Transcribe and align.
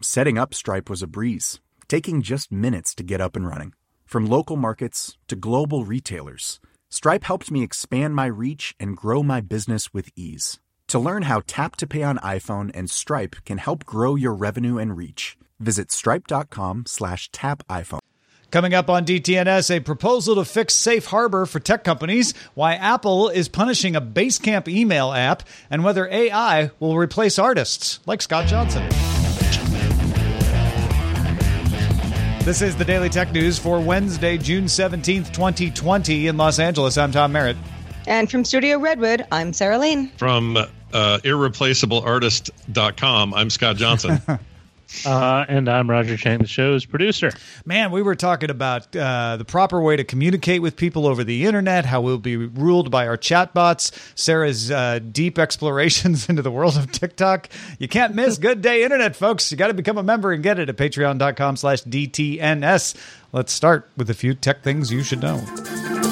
Setting 0.00 0.38
up 0.38 0.54
Stripe 0.54 0.88
was 0.88 1.02
a 1.02 1.08
breeze, 1.08 1.58
taking 1.88 2.22
just 2.22 2.52
minutes 2.52 2.94
to 2.94 3.02
get 3.02 3.20
up 3.20 3.34
and 3.34 3.44
running. 3.44 3.72
From 4.06 4.26
local 4.26 4.56
markets 4.56 5.18
to 5.26 5.34
global 5.34 5.84
retailers, 5.84 6.60
Stripe 6.88 7.24
helped 7.24 7.50
me 7.50 7.64
expand 7.64 8.14
my 8.14 8.26
reach 8.26 8.76
and 8.78 8.96
grow 8.96 9.24
my 9.24 9.40
business 9.40 9.92
with 9.92 10.10
ease. 10.14 10.60
To 10.86 11.00
learn 11.00 11.22
how 11.22 11.42
Tap 11.48 11.74
to 11.76 11.86
Pay 11.88 12.04
on 12.04 12.18
iPhone 12.18 12.70
and 12.74 12.88
Stripe 12.88 13.36
can 13.44 13.58
help 13.58 13.84
grow 13.84 14.14
your 14.14 14.34
revenue 14.34 14.78
and 14.78 14.96
reach, 14.96 15.36
visit 15.58 15.90
stripe.com 15.90 16.84
slash 16.86 17.28
tap 17.32 17.66
iPhone. 17.68 17.98
Coming 18.52 18.74
up 18.74 18.88
on 18.88 19.04
DTNS, 19.04 19.76
a 19.76 19.80
proposal 19.80 20.36
to 20.36 20.44
fix 20.44 20.74
safe 20.74 21.06
harbor 21.06 21.44
for 21.44 21.58
tech 21.58 21.82
companies, 21.82 22.34
why 22.54 22.74
Apple 22.74 23.30
is 23.30 23.48
punishing 23.48 23.96
a 23.96 24.00
Basecamp 24.00 24.68
email 24.68 25.12
app, 25.12 25.42
and 25.68 25.82
whether 25.82 26.08
AI 26.08 26.70
will 26.78 26.96
replace 26.96 27.36
artists 27.38 27.98
like 28.06 28.22
Scott 28.22 28.46
Johnson. 28.46 28.88
This 32.48 32.62
is 32.62 32.74
the 32.74 32.84
Daily 32.86 33.10
Tech 33.10 33.30
News 33.32 33.58
for 33.58 33.78
Wednesday, 33.78 34.38
June 34.38 34.64
17th, 34.64 35.34
2020 35.34 36.28
in 36.28 36.38
Los 36.38 36.58
Angeles. 36.58 36.96
I'm 36.96 37.12
Tom 37.12 37.32
Merritt. 37.32 37.58
And 38.06 38.30
from 38.30 38.42
Studio 38.42 38.78
Redwood, 38.78 39.26
I'm 39.30 39.52
Sarah 39.52 39.76
Lane. 39.76 40.08
From 40.16 40.56
uh, 40.56 40.66
irreplacableartist.com, 40.94 43.34
I'm 43.34 43.50
Scott 43.50 43.76
Johnson. 43.76 44.22
Uh, 45.04 45.44
and 45.48 45.68
I'm 45.68 45.88
Roger 45.88 46.16
Chang, 46.16 46.38
the 46.38 46.46
show's 46.46 46.84
producer. 46.84 47.30
Man, 47.64 47.90
we 47.90 48.02
were 48.02 48.14
talking 48.14 48.50
about 48.50 48.94
uh, 48.96 49.36
the 49.36 49.44
proper 49.44 49.80
way 49.80 49.96
to 49.96 50.04
communicate 50.04 50.62
with 50.62 50.76
people 50.76 51.06
over 51.06 51.24
the 51.24 51.44
internet, 51.44 51.84
how 51.84 52.00
we'll 52.00 52.18
be 52.18 52.36
ruled 52.36 52.90
by 52.90 53.06
our 53.06 53.16
chatbots, 53.16 53.92
Sarah's 54.18 54.70
uh, 54.70 54.98
deep 54.98 55.38
explorations 55.48 56.28
into 56.28 56.42
the 56.42 56.50
world 56.50 56.76
of 56.76 56.90
TikTok. 56.90 57.48
You 57.78 57.88
can't 57.88 58.14
miss 58.14 58.38
Good 58.38 58.62
Day 58.62 58.82
Internet, 58.82 59.14
folks. 59.14 59.50
You 59.50 59.58
got 59.58 59.68
to 59.68 59.74
become 59.74 59.98
a 59.98 60.02
member 60.02 60.32
and 60.32 60.42
get 60.42 60.58
it 60.58 60.68
at 60.68 60.76
patreon.com 60.76 61.56
slash 61.56 61.82
DTNS. 61.82 62.96
Let's 63.32 63.52
start 63.52 63.90
with 63.96 64.08
a 64.08 64.14
few 64.14 64.34
tech 64.34 64.62
things 64.62 64.90
you 64.90 65.02
should 65.02 65.20
know. 65.20 66.07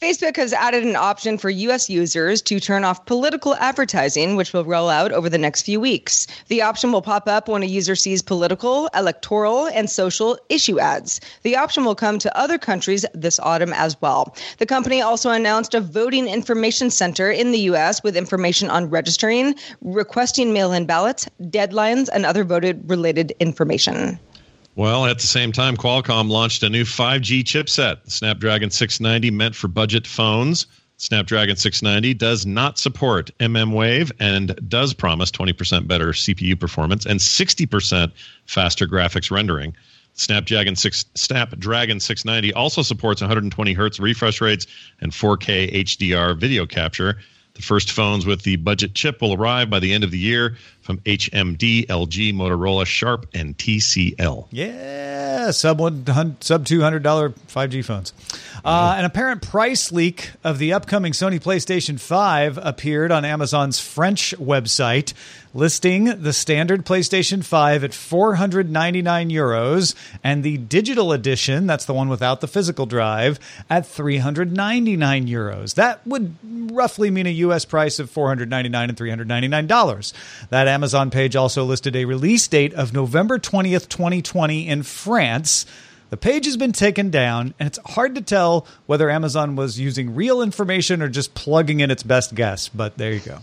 Facebook 0.00 0.36
has 0.36 0.52
added 0.52 0.84
an 0.84 0.94
option 0.94 1.38
for 1.38 1.48
U.S. 1.48 1.88
users 1.88 2.42
to 2.42 2.60
turn 2.60 2.84
off 2.84 3.06
political 3.06 3.54
advertising, 3.54 4.36
which 4.36 4.52
will 4.52 4.64
roll 4.64 4.90
out 4.90 5.10
over 5.10 5.30
the 5.30 5.38
next 5.38 5.62
few 5.62 5.80
weeks. 5.80 6.26
The 6.48 6.60
option 6.60 6.92
will 6.92 7.00
pop 7.00 7.26
up 7.26 7.48
when 7.48 7.62
a 7.62 7.66
user 7.66 7.96
sees 7.96 8.20
political, 8.20 8.90
electoral, 8.94 9.68
and 9.68 9.88
social 9.88 10.38
issue 10.50 10.78
ads. 10.78 11.22
The 11.44 11.56
option 11.56 11.86
will 11.86 11.94
come 11.94 12.18
to 12.18 12.38
other 12.38 12.58
countries 12.58 13.06
this 13.14 13.40
autumn 13.40 13.72
as 13.72 13.98
well. 14.02 14.36
The 14.58 14.66
company 14.66 15.00
also 15.00 15.30
announced 15.30 15.72
a 15.72 15.80
voting 15.80 16.28
information 16.28 16.90
center 16.90 17.30
in 17.30 17.52
the 17.52 17.60
U.S. 17.60 18.02
with 18.02 18.18
information 18.18 18.68
on 18.68 18.90
registering, 18.90 19.54
requesting 19.80 20.52
mail 20.52 20.74
in 20.74 20.84
ballots, 20.84 21.26
deadlines, 21.40 22.10
and 22.12 22.26
other 22.26 22.44
voted 22.44 22.90
related 22.90 23.32
information. 23.40 24.18
Well, 24.76 25.06
at 25.06 25.18
the 25.18 25.26
same 25.26 25.52
time, 25.52 25.74
Qualcomm 25.74 26.28
launched 26.28 26.62
a 26.62 26.68
new 26.68 26.84
5G 26.84 27.44
chipset, 27.44 28.10
Snapdragon 28.10 28.70
690, 28.70 29.30
meant 29.30 29.54
for 29.54 29.68
budget 29.68 30.06
phones. 30.06 30.66
Snapdragon 30.98 31.56
690 31.56 32.12
does 32.12 32.44
not 32.44 32.78
support 32.78 33.30
mmWave 33.40 34.12
and 34.20 34.54
does 34.68 34.92
promise 34.92 35.30
20% 35.30 35.88
better 35.88 36.08
CPU 36.08 36.60
performance 36.60 37.06
and 37.06 37.18
60% 37.18 38.12
faster 38.44 38.86
graphics 38.86 39.30
rendering. 39.30 39.74
Snapdragon 40.12 40.76
6 40.76 41.06
Snapdragon 41.14 41.98
690 41.98 42.52
also 42.52 42.82
supports 42.82 43.22
120 43.22 43.72
hertz 43.72 43.98
refresh 43.98 44.42
rates 44.42 44.66
and 45.00 45.10
4K 45.10 45.72
HDR 45.72 46.38
video 46.38 46.66
capture. 46.66 47.18
The 47.54 47.62
first 47.62 47.92
phones 47.92 48.26
with 48.26 48.42
the 48.42 48.56
budget 48.56 48.92
chip 48.92 49.22
will 49.22 49.32
arrive 49.32 49.70
by 49.70 49.78
the 49.80 49.94
end 49.94 50.04
of 50.04 50.10
the 50.10 50.18
year 50.18 50.58
from 50.86 50.98
HMD, 51.00 51.86
LG, 51.86 52.32
Motorola, 52.32 52.86
Sharp, 52.86 53.26
and 53.34 53.58
TCL. 53.58 54.46
Yeah, 54.52 55.50
sub 55.50 55.80
one 55.80 56.36
sub 56.40 56.64
two 56.64 56.80
hundred 56.80 57.02
dollar 57.02 57.30
five 57.48 57.70
G 57.70 57.82
phones. 57.82 58.12
Uh, 58.64 58.94
an 58.96 59.04
apparent 59.04 59.42
price 59.42 59.92
leak 59.92 60.30
of 60.42 60.58
the 60.58 60.72
upcoming 60.72 61.12
Sony 61.12 61.40
PlayStation 61.40 62.00
Five 62.00 62.58
appeared 62.62 63.12
on 63.12 63.24
Amazon's 63.24 63.78
French 63.78 64.34
website, 64.38 65.12
listing 65.54 66.04
the 66.22 66.32
standard 66.32 66.86
PlayStation 66.86 67.44
Five 67.44 67.84
at 67.84 67.92
four 67.92 68.36
hundred 68.36 68.70
ninety 68.70 69.02
nine 69.02 69.30
euros 69.30 69.94
and 70.22 70.42
the 70.44 70.56
digital 70.56 71.12
edition, 71.12 71.66
that's 71.66 71.84
the 71.84 71.94
one 71.94 72.08
without 72.08 72.40
the 72.40 72.48
physical 72.48 72.86
drive, 72.86 73.38
at 73.68 73.86
three 73.86 74.18
hundred 74.18 74.52
ninety 74.52 74.96
nine 74.96 75.26
euros. 75.26 75.74
That 75.74 76.06
would 76.06 76.36
roughly 76.72 77.10
mean 77.10 77.26
a 77.26 77.30
U.S. 77.30 77.64
price 77.64 77.98
of 77.98 78.10
four 78.10 78.28
hundred 78.28 78.50
ninety 78.50 78.68
nine 78.68 78.88
and 78.88 78.98
three 78.98 79.10
hundred 79.10 79.28
ninety 79.28 79.48
nine 79.48 79.66
dollars. 79.66 80.12
That 80.50 80.68
Amazon 80.76 81.10
page 81.10 81.34
also 81.34 81.64
listed 81.64 81.96
a 81.96 82.04
release 82.04 82.46
date 82.48 82.74
of 82.74 82.92
November 82.92 83.38
20th, 83.38 83.88
2020 83.88 84.68
in 84.68 84.82
France. 84.82 85.64
The 86.10 86.18
page 86.18 86.44
has 86.44 86.58
been 86.58 86.72
taken 86.72 87.08
down, 87.08 87.54
and 87.58 87.66
it's 87.66 87.78
hard 87.86 88.14
to 88.16 88.20
tell 88.20 88.66
whether 88.84 89.08
Amazon 89.08 89.56
was 89.56 89.80
using 89.80 90.14
real 90.14 90.42
information 90.42 91.00
or 91.00 91.08
just 91.08 91.32
plugging 91.32 91.80
in 91.80 91.90
its 91.90 92.02
best 92.02 92.34
guess, 92.34 92.68
but 92.68 92.98
there 92.98 93.10
you 93.10 93.20
go. 93.20 93.38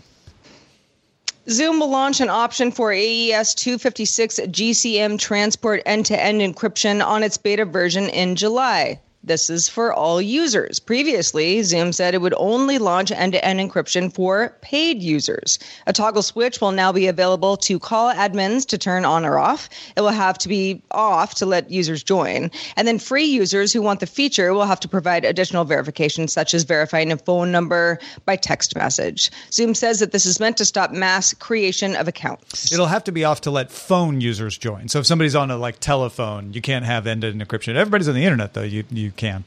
Zoom 1.49 1.79
will 1.79 1.89
launch 1.89 2.21
an 2.21 2.29
option 2.29 2.71
for 2.71 2.93
AES 2.93 3.55
256 3.55 4.39
GCM 4.41 5.17
transport 5.17 5.81
end 5.87 6.05
to 6.05 6.23
end 6.23 6.39
encryption 6.39 7.03
on 7.03 7.23
its 7.23 7.37
beta 7.37 7.65
version 7.65 8.09
in 8.09 8.35
July. 8.35 8.99
This 9.25 9.49
is 9.49 9.69
for 9.69 9.93
all 9.93 10.21
users. 10.21 10.79
Previously, 10.79 11.63
Zoom 11.63 11.93
said 11.93 12.13
it 12.13 12.21
would 12.21 12.33
only 12.35 12.77
launch 12.77 13.09
end 13.09 13.31
to 13.31 13.45
end 13.45 13.59
encryption 13.59 14.13
for 14.13 14.57
paid 14.61 15.01
users. 15.01 15.59
A 15.87 15.93
toggle 15.93 16.23
switch 16.23 16.59
will 16.59 16.73
now 16.73 16.91
be 16.91 17.07
available 17.07 17.55
to 17.57 17.79
call 17.79 18.13
admins 18.13 18.65
to 18.67 18.77
turn 18.77 19.05
on 19.05 19.23
or 19.23 19.39
off. 19.39 19.69
It 19.95 20.01
will 20.01 20.09
have 20.09 20.37
to 20.39 20.49
be 20.49 20.81
off 20.91 21.35
to 21.35 21.45
let 21.45 21.71
users 21.71 22.03
join. 22.03 22.51
And 22.75 22.85
then 22.85 22.99
free 22.99 23.23
users 23.23 23.71
who 23.71 23.81
want 23.81 24.01
the 24.01 24.07
feature 24.07 24.53
will 24.53 24.65
have 24.65 24.81
to 24.81 24.89
provide 24.89 25.23
additional 25.23 25.63
verification, 25.63 26.27
such 26.27 26.53
as 26.53 26.63
verifying 26.63 27.09
a 27.09 27.17
phone 27.17 27.49
number 27.49 27.99
by 28.25 28.35
text 28.35 28.75
message. 28.75 29.31
Zoom 29.53 29.73
says 29.73 30.01
that 30.01 30.11
this 30.11 30.25
is 30.25 30.41
meant 30.41 30.57
to 30.57 30.65
stop 30.65 30.91
mass 30.91 31.33
creation 31.33 31.95
of 31.95 32.09
accounts. 32.09 32.73
It'll 32.73 32.87
have 32.87 33.05
to 33.05 33.13
be 33.13 33.23
off 33.23 33.39
to 33.41 33.51
let 33.51 33.71
phone 33.71 34.19
users 34.19 34.57
join. 34.57 34.89
So 34.89 34.99
if 34.99 35.05
somebody's 35.05 35.35
on 35.35 35.49
a 35.49 35.55
like 35.55 35.79
telephone, 35.79 36.51
you 36.51 36.61
can't 36.61 36.83
have 36.83 37.07
end 37.07 37.21
to 37.21 37.29
end 37.29 37.41
encryption. 37.41 37.75
Everybody's 37.75 38.09
on 38.09 38.15
the 38.15 38.25
internet, 38.25 38.53
though. 38.53 38.63
You, 38.63 38.83
you 38.91 39.12
can. 39.13 39.43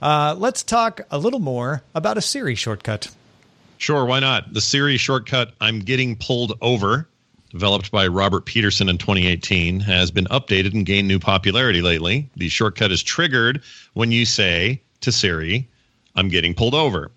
Uh, 0.00 0.34
let's 0.38 0.62
talk 0.62 1.00
a 1.10 1.18
little 1.18 1.40
more 1.40 1.82
about 1.94 2.18
a 2.18 2.22
Siri 2.22 2.54
shortcut. 2.54 3.08
Sure, 3.78 4.04
why 4.04 4.20
not? 4.20 4.52
The 4.52 4.60
Siri 4.60 4.96
shortcut, 4.96 5.52
I'm 5.60 5.80
getting 5.80 6.16
pulled 6.16 6.56
over, 6.60 7.08
developed 7.50 7.90
by 7.90 8.06
Robert 8.06 8.46
Peterson 8.46 8.88
in 8.88 8.98
2018, 8.98 9.80
has 9.80 10.10
been 10.10 10.24
updated 10.26 10.74
and 10.74 10.86
gained 10.86 11.08
new 11.08 11.18
popularity 11.18 11.82
lately. 11.82 12.28
The 12.36 12.48
shortcut 12.48 12.90
is 12.90 13.02
triggered 13.02 13.62
when 13.94 14.12
you 14.12 14.24
say 14.24 14.80
to 15.02 15.12
Siri, 15.12 15.68
I'm 16.14 16.28
getting 16.28 16.54
pulled 16.54 16.74
over. 16.74 17.10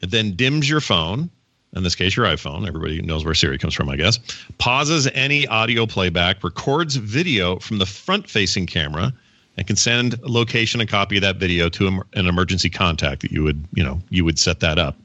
It 0.00 0.10
then 0.10 0.34
dims 0.34 0.68
your 0.68 0.80
phone, 0.80 1.28
in 1.74 1.82
this 1.82 1.94
case, 1.94 2.16
your 2.16 2.26
iPhone. 2.26 2.66
Everybody 2.66 3.02
knows 3.02 3.24
where 3.24 3.34
Siri 3.34 3.58
comes 3.58 3.74
from, 3.74 3.88
I 3.90 3.96
guess. 3.96 4.18
Pauses 4.58 5.06
any 5.14 5.46
audio 5.46 5.86
playback, 5.86 6.42
records 6.42 6.96
video 6.96 7.58
from 7.58 7.78
the 7.78 7.86
front 7.86 8.28
facing 8.28 8.66
camera 8.66 9.12
and 9.56 9.66
can 9.66 9.76
send 9.76 10.14
a 10.14 10.28
location 10.28 10.80
and 10.80 10.88
copy 10.88 11.16
of 11.16 11.22
that 11.22 11.36
video 11.36 11.68
to 11.68 12.02
an 12.14 12.26
emergency 12.26 12.70
contact 12.70 13.22
that 13.22 13.30
you 13.30 13.42
would 13.42 13.66
you 13.74 13.84
know 13.84 14.00
you 14.08 14.24
would 14.24 14.38
set 14.38 14.60
that 14.60 14.78
up. 14.78 14.96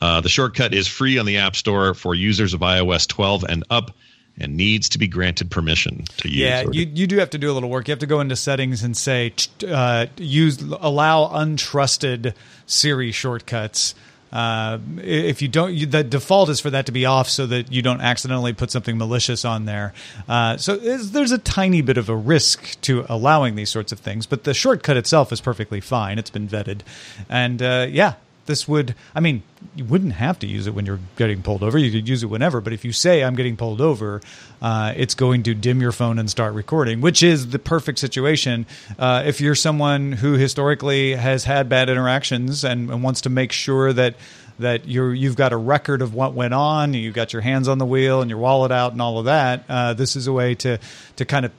Uh, 0.00 0.20
the 0.20 0.28
shortcut 0.28 0.72
is 0.72 0.88
free 0.88 1.18
on 1.18 1.26
the 1.26 1.36
App 1.36 1.54
Store 1.54 1.94
for 1.94 2.14
users 2.14 2.54
of 2.54 2.60
iOS 2.60 3.06
12 3.06 3.44
and 3.44 3.64
up, 3.68 3.90
and 4.38 4.56
needs 4.56 4.88
to 4.88 4.98
be 4.98 5.06
granted 5.06 5.50
permission 5.50 6.04
to 6.16 6.28
use. 6.28 6.38
Yeah, 6.38 6.64
you, 6.72 6.90
you 6.92 7.06
do 7.06 7.18
have 7.18 7.30
to 7.30 7.38
do 7.38 7.50
a 7.50 7.54
little 7.54 7.68
work. 7.68 7.88
You 7.88 7.92
have 7.92 7.98
to 7.98 8.06
go 8.06 8.20
into 8.20 8.34
settings 8.36 8.82
and 8.82 8.96
say 8.96 9.34
uh, 9.68 10.06
use 10.16 10.60
allow 10.62 11.28
untrusted 11.28 12.34
Siri 12.66 13.12
shortcuts. 13.12 13.94
Uh, 14.32 14.78
if 14.98 15.42
you 15.42 15.48
don't, 15.48 15.74
you, 15.74 15.86
the 15.86 16.02
default 16.02 16.48
is 16.48 16.58
for 16.58 16.70
that 16.70 16.86
to 16.86 16.92
be 16.92 17.04
off 17.04 17.28
so 17.28 17.46
that 17.46 17.70
you 17.70 17.82
don't 17.82 18.00
accidentally 18.00 18.52
put 18.52 18.70
something 18.70 18.96
malicious 18.96 19.44
on 19.44 19.66
there. 19.66 19.92
Uh, 20.28 20.56
so 20.56 20.76
there's 20.76 21.32
a 21.32 21.38
tiny 21.38 21.82
bit 21.82 21.98
of 21.98 22.08
a 22.08 22.16
risk 22.16 22.80
to 22.80 23.04
allowing 23.08 23.54
these 23.56 23.70
sorts 23.70 23.92
of 23.92 24.00
things, 24.00 24.26
but 24.26 24.44
the 24.44 24.54
shortcut 24.54 24.96
itself 24.96 25.32
is 25.32 25.40
perfectly 25.40 25.80
fine. 25.80 26.18
It's 26.18 26.30
been 26.30 26.48
vetted, 26.48 26.80
and 27.28 27.60
uh, 27.62 27.86
yeah, 27.90 28.14
this 28.46 28.66
would 28.66 28.94
i 29.14 29.20
mean 29.20 29.42
you 29.74 29.84
wouldn't 29.84 30.14
have 30.14 30.38
to 30.38 30.46
use 30.46 30.66
it 30.66 30.74
when 30.74 30.86
you're 30.86 30.98
getting 31.16 31.42
pulled 31.42 31.62
over 31.62 31.78
you 31.78 31.90
could 31.90 32.08
use 32.08 32.22
it 32.22 32.26
whenever 32.26 32.60
but 32.60 32.72
if 32.72 32.84
you 32.84 32.92
say 32.92 33.22
i'm 33.22 33.34
getting 33.34 33.56
pulled 33.56 33.80
over 33.80 34.20
uh, 34.60 34.92
it's 34.96 35.14
going 35.14 35.42
to 35.42 35.54
dim 35.54 35.80
your 35.80 35.92
phone 35.92 36.18
and 36.18 36.30
start 36.30 36.54
recording 36.54 37.00
which 37.00 37.22
is 37.22 37.50
the 37.50 37.58
perfect 37.58 37.98
situation 37.98 38.66
uh, 38.98 39.22
if 39.26 39.40
you're 39.40 39.54
someone 39.54 40.12
who 40.12 40.34
historically 40.34 41.14
has 41.14 41.44
had 41.44 41.68
bad 41.68 41.88
interactions 41.88 42.64
and, 42.64 42.90
and 42.90 43.02
wants 43.02 43.22
to 43.22 43.30
make 43.30 43.52
sure 43.52 43.92
that 43.92 44.14
that 44.58 44.86
you're 44.86 45.14
you've 45.14 45.36
got 45.36 45.52
a 45.52 45.56
record 45.56 46.02
of 46.02 46.14
what 46.14 46.34
went 46.34 46.54
on 46.54 46.94
you've 46.94 47.14
got 47.14 47.32
your 47.32 47.42
hands 47.42 47.68
on 47.68 47.78
the 47.78 47.86
wheel 47.86 48.20
and 48.20 48.30
your 48.30 48.38
wallet 48.38 48.70
out 48.70 48.92
and 48.92 49.02
all 49.02 49.18
of 49.18 49.24
that 49.24 49.64
uh, 49.68 49.94
this 49.94 50.16
is 50.16 50.26
a 50.26 50.32
way 50.32 50.54
to 50.54 50.78
to 51.16 51.24
kind 51.24 51.44
of 51.44 51.52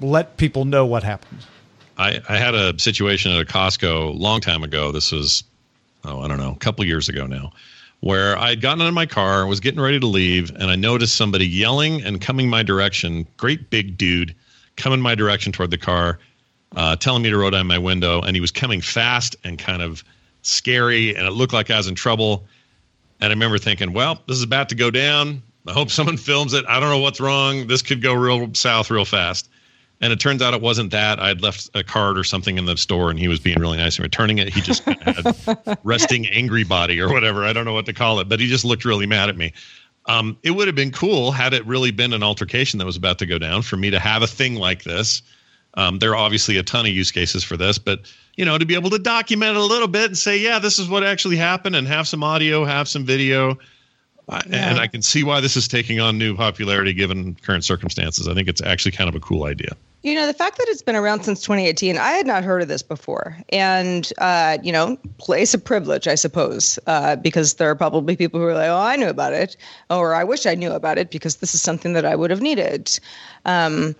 let 0.00 0.36
people 0.36 0.64
know 0.64 0.84
what 0.84 1.02
happened 1.02 1.40
I, 1.96 2.20
I 2.28 2.36
had 2.38 2.54
a 2.54 2.78
situation 2.78 3.32
at 3.32 3.40
a 3.40 3.44
Costco 3.44 4.08
a 4.08 4.12
long 4.12 4.40
time 4.40 4.64
ago. 4.64 4.90
This 4.90 5.12
was 5.12 5.44
oh, 6.04 6.20
I 6.20 6.28
don't 6.28 6.38
know, 6.38 6.52
a 6.52 6.58
couple 6.58 6.84
years 6.84 7.08
ago 7.08 7.26
now, 7.26 7.52
where 8.00 8.36
I 8.38 8.50
had 8.50 8.60
gotten 8.60 8.82
out 8.82 8.88
of 8.88 8.94
my 8.94 9.06
car, 9.06 9.46
was 9.46 9.60
getting 9.60 9.80
ready 9.80 9.98
to 9.98 10.06
leave, 10.06 10.50
and 10.50 10.64
I 10.64 10.76
noticed 10.76 11.16
somebody 11.16 11.46
yelling 11.46 12.02
and 12.02 12.20
coming 12.20 12.48
my 12.48 12.62
direction. 12.62 13.26
Great 13.36 13.70
big 13.70 13.96
dude 13.96 14.34
coming 14.76 15.00
my 15.00 15.14
direction 15.14 15.52
toward 15.52 15.70
the 15.70 15.78
car, 15.78 16.18
uh, 16.76 16.96
telling 16.96 17.22
me 17.22 17.30
to 17.30 17.36
roll 17.38 17.50
down 17.50 17.66
my 17.66 17.78
window, 17.78 18.20
and 18.20 18.36
he 18.36 18.40
was 18.40 18.50
coming 18.50 18.80
fast 18.80 19.36
and 19.44 19.58
kind 19.58 19.82
of 19.82 20.04
scary, 20.42 21.14
and 21.14 21.26
it 21.26 21.30
looked 21.30 21.52
like 21.52 21.70
I 21.70 21.76
was 21.76 21.88
in 21.88 21.94
trouble. 21.94 22.44
And 23.20 23.30
I 23.30 23.34
remember 23.34 23.58
thinking, 23.58 23.92
well, 23.92 24.20
this 24.26 24.36
is 24.36 24.42
about 24.42 24.68
to 24.70 24.74
go 24.74 24.90
down. 24.90 25.42
I 25.66 25.72
hope 25.72 25.90
someone 25.90 26.16
films 26.18 26.52
it. 26.52 26.64
I 26.68 26.80
don't 26.80 26.90
know 26.90 26.98
what's 26.98 27.20
wrong. 27.20 27.66
This 27.66 27.82
could 27.82 28.02
go 28.02 28.12
real 28.12 28.52
south 28.54 28.90
real 28.90 29.04
fast. 29.04 29.48
And 30.00 30.12
it 30.12 30.20
turns 30.20 30.42
out 30.42 30.54
it 30.54 30.60
wasn't 30.60 30.90
that. 30.90 31.20
I'd 31.20 31.40
left 31.40 31.70
a 31.74 31.82
card 31.82 32.18
or 32.18 32.24
something 32.24 32.58
in 32.58 32.66
the 32.66 32.76
store 32.76 33.10
and 33.10 33.18
he 33.18 33.28
was 33.28 33.38
being 33.38 33.58
really 33.58 33.78
nice 33.78 33.96
and 33.96 34.02
returning 34.02 34.38
it. 34.38 34.52
He 34.52 34.60
just 34.60 34.82
had 34.84 35.78
resting 35.84 36.26
angry 36.28 36.64
body 36.64 37.00
or 37.00 37.12
whatever. 37.12 37.44
I 37.44 37.52
don't 37.52 37.64
know 37.64 37.72
what 37.72 37.86
to 37.86 37.92
call 37.92 38.20
it, 38.20 38.28
but 38.28 38.40
he 38.40 38.46
just 38.46 38.64
looked 38.64 38.84
really 38.84 39.06
mad 39.06 39.28
at 39.28 39.36
me. 39.36 39.52
Um, 40.06 40.36
it 40.42 40.50
would 40.50 40.68
have 40.68 40.74
been 40.74 40.90
cool 40.90 41.30
had 41.32 41.54
it 41.54 41.64
really 41.66 41.90
been 41.90 42.12
an 42.12 42.22
altercation 42.22 42.78
that 42.78 42.84
was 42.84 42.96
about 42.96 43.18
to 43.20 43.26
go 43.26 43.38
down 43.38 43.62
for 43.62 43.76
me 43.76 43.90
to 43.90 43.98
have 43.98 44.22
a 44.22 44.26
thing 44.26 44.56
like 44.56 44.82
this. 44.82 45.22
Um, 45.74 45.98
there 45.98 46.10
are 46.10 46.16
obviously 46.16 46.56
a 46.56 46.62
ton 46.62 46.86
of 46.86 46.92
use 46.92 47.10
cases 47.10 47.42
for 47.42 47.56
this, 47.56 47.78
but 47.78 48.00
you 48.36 48.44
know, 48.44 48.58
to 48.58 48.66
be 48.66 48.74
able 48.74 48.90
to 48.90 48.98
document 48.98 49.56
it 49.56 49.60
a 49.60 49.64
little 49.64 49.88
bit 49.88 50.06
and 50.06 50.18
say, 50.18 50.38
yeah, 50.38 50.58
this 50.58 50.78
is 50.78 50.88
what 50.88 51.04
actually 51.04 51.36
happened, 51.36 51.76
and 51.76 51.86
have 51.86 52.08
some 52.08 52.22
audio, 52.22 52.64
have 52.64 52.88
some 52.88 53.04
video, 53.04 53.58
yeah. 54.28 54.70
and 54.70 54.78
I 54.78 54.86
can 54.86 55.02
see 55.02 55.22
why 55.24 55.40
this 55.40 55.56
is 55.56 55.68
taking 55.68 56.00
on 56.00 56.18
new 56.18 56.36
popularity 56.36 56.92
given 56.92 57.34
current 57.34 57.64
circumstances. 57.64 58.28
I 58.28 58.34
think 58.34 58.48
it's 58.48 58.62
actually 58.62 58.92
kind 58.92 59.08
of 59.08 59.14
a 59.14 59.20
cool 59.20 59.44
idea. 59.44 59.76
You 60.02 60.14
know, 60.14 60.26
the 60.26 60.34
fact 60.34 60.58
that 60.58 60.66
it's 60.68 60.82
been 60.82 60.96
around 60.96 61.22
since 61.22 61.40
2018, 61.40 61.96
I 61.96 62.10
had 62.10 62.26
not 62.26 62.44
heard 62.44 62.60
of 62.60 62.68
this 62.68 62.82
before. 62.82 63.38
And, 63.48 64.10
uh, 64.18 64.58
you 64.62 64.70
know, 64.70 64.98
place 65.16 65.54
of 65.54 65.64
privilege, 65.64 66.06
I 66.06 66.14
suppose, 66.14 66.78
uh, 66.86 67.16
because 67.16 67.54
there 67.54 67.70
are 67.70 67.74
probably 67.74 68.14
people 68.14 68.38
who 68.38 68.46
are 68.46 68.52
like, 68.54 68.68
oh, 68.68 68.76
I 68.76 68.96
knew 68.96 69.08
about 69.08 69.32
it, 69.32 69.56
or 69.88 70.14
I 70.14 70.22
wish 70.22 70.44
I 70.44 70.54
knew 70.54 70.72
about 70.72 70.98
it 70.98 71.10
because 71.10 71.36
this 71.36 71.54
is 71.54 71.62
something 71.62 71.94
that 71.94 72.04
I 72.04 72.16
would 72.16 72.30
have 72.30 72.42
needed. 72.42 73.00
Um, 73.46 73.96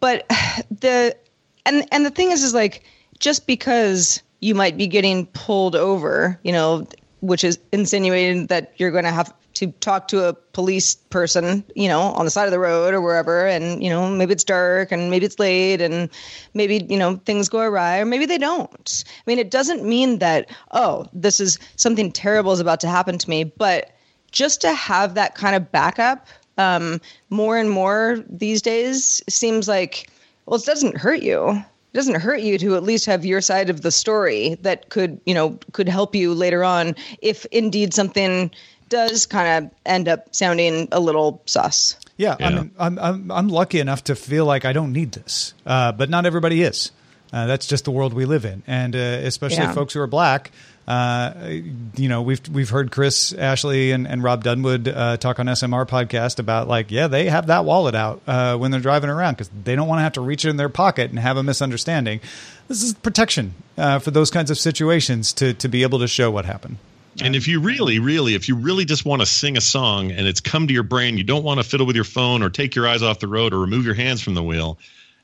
but 0.00 0.26
the, 0.72 1.16
and, 1.64 1.86
and 1.92 2.04
the 2.04 2.10
thing 2.10 2.32
is, 2.32 2.42
is 2.42 2.52
like, 2.52 2.82
just 3.20 3.46
because 3.46 4.20
you 4.40 4.56
might 4.56 4.76
be 4.76 4.88
getting 4.88 5.26
pulled 5.26 5.76
over, 5.76 6.38
you 6.42 6.50
know, 6.50 6.84
which 7.20 7.44
is 7.44 7.60
insinuating 7.72 8.46
that 8.46 8.72
you're 8.76 8.90
going 8.90 9.04
to 9.04 9.10
have 9.10 9.32
to 9.58 9.66
talk 9.80 10.06
to 10.06 10.28
a 10.28 10.32
police 10.32 10.94
person, 10.94 11.64
you 11.74 11.88
know, 11.88 12.00
on 12.00 12.24
the 12.24 12.30
side 12.30 12.44
of 12.44 12.52
the 12.52 12.60
road 12.60 12.94
or 12.94 13.00
wherever. 13.00 13.44
And, 13.44 13.82
you 13.82 13.90
know, 13.90 14.08
maybe 14.08 14.32
it's 14.32 14.44
dark 14.44 14.92
and 14.92 15.10
maybe 15.10 15.26
it's 15.26 15.40
late 15.40 15.80
and 15.80 16.08
maybe, 16.54 16.86
you 16.88 16.96
know, 16.96 17.16
things 17.24 17.48
go 17.48 17.58
awry 17.58 17.98
or 17.98 18.04
maybe 18.04 18.24
they 18.24 18.38
don't. 18.38 19.04
I 19.06 19.22
mean, 19.26 19.40
it 19.40 19.50
doesn't 19.50 19.84
mean 19.84 20.20
that, 20.20 20.48
oh, 20.70 21.06
this 21.12 21.40
is 21.40 21.58
something 21.74 22.12
terrible 22.12 22.52
is 22.52 22.60
about 22.60 22.78
to 22.80 22.88
happen 22.88 23.18
to 23.18 23.28
me. 23.28 23.42
But 23.42 23.90
just 24.30 24.60
to 24.60 24.72
have 24.72 25.14
that 25.14 25.34
kind 25.34 25.56
of 25.56 25.72
backup 25.72 26.28
um, 26.56 27.00
more 27.30 27.56
and 27.56 27.70
more 27.70 28.24
these 28.28 28.62
days 28.62 29.22
seems 29.28 29.66
like, 29.66 30.08
well, 30.46 30.60
it 30.60 30.66
doesn't 30.66 30.96
hurt 30.96 31.22
you 31.22 31.64
it 31.92 31.96
doesn't 31.96 32.20
hurt 32.20 32.40
you 32.40 32.58
to 32.58 32.76
at 32.76 32.82
least 32.82 33.06
have 33.06 33.24
your 33.24 33.40
side 33.40 33.70
of 33.70 33.80
the 33.80 33.90
story 33.90 34.56
that 34.60 34.90
could 34.90 35.18
you 35.24 35.32
know 35.32 35.58
could 35.72 35.88
help 35.88 36.14
you 36.14 36.34
later 36.34 36.62
on 36.62 36.94
if 37.22 37.46
indeed 37.46 37.94
something 37.94 38.50
does 38.88 39.26
kind 39.26 39.66
of 39.66 39.70
end 39.86 40.08
up 40.08 40.34
sounding 40.34 40.88
a 40.92 41.00
little 41.00 41.42
sus 41.46 41.96
yeah, 42.16 42.36
yeah. 42.40 42.46
I 42.46 42.50
mean, 42.50 42.70
I'm, 42.78 42.98
I'm 42.98 43.30
i'm 43.30 43.48
lucky 43.48 43.80
enough 43.80 44.04
to 44.04 44.16
feel 44.16 44.44
like 44.44 44.64
i 44.64 44.72
don't 44.72 44.92
need 44.92 45.12
this 45.12 45.54
uh, 45.66 45.92
but 45.92 46.10
not 46.10 46.26
everybody 46.26 46.62
is 46.62 46.90
uh, 47.32 47.46
that's 47.46 47.66
just 47.66 47.84
the 47.84 47.90
world 47.90 48.14
we 48.14 48.24
live 48.24 48.44
in 48.44 48.62
and 48.66 48.96
uh, 48.96 48.98
especially 48.98 49.58
yeah. 49.58 49.72
folks 49.72 49.92
who 49.94 50.00
are 50.00 50.06
black 50.06 50.50
uh, 50.88 51.34
you 51.96 52.08
know, 52.08 52.22
we've 52.22 52.40
we've 52.48 52.70
heard 52.70 52.90
Chris 52.90 53.34
Ashley 53.34 53.90
and, 53.90 54.08
and 54.08 54.22
Rob 54.22 54.42
Dunwood 54.42 54.88
uh, 54.88 55.18
talk 55.18 55.38
on 55.38 55.44
SMR 55.44 55.86
podcast 55.86 56.38
about 56.38 56.66
like, 56.66 56.90
yeah, 56.90 57.08
they 57.08 57.26
have 57.26 57.48
that 57.48 57.66
wallet 57.66 57.94
out 57.94 58.22
uh, 58.26 58.56
when 58.56 58.70
they're 58.70 58.80
driving 58.80 59.10
around 59.10 59.34
because 59.34 59.50
they 59.64 59.76
don't 59.76 59.86
want 59.86 59.98
to 59.98 60.02
have 60.02 60.14
to 60.14 60.22
reach 60.22 60.46
it 60.46 60.48
in 60.48 60.56
their 60.56 60.70
pocket 60.70 61.10
and 61.10 61.18
have 61.18 61.36
a 61.36 61.42
misunderstanding. 61.42 62.20
This 62.68 62.82
is 62.82 62.94
protection 62.94 63.52
uh, 63.76 63.98
for 63.98 64.12
those 64.12 64.30
kinds 64.30 64.50
of 64.50 64.56
situations 64.56 65.34
to 65.34 65.52
to 65.52 65.68
be 65.68 65.82
able 65.82 65.98
to 65.98 66.08
show 66.08 66.30
what 66.30 66.46
happened. 66.46 66.78
And 67.20 67.34
if 67.34 67.48
you 67.48 67.60
really, 67.60 67.98
really, 67.98 68.34
if 68.34 68.48
you 68.48 68.54
really 68.54 68.84
just 68.84 69.04
want 69.04 69.20
to 69.22 69.26
sing 69.26 69.56
a 69.56 69.60
song 69.60 70.12
and 70.12 70.26
it's 70.26 70.40
come 70.40 70.68
to 70.68 70.74
your 70.74 70.82
brain, 70.82 71.18
you 71.18 71.24
don't 71.24 71.44
want 71.44 71.58
to 71.58 71.64
fiddle 71.64 71.86
with 71.86 71.96
your 71.96 72.04
phone 72.04 72.42
or 72.42 72.50
take 72.50 72.74
your 72.74 72.86
eyes 72.86 73.02
off 73.02 73.18
the 73.18 73.28
road 73.28 73.52
or 73.52 73.58
remove 73.58 73.84
your 73.84 73.94
hands 73.94 74.22
from 74.22 74.34
the 74.34 74.42
wheel 74.42 74.78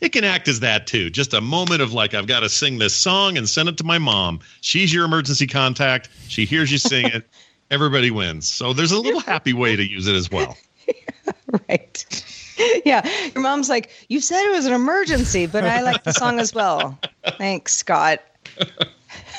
it 0.05 0.12
can 0.12 0.25
act 0.25 0.49
as 0.49 0.61
that 0.61 0.87
too. 0.87 1.11
Just 1.11 1.35
a 1.35 1.41
moment 1.41 1.81
of 1.81 1.93
like, 1.93 2.14
I've 2.14 2.26
got 2.26 2.41
to 2.41 2.49
sing 2.49 2.79
this 2.79 2.94
song 2.94 3.38
and 3.38 3.49
send 3.49 3.69
it 3.69 3.79
to 3.79 3.85
my 3.85 3.99
mom. 3.99 4.41
She's 4.61 4.93
your 4.93 5.05
emergency 5.05 5.46
contact. 5.46 6.08
She 6.29 6.44
hears 6.44 6.70
you 6.70 6.79
sing 6.79 7.06
it. 7.06 7.26
Everybody 7.70 8.11
wins. 8.11 8.46
So 8.46 8.73
there's 8.73 8.93
a 8.93 9.00
little 9.00 9.20
happy 9.20 9.52
way 9.52 9.75
to 9.75 9.82
use 9.82 10.06
it 10.06 10.14
as 10.14 10.31
well. 10.31 10.56
right. 11.69 12.25
Yeah. 12.85 13.08
Your 13.35 13.43
mom's 13.43 13.69
like, 13.69 13.91
you 14.08 14.20
said 14.20 14.46
it 14.46 14.52
was 14.52 14.67
an 14.67 14.75
emergency, 14.75 15.46
but 15.46 15.64
I 15.64 15.81
like 15.81 16.05
the 16.05 16.13
song 16.13 16.39
as 16.39 16.55
well. 16.55 16.98
Thanks, 17.39 17.74
Scott. 17.74 18.22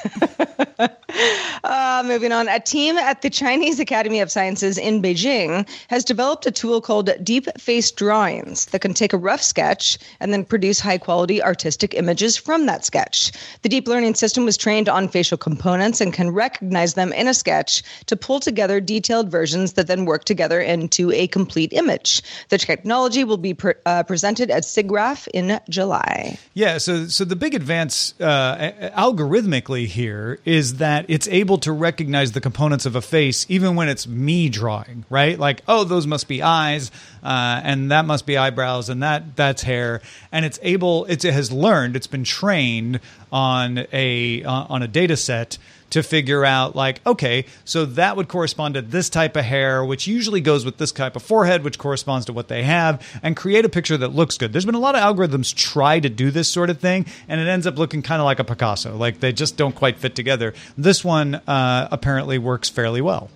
uh, 1.63 2.03
moving 2.05 2.31
on, 2.31 2.47
a 2.47 2.59
team 2.59 2.97
at 2.97 3.21
the 3.21 3.29
Chinese 3.29 3.79
Academy 3.79 4.19
of 4.19 4.31
Sciences 4.31 4.77
in 4.77 5.01
Beijing 5.01 5.67
has 5.87 6.03
developed 6.03 6.45
a 6.45 6.51
tool 6.51 6.81
called 6.81 7.09
Deep 7.23 7.47
Face 7.57 7.91
Drawings 7.91 8.65
that 8.67 8.79
can 8.79 8.93
take 8.93 9.13
a 9.13 9.17
rough 9.17 9.41
sketch 9.41 9.97
and 10.19 10.33
then 10.33 10.45
produce 10.45 10.79
high 10.79 10.97
quality 10.97 11.41
artistic 11.41 11.93
images 11.93 12.37
from 12.37 12.65
that 12.65 12.85
sketch. 12.85 13.31
The 13.61 13.69
deep 13.69 13.87
learning 13.87 14.15
system 14.15 14.45
was 14.45 14.57
trained 14.57 14.89
on 14.89 15.07
facial 15.07 15.37
components 15.37 16.01
and 16.01 16.13
can 16.13 16.31
recognize 16.31 16.93
them 16.93 17.13
in 17.13 17.27
a 17.27 17.33
sketch 17.33 17.83
to 18.07 18.15
pull 18.15 18.39
together 18.39 18.79
detailed 18.79 19.29
versions 19.29 19.73
that 19.73 19.87
then 19.87 20.05
work 20.05 20.25
together 20.25 20.59
into 20.59 21.11
a 21.11 21.27
complete 21.27 21.73
image. 21.73 22.21
The 22.49 22.57
technology 22.57 23.23
will 23.23 23.37
be 23.37 23.55
uh, 23.85 24.03
presented 24.03 24.51
at 24.51 24.63
SIGGRAPH 24.63 25.27
in 25.33 25.59
July. 25.69 26.37
Yeah, 26.53 26.77
so 26.77 27.07
so 27.07 27.25
the 27.25 27.35
big 27.35 27.53
advance 27.53 28.13
uh, 28.19 28.71
algorithmically 28.97 29.87
here 29.95 30.39
is 30.45 30.75
that 30.75 31.05
it's 31.07 31.27
able 31.29 31.57
to 31.59 31.71
recognize 31.71 32.33
the 32.33 32.41
components 32.41 32.85
of 32.85 32.95
a 32.95 33.01
face 33.01 33.45
even 33.49 33.75
when 33.75 33.89
it's 33.89 34.07
me 34.07 34.49
drawing, 34.49 35.05
right? 35.09 35.39
Like, 35.39 35.61
oh, 35.67 35.83
those 35.83 36.05
must 36.05 36.27
be 36.27 36.43
eyes, 36.43 36.91
uh, 37.25 37.61
and 37.63 37.91
that 37.91 38.05
must 38.05 38.25
be 38.25 38.37
eyebrows, 38.37 38.89
and 38.89 39.01
that 39.03 39.35
that's 39.35 39.63
hair, 39.63 40.01
and 40.31 40.45
it's 40.45 40.59
able. 40.61 41.05
It's, 41.05 41.25
it 41.25 41.33
has 41.33 41.51
learned. 41.51 41.95
It's 41.95 42.07
been 42.07 42.23
trained 42.23 42.99
on 43.31 43.87
a 43.91 44.43
uh, 44.43 44.65
on 44.69 44.83
a 44.83 44.87
data 44.87 45.17
set 45.17 45.57
to 45.91 46.03
figure 46.03 46.43
out 46.43 46.75
like 46.75 46.99
okay 47.05 47.45
so 47.63 47.85
that 47.85 48.17
would 48.17 48.27
correspond 48.27 48.73
to 48.73 48.81
this 48.81 49.09
type 49.09 49.35
of 49.35 49.45
hair 49.45 49.85
which 49.85 50.07
usually 50.07 50.41
goes 50.41 50.65
with 50.65 50.77
this 50.77 50.91
type 50.91 51.15
of 51.15 51.23
forehead 51.23 51.63
which 51.63 51.77
corresponds 51.77 52.25
to 52.25 52.33
what 52.33 52.47
they 52.47 52.63
have 52.63 53.01
and 53.23 53.37
create 53.37 53.63
a 53.63 53.69
picture 53.69 53.95
that 53.95 54.09
looks 54.09 54.37
good 54.37 54.51
there's 54.51 54.65
been 54.65 54.75
a 54.75 54.79
lot 54.79 54.95
of 54.95 55.01
algorithms 55.01 55.55
try 55.55 55.99
to 55.99 56.09
do 56.09 56.31
this 56.31 56.49
sort 56.49 56.69
of 56.69 56.79
thing 56.79 57.05
and 57.27 57.39
it 57.39 57.47
ends 57.47 57.67
up 57.67 57.77
looking 57.77 58.01
kind 58.01 58.19
of 58.19 58.25
like 58.25 58.39
a 58.39 58.43
picasso 58.43 58.95
like 58.97 59.19
they 59.19 59.31
just 59.31 59.57
don't 59.57 59.75
quite 59.75 59.97
fit 59.97 60.15
together 60.15 60.53
this 60.77 61.05
one 61.05 61.35
uh, 61.47 61.87
apparently 61.91 62.37
works 62.37 62.67
fairly 62.67 62.99
well 62.99 63.29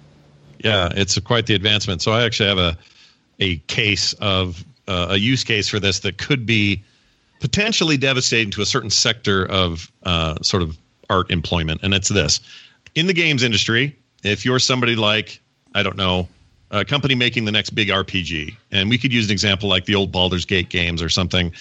yeah 0.57 0.89
it's 0.95 1.17
quite 1.19 1.45
the 1.45 1.55
advancement 1.55 2.01
so 2.01 2.11
i 2.11 2.23
actually 2.25 2.49
have 2.49 2.57
a 2.57 2.77
a 3.39 3.57
case 3.67 4.13
of 4.13 4.63
uh, 4.87 5.07
a 5.11 5.17
use 5.17 5.43
case 5.43 5.67
for 5.67 5.79
this 5.79 5.99
that 5.99 6.17
could 6.17 6.45
be 6.45 6.83
potentially 7.39 7.97
devastating 7.97 8.51
to 8.51 8.61
a 8.61 8.65
certain 8.65 8.89
sector 8.89 9.45
of 9.45 9.91
uh, 10.03 10.35
sort 10.41 10.63
of 10.63 10.77
art 11.09 11.31
employment, 11.31 11.81
and 11.83 11.93
it's 11.93 12.09
this: 12.09 12.39
in 12.95 13.07
the 13.07 13.13
games 13.13 13.43
industry, 13.43 13.95
if 14.23 14.45
you're 14.45 14.59
somebody 14.59 14.95
like 14.95 15.39
I 15.73 15.83
don't 15.83 15.97
know 15.97 16.27
a 16.71 16.85
company 16.85 17.15
making 17.15 17.45
the 17.45 17.51
next 17.51 17.71
big 17.71 17.87
RPG, 17.87 18.55
and 18.71 18.89
we 18.89 18.97
could 18.97 19.11
use 19.11 19.25
an 19.25 19.31
example 19.31 19.69
like 19.69 19.85
the 19.85 19.95
old 19.95 20.11
Baldur's 20.11 20.45
Gate 20.45 20.69
games 20.69 21.01
or 21.01 21.09
something. 21.09 21.51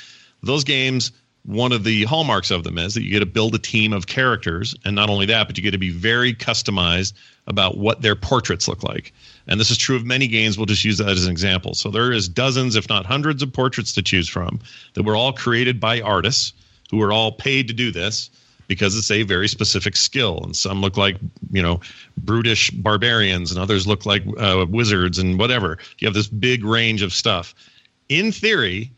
Those 0.43 0.65
games, 0.65 1.13
one 1.49 1.73
of 1.73 1.83
the 1.83 2.05
hallmarks 2.05 2.51
of 2.51 2.63
them 2.63 2.77
is 2.77 2.93
that 2.93 3.03
you 3.03 3.11
get 3.11 3.21
to 3.21 3.27
build 3.27 3.55
a 3.55 3.59
team 3.59 3.95
of 3.95 4.07
characters, 4.07 4.75
and 4.85 4.95
not 4.95 5.09
only 5.09 5.25
that, 5.25 5.47
but 5.47 5.57
you 5.57 5.63
get 5.63 5.71
to 5.71 5.79
be 5.79 5.91
very 5.91 6.35
customized 6.35 7.15
about 7.47 7.79
what 7.79 8.03
their 8.03 8.15
portraits 8.15 8.69
look 8.69 8.83
like. 8.83 9.15
And 9.47 9.59
this 9.59 9.71
is 9.71 9.79
true 9.79 9.97
of 9.97 10.05
many 10.05 10.29
games. 10.29 10.59
We'll 10.59 10.67
just 10.67 10.85
use 10.85 10.99
that 10.99 11.09
as 11.09 11.25
an 11.25 11.31
example. 11.31 11.73
So 11.73 11.91
there 11.91 12.13
is 12.13 12.29
dozens, 12.29 12.77
if 12.77 12.87
not 12.91 13.07
hundreds, 13.07 13.43
of 13.43 13.51
portraits 13.51 13.95
to 13.95 14.03
choose 14.03 14.29
from 14.29 14.61
that 14.93 15.05
were 15.05 15.17
all 15.17 15.33
created 15.33 15.81
by 15.81 16.03
artists 16.03 16.53
who 16.91 16.99
were 16.99 17.13
all 17.13 17.33
paid 17.33 17.67
to 17.69 17.73
do 17.73 17.91
this 17.91 18.29
because 18.67 18.95
it's 18.95 19.11
a 19.11 19.23
very 19.23 19.49
specific 19.49 19.97
skill. 19.97 20.43
And 20.45 20.55
some 20.55 20.83
look 20.83 20.99
like, 20.99 21.17
you 21.51 21.63
know, 21.63 21.81
brutish 22.19 22.71
barbarians, 22.73 23.51
and 23.51 23.59
others 23.59 23.87
look 23.87 24.05
like 24.05 24.23
uh, 24.37 24.67
wizards 24.69 25.19
and 25.19 25.39
whatever. 25.39 25.79
You 25.99 26.09
have 26.09 26.15
this 26.15 26.29
big 26.29 26.63
range 26.63 27.01
of 27.01 27.15
stuff. 27.15 27.55
In 28.11 28.33
theory, 28.33 28.93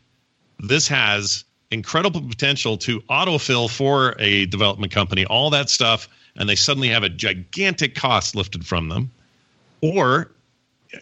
this 0.59 0.89
has 0.89 1.45
incredible 1.71 2.21
potential 2.21 2.77
to 2.79 3.01
autofill 3.03 3.71
for 3.71 4.15
a 4.19 4.47
development 4.47 4.93
company 4.93 5.25
all 5.27 5.51
that 5.51 5.71
stuff, 5.71 6.09
and 6.37 6.49
they 6.49 6.57
suddenly 6.57 6.89
have 6.89 7.03
a 7.03 7.09
gigantic 7.09 7.95
cost 7.95 8.35
lifted 8.35 8.67
from 8.67 8.89
them. 8.89 9.11
Or 9.81 10.31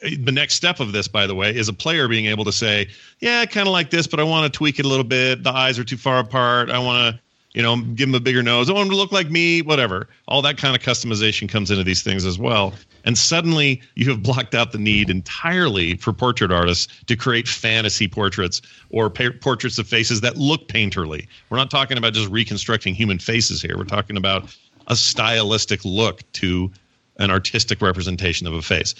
the 0.03 0.33
next 0.33 0.55
step 0.55 0.81
of 0.81 0.93
this, 0.93 1.09
by 1.09 1.27
the 1.27 1.35
way, 1.35 1.55
is 1.55 1.69
a 1.69 1.73
player 1.73 2.09
being 2.09 2.27
able 2.27 2.45
to 2.45 2.53
say, 2.53 2.89
"Yeah, 3.21 3.45
kind 3.47 3.67
of 3.67 3.73
like 3.73 3.91
this, 3.91 4.07
but 4.07 4.21
I 4.21 4.23
want 4.23 4.53
to 4.53 4.57
tweak 4.57 4.79
it 4.79 4.85
a 4.85 4.89
little 4.89 5.05
bit. 5.05 5.43
The 5.43 5.53
eyes 5.53 5.79
are 5.79 5.85
too 5.85 5.97
far 5.97 6.19
apart. 6.19 6.71
I 6.71 6.79
want 6.79 7.15
to, 7.15 7.21
you 7.55 7.63
know, 7.63 7.77
give 7.77 8.09
them 8.09 8.15
a 8.15 8.21
bigger 8.21 8.43
nose. 8.43 8.69
I 8.69 8.75
want 8.75 8.87
him 8.87 8.91
to 8.91 8.97
look 8.97 9.13
like 9.13 9.31
me. 9.31 9.63
Whatever. 9.63 10.09
All 10.29 10.43
that 10.43 10.59
kind 10.59 10.77
of 10.77 10.83
customization 10.83 11.49
comes 11.49 11.71
into 11.71 11.85
these 11.85 12.03
things 12.03 12.27
as 12.27 12.39
well. 12.39 12.75
And 13.05 13.17
suddenly, 13.17 13.81
you 13.95 14.09
have 14.11 14.23
blocked 14.23 14.55
out 14.55 14.73
the 14.73 14.79
need 14.79 15.11
entirely 15.11 15.97
for 15.97 16.13
portrait 16.13 16.53
artists 16.53 16.89
to 17.07 17.17
create 17.17 17.49
fantasy 17.49 18.09
portraits 18.09 18.61
or 18.91 19.09
pa- 19.09 19.31
portraits 19.41 19.79
of 19.79 19.87
faces 19.87 20.21
that 20.21 20.37
look 20.37 20.69
painterly. 20.69 21.27
We're 21.49 21.59
not 21.59 21.71
talking 21.71 21.99
about 21.99 22.13
just 22.13 22.29
reconstructing 22.31 22.95
human 22.95 23.19
faces 23.19 23.63
here. 23.63 23.77
We're 23.77 23.85
talking 23.85 24.17
about 24.17 24.55
a 24.89 24.97
stylistic 24.97 25.85
look 25.85 26.31
to 26.33 26.71
an 27.19 27.31
artistic 27.31 27.83
representation 27.83 28.47
of 28.47 28.55
a 28.55 28.63
face 28.63 28.95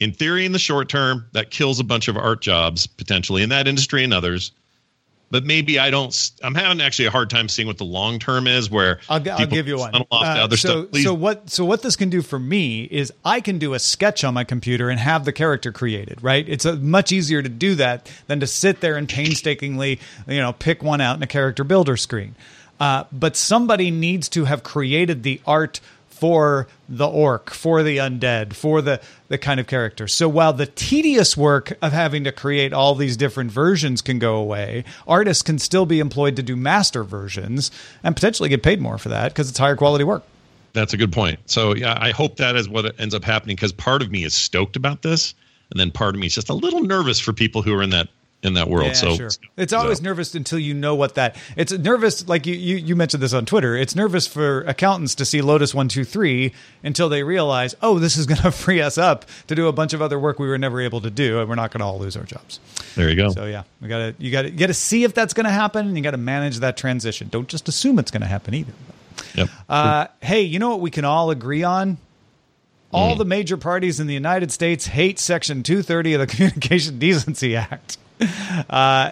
in 0.00 0.12
theory, 0.12 0.44
in 0.44 0.52
the 0.52 0.58
short 0.58 0.88
term, 0.88 1.26
that 1.32 1.50
kills 1.50 1.80
a 1.80 1.84
bunch 1.84 2.08
of 2.08 2.16
art 2.16 2.40
jobs 2.40 2.86
potentially 2.86 3.42
in 3.42 3.48
that 3.50 3.68
industry 3.68 4.04
and 4.04 4.12
others. 4.12 4.52
But 5.30 5.44
maybe 5.44 5.78
I 5.78 5.90
don't. 5.90 6.30
I'm 6.42 6.54
having 6.54 6.80
actually 6.80 7.06
a 7.06 7.10
hard 7.10 7.28
time 7.28 7.48
seeing 7.48 7.66
what 7.66 7.78
the 7.78 7.84
long 7.84 8.18
term 8.18 8.46
is. 8.46 8.70
Where 8.70 9.00
I'll, 9.08 9.30
I'll 9.30 9.46
give 9.46 9.66
you 9.66 9.78
one. 9.78 10.04
Uh, 10.10 10.48
so, 10.50 10.88
so 10.92 11.12
what? 11.12 11.50
So 11.50 11.64
what 11.64 11.82
this 11.82 11.96
can 11.96 12.08
do 12.08 12.22
for 12.22 12.38
me 12.38 12.84
is 12.84 13.12
I 13.24 13.40
can 13.40 13.58
do 13.58 13.74
a 13.74 13.78
sketch 13.78 14.22
on 14.22 14.34
my 14.34 14.44
computer 14.44 14.90
and 14.90 15.00
have 15.00 15.24
the 15.24 15.32
character 15.32 15.72
created. 15.72 16.22
Right? 16.22 16.48
It's 16.48 16.64
a, 16.64 16.76
much 16.76 17.10
easier 17.10 17.42
to 17.42 17.48
do 17.48 17.74
that 17.76 18.10
than 18.28 18.40
to 18.40 18.46
sit 18.46 18.80
there 18.80 18.96
and 18.96 19.08
painstakingly, 19.08 19.98
you 20.28 20.40
know, 20.40 20.52
pick 20.52 20.82
one 20.82 21.00
out 21.00 21.16
in 21.16 21.22
a 21.22 21.26
character 21.26 21.64
builder 21.64 21.96
screen. 21.96 22.36
Uh, 22.78 23.04
but 23.12 23.36
somebody 23.36 23.90
needs 23.90 24.28
to 24.28 24.44
have 24.44 24.62
created 24.62 25.22
the 25.22 25.40
art 25.46 25.80
for 26.24 26.66
the 26.88 27.06
orc, 27.06 27.50
for 27.50 27.82
the 27.82 27.98
undead, 27.98 28.54
for 28.54 28.80
the 28.80 28.98
the 29.28 29.36
kind 29.36 29.60
of 29.60 29.66
character. 29.66 30.08
So 30.08 30.26
while 30.26 30.54
the 30.54 30.64
tedious 30.64 31.36
work 31.36 31.76
of 31.82 31.92
having 31.92 32.24
to 32.24 32.32
create 32.32 32.72
all 32.72 32.94
these 32.94 33.18
different 33.18 33.52
versions 33.52 34.00
can 34.00 34.18
go 34.18 34.36
away, 34.36 34.84
artists 35.06 35.42
can 35.42 35.58
still 35.58 35.84
be 35.84 36.00
employed 36.00 36.36
to 36.36 36.42
do 36.42 36.56
master 36.56 37.04
versions 37.04 37.70
and 38.02 38.16
potentially 38.16 38.48
get 38.48 38.62
paid 38.62 38.80
more 38.80 38.96
for 38.96 39.10
that 39.10 39.34
because 39.34 39.50
it's 39.50 39.58
higher 39.58 39.76
quality 39.76 40.02
work. 40.02 40.22
That's 40.72 40.94
a 40.94 40.96
good 40.96 41.12
point. 41.12 41.40
So 41.44 41.74
yeah, 41.74 41.98
I 42.00 42.10
hope 42.10 42.36
that 42.36 42.56
is 42.56 42.70
what 42.70 42.98
ends 42.98 43.14
up 43.14 43.22
happening 43.22 43.56
because 43.56 43.72
part 43.72 44.00
of 44.00 44.10
me 44.10 44.24
is 44.24 44.32
stoked 44.32 44.76
about 44.76 45.02
this, 45.02 45.34
and 45.70 45.78
then 45.78 45.90
part 45.90 46.14
of 46.14 46.22
me 46.22 46.28
is 46.28 46.34
just 46.34 46.48
a 46.48 46.54
little 46.54 46.80
nervous 46.80 47.20
for 47.20 47.34
people 47.34 47.60
who 47.60 47.74
are 47.74 47.82
in 47.82 47.90
that 47.90 48.08
in 48.44 48.54
that 48.54 48.68
world. 48.68 48.88
Yeah, 48.88 48.92
so 48.92 49.16
sure. 49.16 49.30
it's 49.56 49.72
always 49.72 49.98
so. 49.98 50.04
nervous 50.04 50.34
until 50.34 50.58
you 50.58 50.74
know 50.74 50.94
what 50.94 51.14
that. 51.14 51.36
It's 51.56 51.72
nervous, 51.72 52.28
like 52.28 52.46
you, 52.46 52.54
you 52.54 52.76
you 52.76 52.94
mentioned 52.94 53.22
this 53.22 53.32
on 53.32 53.46
Twitter. 53.46 53.74
It's 53.74 53.96
nervous 53.96 54.26
for 54.26 54.60
accountants 54.62 55.14
to 55.16 55.24
see 55.24 55.40
Lotus 55.40 55.74
one 55.74 55.88
two 55.88 56.04
three 56.04 56.52
until 56.82 57.08
they 57.08 57.22
realize, 57.22 57.74
oh, 57.82 57.98
this 57.98 58.16
is 58.16 58.26
going 58.34 58.42
to 58.42 58.52
free 58.52 58.80
us 58.80 58.98
up 58.98 59.24
to 59.48 59.54
do 59.54 59.66
a 59.66 59.72
bunch 59.72 59.94
of 59.94 60.02
other 60.02 60.18
work 60.18 60.38
we 60.38 60.46
were 60.46 60.58
never 60.58 60.80
able 60.80 61.00
to 61.00 61.10
do, 61.10 61.40
and 61.40 61.48
we're 61.48 61.54
not 61.54 61.72
going 61.72 61.80
to 61.80 61.86
all 61.86 61.98
lose 61.98 62.16
our 62.16 62.24
jobs. 62.24 62.60
There 62.94 63.08
you 63.08 63.16
go. 63.16 63.30
So 63.30 63.46
yeah, 63.46 63.64
we 63.80 63.88
got 63.88 63.98
to 63.98 64.14
you 64.18 64.30
got 64.30 64.42
to 64.42 64.50
you 64.50 64.58
got 64.58 64.66
to 64.66 64.74
see 64.74 65.04
if 65.04 65.14
that's 65.14 65.32
going 65.32 65.46
to 65.46 65.52
happen, 65.52 65.88
and 65.88 65.96
you 65.96 66.02
got 66.02 66.12
to 66.12 66.18
manage 66.18 66.58
that 66.58 66.76
transition. 66.76 67.28
Don't 67.30 67.48
just 67.48 67.68
assume 67.68 67.98
it's 67.98 68.10
going 68.10 68.22
to 68.22 68.28
happen 68.28 68.54
either. 68.54 68.72
Yep. 69.34 69.48
Uh, 69.68 70.06
hey, 70.20 70.42
you 70.42 70.58
know 70.58 70.70
what 70.70 70.80
we 70.80 70.90
can 70.90 71.04
all 71.04 71.30
agree 71.30 71.62
on? 71.62 71.96
All 72.92 73.14
mm. 73.14 73.18
the 73.18 73.24
major 73.24 73.56
parties 73.56 73.98
in 73.98 74.06
the 74.06 74.14
United 74.14 74.52
States 74.52 74.86
hate 74.86 75.18
Section 75.18 75.62
230 75.62 76.14
of 76.14 76.20
the 76.20 76.26
Communication 76.34 76.98
Decency 76.98 77.56
Act. 77.56 77.98
Uh, 78.70 79.10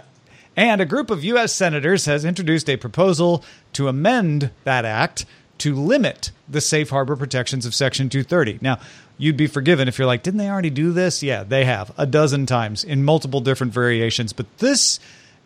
and 0.56 0.80
a 0.80 0.86
group 0.86 1.10
of 1.10 1.24
U.S. 1.24 1.52
senators 1.52 2.06
has 2.06 2.24
introduced 2.24 2.68
a 2.68 2.76
proposal 2.76 3.42
to 3.72 3.88
amend 3.88 4.50
that 4.64 4.84
act 4.84 5.24
to 5.58 5.74
limit 5.74 6.30
the 6.48 6.60
safe 6.60 6.90
harbor 6.90 7.16
protections 7.16 7.64
of 7.64 7.74
Section 7.74 8.08
230. 8.08 8.58
Now, 8.60 8.78
you'd 9.16 9.36
be 9.36 9.46
forgiven 9.46 9.88
if 9.88 9.98
you're 9.98 10.06
like, 10.06 10.22
didn't 10.22 10.38
they 10.38 10.50
already 10.50 10.70
do 10.70 10.92
this? 10.92 11.22
Yeah, 11.22 11.42
they 11.42 11.64
have 11.64 11.92
a 11.96 12.06
dozen 12.06 12.46
times 12.46 12.84
in 12.84 13.04
multiple 13.04 13.40
different 13.40 13.72
variations. 13.72 14.32
But 14.32 14.58
this 14.58 15.00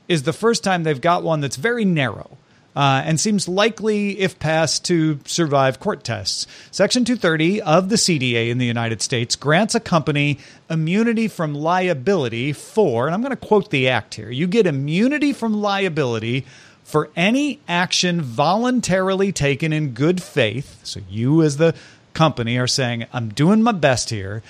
is 0.08 0.24
the 0.24 0.32
first 0.32 0.64
time 0.64 0.82
they've 0.82 1.00
got 1.00 1.22
one 1.22 1.40
that's 1.40 1.56
very 1.56 1.84
narrow 1.84 2.38
uh, 2.76 3.02
and 3.06 3.18
seems 3.18 3.48
likely, 3.48 4.20
if 4.20 4.38
passed, 4.38 4.84
to 4.84 5.18
survive 5.24 5.80
court 5.80 6.04
tests. 6.04 6.46
Section 6.70 7.06
230 7.06 7.62
of 7.62 7.88
the 7.88 7.96
CDA 7.96 8.50
in 8.50 8.58
the 8.58 8.66
United 8.66 9.00
States 9.00 9.34
grants 9.34 9.74
a 9.74 9.80
company 9.80 10.38
immunity 10.68 11.26
from 11.26 11.54
liability 11.54 12.52
for, 12.52 13.06
and 13.06 13.14
I'm 13.14 13.22
going 13.22 13.30
to 13.30 13.36
quote 13.36 13.70
the 13.70 13.88
act 13.88 14.14
here 14.14 14.30
you 14.30 14.46
get 14.46 14.66
immunity 14.66 15.32
from 15.32 15.54
liability 15.54 16.44
for 16.84 17.08
any 17.16 17.60
action 17.66 18.20
voluntarily 18.20 19.32
taken 19.32 19.72
in 19.72 19.92
good 19.92 20.22
faith. 20.22 20.78
So 20.84 21.00
you, 21.08 21.42
as 21.42 21.56
the 21.56 21.74
company, 22.12 22.58
are 22.58 22.66
saying, 22.66 23.06
I'm 23.12 23.30
doing 23.30 23.62
my 23.62 23.72
best 23.72 24.10
here 24.10 24.42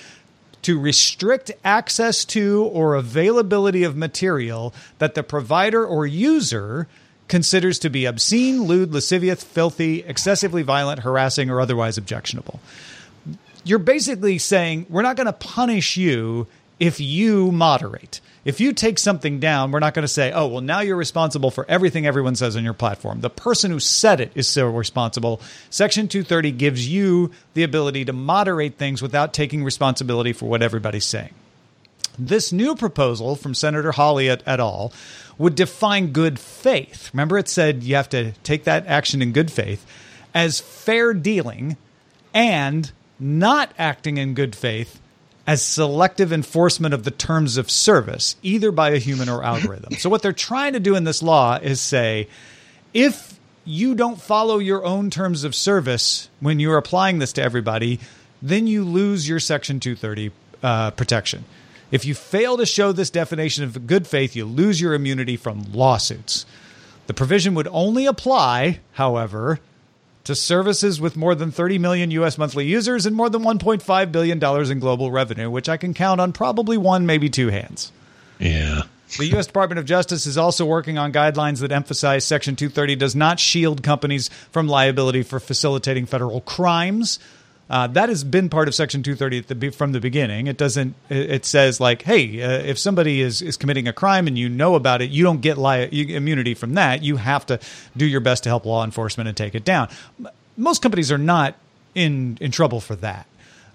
to 0.63 0.81
restrict 0.81 1.53
access 1.65 2.25
to 2.25 2.65
or 2.65 2.97
availability 2.97 3.85
of 3.85 3.97
material 3.97 4.75
that 4.99 5.15
the 5.15 5.23
provider 5.23 5.87
or 5.87 6.07
user 6.07 6.89
considers 7.29 7.79
to 7.81 7.91
be 7.91 8.05
obscene, 8.05 8.63
lewd, 8.63 8.93
lascivious, 8.93 9.43
filthy, 9.43 10.03
excessively 10.05 10.63
violent, 10.63 11.01
harassing, 11.01 11.51
or 11.51 11.61
otherwise 11.61 11.99
objectionable. 11.99 12.61
You're 13.65 13.79
basically 13.79 14.39
saying 14.39 14.87
we're 14.89 15.03
not 15.03 15.17
going 15.17 15.27
to 15.27 15.33
punish 15.33 15.97
you 15.97 16.47
if 16.79 17.01
you 17.01 17.51
moderate. 17.51 18.21
If 18.45 18.61
you 18.61 18.73
take 18.73 19.01
something 19.01 19.41
down, 19.41 19.73
we're 19.73 19.81
not 19.81 19.93
going 19.93 20.05
to 20.05 20.09
say, 20.09 20.31
oh, 20.31 20.47
well, 20.47 20.61
now 20.61 20.79
you're 20.79 20.95
responsible 20.95 21.51
for 21.51 21.67
everything 21.69 22.07
everyone 22.07 22.37
says 22.37 22.55
on 22.55 22.63
your 22.63 22.75
platform. 22.75 23.21
The 23.21 23.31
person 23.31 23.73
who 23.73 23.81
said 23.81 24.21
it 24.21 24.31
is 24.37 24.47
still 24.47 24.69
responsible. 24.69 25.41
Section 25.69 26.07
230 26.07 26.53
gives 26.53 26.89
you 26.89 27.33
the 27.55 27.65
ability 27.65 28.05
to 28.05 28.13
moderate 28.13 28.79
things 28.79 29.03
without 29.03 29.35
taking 29.35 29.65
responsibility 29.65 30.33
for 30.33 30.47
what 30.47 30.63
everybody's 30.63 31.05
saying. 31.05 31.35
This 32.19 32.53
new 32.53 32.75
proposal 32.75 33.37
from 33.37 33.55
Senator 33.55 33.93
Hawley 33.93 34.29
et, 34.29 34.43
et 34.47 34.61
al 34.61 34.93
would 35.39 35.55
define 35.55 36.13
good 36.13 36.39
faith. 36.39 37.11
Remember, 37.13 37.37
it 37.37 37.49
said 37.49 37.83
you 37.83 37.95
have 37.97 38.09
to 38.11 38.33
take 38.43 38.65
that 38.65 38.87
action 38.87 39.21
in 39.21 39.33
good 39.33 39.51
faith 39.51 39.87
as 40.35 40.61
fair 40.61 41.13
dealing 41.13 41.77
and 42.33 42.91
not 43.19 43.73
acting 43.79 44.19
in 44.19 44.35
good 44.35 44.55
faith 44.55 45.01
as 45.47 45.63
selective 45.63 46.33
enforcement 46.33 46.93
of 46.93 47.05
the 47.05 47.11
terms 47.11 47.57
of 47.57 47.71
service, 47.71 48.37
either 48.43 48.73
by 48.73 48.91
a 48.91 48.99
human 48.99 49.29
or 49.29 49.45
algorithm. 49.45 49.93
so, 49.99 50.11
what 50.11 50.23
they're 50.23 50.33
trying 50.33 50.73
to 50.73 50.81
do 50.81 50.97
in 50.97 51.05
this 51.05 51.23
law 51.23 51.57
is 51.57 51.81
say 51.81 52.29
if 52.93 53.39
you 53.65 53.95
don't 53.95 54.21
follow 54.21 54.59
your 54.59 54.85
own 54.85 55.11
terms 55.11 55.45
of 55.45 55.55
service 55.55 56.29
when 56.41 56.61
you're 56.61 56.79
applying 56.79 57.19
this 57.19 57.33
to 57.35 57.43
everybody, 57.43 58.01
then 58.41 58.67
you 58.67 58.85
lose 58.85 59.29
your 59.29 59.41
Section 59.41 59.81
230 59.81 60.33
uh, 60.63 60.91
protection. 60.93 61.45
If 61.91 62.05
you 62.05 62.15
fail 62.15 62.57
to 62.57 62.67
show 62.67 62.93
this 62.93 63.11
definition 63.11 63.65
of 63.65 63.87
good 63.87 64.07
faith, 64.07 64.35
you 64.35 64.45
lose 64.45 64.81
your 64.81 64.95
immunity 64.95 65.37
from 65.37 65.73
lawsuits. 65.73 66.47
The 67.07 67.15
provision 67.15 67.55
would 67.55 67.69
only 67.71 68.07
apply, 68.07 68.81
however, 68.93 69.61
to 70.25 70.35
services 70.35 71.01
with 71.01 71.17
more 71.17 71.37
than 71.37 71.53
30 71.53 71.79
million 71.79 72.11
US 72.11 72.37
monthly 72.37 72.67
users 72.67 73.07
and 73.07 73.15
more 73.15 73.31
than 73.31 73.43
1.5 73.43 74.13
billion 74.13 74.41
dollars 74.41 74.71
in 74.71 74.81
global 74.81 75.13
revenue, 75.13 75.49
which 75.49 75.69
I 75.69 75.77
can 75.77 75.95
count 75.95 76.21
on 76.21 76.33
probably 76.33 76.77
one 76.77 77.07
maybe 77.07 77.31
two 77.31 77.49
hands. 77.49 77.93
Yeah. 78.41 78.83
The 79.19 79.27
U.S. 79.27 79.47
Department 79.47 79.79
of 79.79 79.85
Justice 79.85 80.27
is 80.27 80.37
also 80.37 80.67
working 80.67 80.99
on 80.99 81.13
guidelines 81.13 81.61
that 81.61 81.71
emphasize 81.71 82.25
Section 82.25 82.57
230 82.57 82.97
does 82.97 83.15
not 83.15 83.39
shield 83.39 83.85
companies 83.85 84.29
from 84.51 84.67
liability 84.67 85.23
for 85.23 85.39
facilitating 85.39 86.07
federal 86.07 86.41
crimes. 86.41 87.21
Uh, 87.69 87.89
that 87.89 88.09
has 88.09 88.23
been 88.23 88.49
part 88.49 88.69
of 88.69 88.75
Section 88.75 89.03
230 89.03 89.41
the, 89.41 89.71
from 89.71 89.93
the 89.93 90.01
beginning. 90.01 90.47
It 90.47 90.57
doesn't. 90.57 90.95
It 91.09 91.45
says 91.45 91.81
like, 91.81 92.03
hey, 92.03 92.41
uh, 92.41 92.63
if 92.63 92.79
somebody 92.79 93.21
is 93.21 93.43
is 93.43 93.57
committing 93.57 93.89
a 93.89 93.93
crime 93.93 94.29
and 94.29 94.39
you 94.39 94.49
know 94.49 94.77
about 94.77 95.03
it, 95.03 95.11
you 95.11 95.25
don't 95.25 95.41
get 95.41 95.59
li- 95.59 96.15
immunity 96.15 96.55
from 96.55 96.75
that. 96.75 97.03
You 97.03 97.17
have 97.17 97.45
to 97.47 97.59
do 97.97 98.07
your 98.07 98.21
best 98.21 98.45
to 98.45 98.49
help 98.49 98.67
law 98.67 98.85
enforcement 98.85 99.27
and 99.27 99.37
take 99.37 99.55
it 99.55 99.65
down. 99.65 99.89
Most 100.57 100.81
companies 100.81 101.11
are 101.11 101.19
not 101.19 101.57
in 101.95 102.39
in 102.41 102.53
trouble 102.53 102.81
for 102.81 102.95
that, 102.97 103.27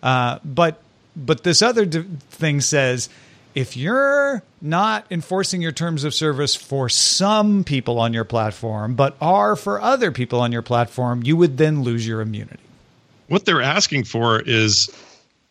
uh, 0.02 0.40
but 0.46 0.82
but 1.16 1.44
this 1.44 1.62
other 1.62 1.86
d- 1.86 2.06
thing 2.30 2.62
says 2.62 3.10
if 3.54 3.76
you're 3.76 4.42
not 4.62 5.06
enforcing 5.12 5.62
your 5.62 5.74
terms 5.74 6.06
of 6.06 6.14
service 6.14 6.56
for 6.56 6.88
some 6.88 7.66
people 7.66 8.00
on 8.00 8.14
your 8.14 8.24
platform, 8.24 8.96
but 8.96 9.18
are 9.20 9.58
for 9.58 9.82
other 9.82 10.12
people 10.12 10.40
on 10.40 10.54
your 10.54 10.62
platform, 10.62 11.22
you 11.24 11.36
would 11.36 11.58
then 11.58 11.84
lose 11.84 12.08
your 12.08 12.22
immunity. 12.22 12.60
What 13.32 13.46
they're 13.46 13.62
asking 13.62 14.04
for 14.04 14.42
is 14.42 14.90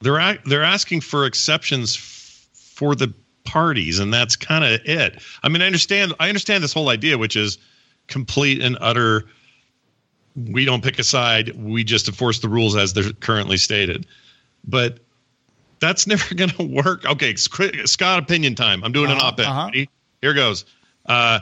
they're 0.01 0.39
they're 0.45 0.63
asking 0.63 1.01
for 1.01 1.25
exceptions 1.25 1.97
f- 1.97 2.47
for 2.53 2.95
the 2.95 3.11
parties, 3.45 3.99
and 3.99 4.13
that's 4.13 4.37
kind 4.37 4.63
of 4.65 4.81
it. 4.85 5.23
I 5.43 5.49
mean, 5.49 5.63
I 5.63 5.67
understand 5.67 6.13
I 6.21 6.29
understand 6.29 6.63
this 6.63 6.75
whole 6.75 6.91
idea, 6.91 7.17
which 7.17 7.37
is 7.37 7.57
complete 8.07 8.61
and 8.61 8.77
utter. 8.83 9.25
We 10.37 10.67
don't 10.67 10.85
pick 10.85 10.99
a 10.99 11.03
side. 11.05 11.57
We 11.57 11.83
just 11.83 12.07
enforce 12.07 12.41
the 12.41 12.51
rules 12.51 12.77
as 12.77 12.93
they're 12.93 13.15
currently 13.15 13.57
stated. 13.57 14.05
But 14.63 14.99
that's 15.79 16.07
never 16.07 16.35
going 16.35 16.51
to 16.51 16.63
work. 16.63 17.07
Okay, 17.07 17.35
Scott, 17.37 18.19
opinion 18.19 18.57
time. 18.57 18.85
I'm 18.85 18.93
doing 18.93 19.11
uh-huh, 19.11 19.21
an 19.21 19.27
op-ed. 19.27 19.47
Uh-huh. 19.47 19.71
Here 20.21 20.35
goes. 20.35 20.67
Uh, 21.07 21.41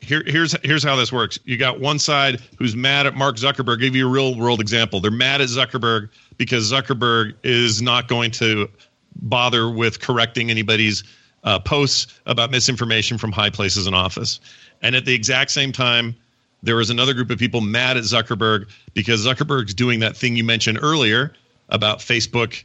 here, 0.00 0.22
here's 0.26 0.54
here's 0.62 0.82
how 0.82 0.96
this 0.96 1.12
works. 1.12 1.38
You 1.44 1.56
got 1.56 1.80
one 1.80 1.98
side 1.98 2.40
who's 2.58 2.76
mad 2.76 3.06
at 3.06 3.14
Mark 3.14 3.36
Zuckerberg. 3.36 3.70
I'll 3.70 3.76
give 3.76 3.96
you 3.96 4.06
a 4.06 4.10
real 4.10 4.36
world 4.36 4.60
example. 4.60 5.00
They're 5.00 5.10
mad 5.10 5.40
at 5.40 5.48
Zuckerberg 5.48 6.10
because 6.36 6.70
Zuckerberg 6.70 7.34
is 7.42 7.82
not 7.82 8.08
going 8.08 8.30
to 8.32 8.68
bother 9.16 9.68
with 9.68 10.00
correcting 10.00 10.50
anybody's 10.50 11.02
uh, 11.44 11.58
posts 11.58 12.18
about 12.26 12.50
misinformation 12.50 13.18
from 13.18 13.32
high 13.32 13.50
places 13.50 13.86
in 13.86 13.94
office. 13.94 14.40
And 14.82 14.94
at 14.94 15.04
the 15.04 15.14
exact 15.14 15.50
same 15.50 15.72
time, 15.72 16.14
there 16.62 16.80
is 16.80 16.90
another 16.90 17.14
group 17.14 17.30
of 17.30 17.38
people 17.38 17.60
mad 17.60 17.96
at 17.96 18.04
Zuckerberg 18.04 18.68
because 18.94 19.26
Zuckerberg's 19.26 19.74
doing 19.74 20.00
that 20.00 20.16
thing 20.16 20.36
you 20.36 20.44
mentioned 20.44 20.78
earlier 20.80 21.32
about 21.68 21.98
Facebook 21.98 22.64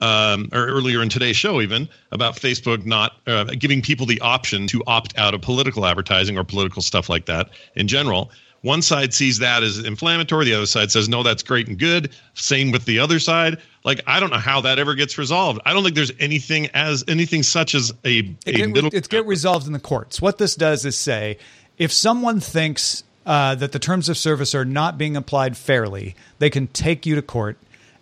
um, 0.00 0.48
or 0.52 0.66
earlier 0.66 1.02
in 1.02 1.08
today's 1.08 1.36
show, 1.36 1.60
even 1.60 1.88
about 2.12 2.36
Facebook 2.36 2.84
not 2.84 3.16
uh, 3.26 3.44
giving 3.58 3.82
people 3.82 4.06
the 4.06 4.20
option 4.20 4.66
to 4.68 4.82
opt 4.86 5.16
out 5.16 5.34
of 5.34 5.40
political 5.40 5.86
advertising 5.86 6.36
or 6.36 6.44
political 6.44 6.82
stuff 6.82 7.08
like 7.08 7.26
that 7.26 7.50
in 7.74 7.88
general. 7.88 8.30
One 8.62 8.80
side 8.80 9.12
sees 9.12 9.40
that 9.40 9.62
as 9.62 9.78
inflammatory. 9.78 10.46
The 10.46 10.54
other 10.54 10.66
side 10.66 10.90
says, 10.90 11.06
no, 11.06 11.22
that's 11.22 11.42
great 11.42 11.68
and 11.68 11.78
good. 11.78 12.14
Same 12.32 12.72
with 12.72 12.86
the 12.86 12.98
other 12.98 13.18
side. 13.18 13.60
Like, 13.84 14.00
I 14.06 14.20
don't 14.20 14.30
know 14.30 14.38
how 14.38 14.62
that 14.62 14.78
ever 14.78 14.94
gets 14.94 15.18
resolved. 15.18 15.60
I 15.66 15.74
don't 15.74 15.82
think 15.82 15.94
there's 15.94 16.12
anything 16.18 16.68
as 16.72 17.04
anything 17.06 17.42
such 17.42 17.74
as 17.74 17.92
a, 18.06 18.20
a 18.20 18.34
it 18.46 18.70
middle. 18.70 18.88
It's 18.90 19.06
get 19.06 19.26
resolved 19.26 19.66
in 19.66 19.74
the 19.74 19.80
courts. 19.80 20.22
What 20.22 20.38
this 20.38 20.54
does 20.54 20.86
is 20.86 20.96
say, 20.96 21.36
if 21.76 21.92
someone 21.92 22.40
thinks 22.40 23.04
uh, 23.26 23.54
that 23.56 23.72
the 23.72 23.78
terms 23.78 24.08
of 24.08 24.16
service 24.16 24.54
are 24.54 24.64
not 24.64 24.96
being 24.96 25.14
applied 25.14 25.58
fairly, 25.58 26.14
they 26.38 26.48
can 26.48 26.66
take 26.68 27.04
you 27.04 27.16
to 27.16 27.22
court 27.22 27.58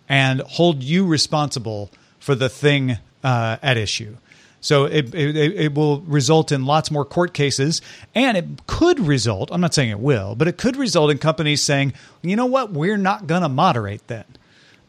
and 0.07 0.41
hold 0.41 0.83
you 0.83 1.05
responsible 1.05 1.91
for 2.19 2.35
the 2.35 2.49
thing 2.49 2.97
uh, 3.23 3.57
at 3.61 3.77
issue. 3.77 4.17
So 4.61 4.85
it, 4.85 5.13
it, 5.13 5.35
it 5.35 5.73
will 5.73 5.99
result 6.01 6.53
in 6.53 6.65
lots 6.65 6.89
more 6.89 7.03
court 7.03 7.33
cases, 7.33 7.81
and 8.15 8.37
it 8.37 8.65
could 8.65 8.97
result. 8.97 9.49
I'm 9.51 9.59
not 9.59 9.73
saying 9.73 9.89
it 9.89 9.99
will, 9.99 10.35
but 10.35 10.47
it 10.47 10.57
could 10.57 10.77
result 10.77 11.11
in 11.11 11.17
companies 11.17 11.61
saying, 11.61 11.93
you 12.21 12.37
know 12.37 12.45
what, 12.45 12.71
we're 12.71 12.97
not 12.97 13.27
going 13.27 13.41
to 13.41 13.49
moderate 13.49 14.07
then, 14.07 14.23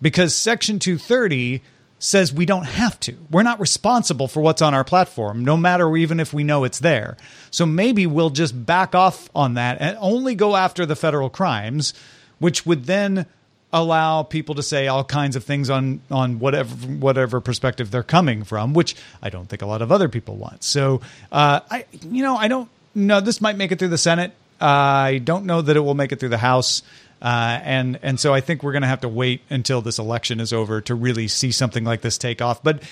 because 0.00 0.32
Section 0.32 0.78
230 0.78 1.60
says 1.98 2.32
we 2.32 2.46
don't 2.46 2.66
have 2.66 3.00
to. 3.00 3.16
We're 3.30 3.42
not 3.42 3.58
responsible 3.58 4.28
for 4.28 4.40
what's 4.40 4.62
on 4.62 4.74
our 4.74 4.84
platform, 4.84 5.44
no 5.44 5.56
matter 5.56 5.96
even 5.96 6.20
if 6.20 6.32
we 6.32 6.44
know 6.44 6.62
it's 6.62 6.78
there. 6.78 7.16
So 7.50 7.66
maybe 7.66 8.06
we'll 8.06 8.30
just 8.30 8.66
back 8.66 8.94
off 8.94 9.28
on 9.34 9.54
that 9.54 9.78
and 9.80 9.96
only 10.00 10.36
go 10.36 10.54
after 10.54 10.86
the 10.86 10.96
federal 10.96 11.30
crimes, 11.30 11.94
which 12.38 12.64
would 12.64 12.84
then 12.84 13.26
allow 13.74 14.22
people 14.22 14.54
to 14.54 14.62
say 14.62 14.86
all 14.86 15.02
kinds 15.02 15.34
of 15.34 15.44
things 15.44 15.68
on 15.68 16.00
on 16.10 16.38
whatever 16.38 16.74
whatever 16.86 17.40
perspective 17.40 17.90
they're 17.90 18.04
coming 18.04 18.44
from, 18.44 18.72
which 18.72 18.94
I 19.20 19.28
don't 19.28 19.48
think 19.48 19.60
a 19.60 19.66
lot 19.66 19.82
of 19.82 19.90
other 19.92 20.08
people 20.08 20.36
want. 20.36 20.62
So 20.62 21.02
uh, 21.30 21.60
I 21.70 21.84
you 22.02 22.22
know 22.22 22.36
I 22.36 22.48
don't 22.48 22.70
know 22.94 23.20
this 23.20 23.40
might 23.40 23.56
make 23.56 23.72
it 23.72 23.78
through 23.78 23.88
the 23.88 23.98
Senate. 23.98 24.32
Uh, 24.60 24.64
I 24.64 25.18
don't 25.18 25.44
know 25.44 25.60
that 25.60 25.76
it 25.76 25.80
will 25.80 25.94
make 25.94 26.12
it 26.12 26.20
through 26.20 26.30
the 26.30 26.38
House. 26.38 26.82
Uh, 27.20 27.58
and 27.62 27.98
and 28.02 28.20
so 28.20 28.32
I 28.32 28.40
think 28.40 28.62
we're 28.62 28.72
going 28.72 28.82
to 28.82 28.88
have 28.88 29.00
to 29.00 29.08
wait 29.08 29.42
until 29.50 29.80
this 29.80 29.98
election 29.98 30.40
is 30.40 30.52
over 30.52 30.80
to 30.82 30.94
really 30.94 31.26
see 31.26 31.50
something 31.52 31.82
like 31.82 32.00
this 32.02 32.16
take 32.18 32.40
off. 32.40 32.62
But 32.62 32.82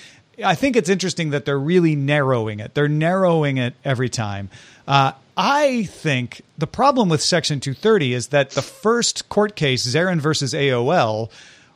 I 0.43 0.55
think 0.55 0.75
it's 0.75 0.89
interesting 0.89 1.29
that 1.29 1.45
they're 1.45 1.59
really 1.59 1.95
narrowing 1.95 2.59
it. 2.59 2.73
They're 2.73 2.89
narrowing 2.89 3.57
it 3.57 3.75
every 3.85 4.09
time. 4.09 4.49
Uh, 4.87 5.13
I 5.35 5.83
think 5.85 6.41
the 6.57 6.67
problem 6.67 7.09
with 7.09 7.21
Section 7.21 7.59
230 7.59 8.13
is 8.13 8.27
that 8.27 8.51
the 8.51 8.61
first 8.61 9.29
court 9.29 9.55
case, 9.55 9.85
Zeran 9.85 10.19
versus 10.19 10.53
AOL, 10.53 11.31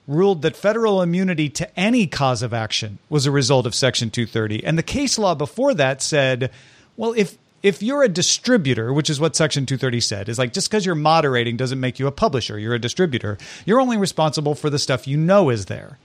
ruled 0.08 0.41
that 0.43 0.56
federal 0.56 1.02
immunity 1.02 1.50
to 1.50 1.80
any 1.80 2.08
cause 2.08 2.41
of 2.41 2.54
action 2.54 3.00
was 3.10 3.26
a 3.26 3.32
result 3.32 3.65
of 3.65 3.76
Section 3.76 4.10
230. 4.10 4.63
And 4.63 4.78
the 4.78 4.84
case 4.84 5.17
law 5.17 5.36
before 5.36 5.74
that 5.74 6.02
said, 6.02 6.52
well, 6.96 7.13
if 7.17 7.38
if 7.63 7.82
you're 7.82 8.04
a 8.04 8.10
distributor, 8.10 8.93
which 8.93 9.10
is 9.10 9.20
what 9.20 9.36
Section 9.36 9.65
230 9.65 10.00
said, 10.00 10.30
is 10.30 10.38
like 10.38 10.54
just 10.54 10.70
because 10.70 10.86
you're 10.86 10.96
moderating 10.96 11.58
doesn't 11.58 11.80
make 11.80 11.98
you 11.98 12.06
a 12.06 12.12
publisher. 12.12 12.60
You're 12.60 12.76
a 12.76 12.80
distributor. 12.80 13.38
You're 13.65 13.82
only 13.82 13.98
responsible 13.98 14.54
for 14.54 14.70
the 14.70 14.80
stuff 14.80 15.08
you 15.08 15.17
know 15.17 15.50
is 15.50 15.65
there. 15.65 15.98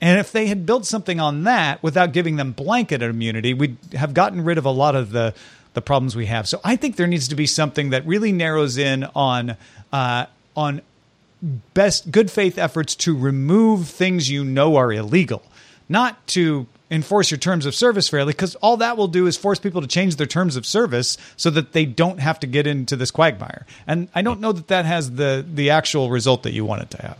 And 0.00 0.18
if 0.18 0.32
they 0.32 0.46
had 0.46 0.66
built 0.66 0.86
something 0.86 1.20
on 1.20 1.44
that 1.44 1.82
without 1.82 2.12
giving 2.12 2.36
them 2.36 2.52
blanket 2.52 3.02
immunity, 3.02 3.54
we'd 3.54 3.76
have 3.92 4.14
gotten 4.14 4.42
rid 4.42 4.58
of 4.58 4.64
a 4.64 4.70
lot 4.70 4.96
of 4.96 5.12
the 5.12 5.34
the 5.74 5.82
problems 5.82 6.16
we 6.16 6.26
have. 6.26 6.48
So 6.48 6.60
I 6.64 6.76
think 6.76 6.96
there 6.96 7.06
needs 7.06 7.28
to 7.28 7.34
be 7.34 7.46
something 7.46 7.90
that 7.90 8.06
really 8.06 8.32
narrows 8.32 8.78
in 8.78 9.04
on 9.14 9.56
uh, 9.92 10.26
on 10.56 10.82
best 11.74 12.10
good 12.10 12.30
faith 12.30 12.58
efforts 12.58 12.94
to 12.94 13.16
remove 13.16 13.88
things 13.88 14.30
you 14.30 14.44
know 14.44 14.76
are 14.76 14.92
illegal, 14.92 15.42
not 15.88 16.26
to 16.28 16.66
enforce 16.90 17.30
your 17.30 17.38
terms 17.38 17.66
of 17.66 17.74
service 17.74 18.08
fairly 18.08 18.32
because 18.32 18.56
all 18.56 18.76
that 18.78 18.96
will 18.96 19.08
do 19.08 19.26
is 19.26 19.36
force 19.36 19.60
people 19.60 19.80
to 19.80 19.86
change 19.86 20.16
their 20.16 20.26
terms 20.26 20.56
of 20.56 20.66
service 20.66 21.16
so 21.36 21.48
that 21.48 21.72
they 21.72 21.84
don't 21.84 22.18
have 22.18 22.40
to 22.40 22.46
get 22.46 22.66
into 22.66 22.96
this 22.96 23.12
quagmire. 23.12 23.64
And 23.86 24.08
I 24.14 24.22
don't 24.22 24.40
know 24.40 24.52
that 24.52 24.68
that 24.68 24.84
has 24.84 25.12
the 25.12 25.44
the 25.48 25.70
actual 25.70 26.10
result 26.10 26.42
that 26.42 26.52
you 26.52 26.64
want 26.64 26.82
it 26.82 26.90
to 26.90 27.02
have. 27.02 27.18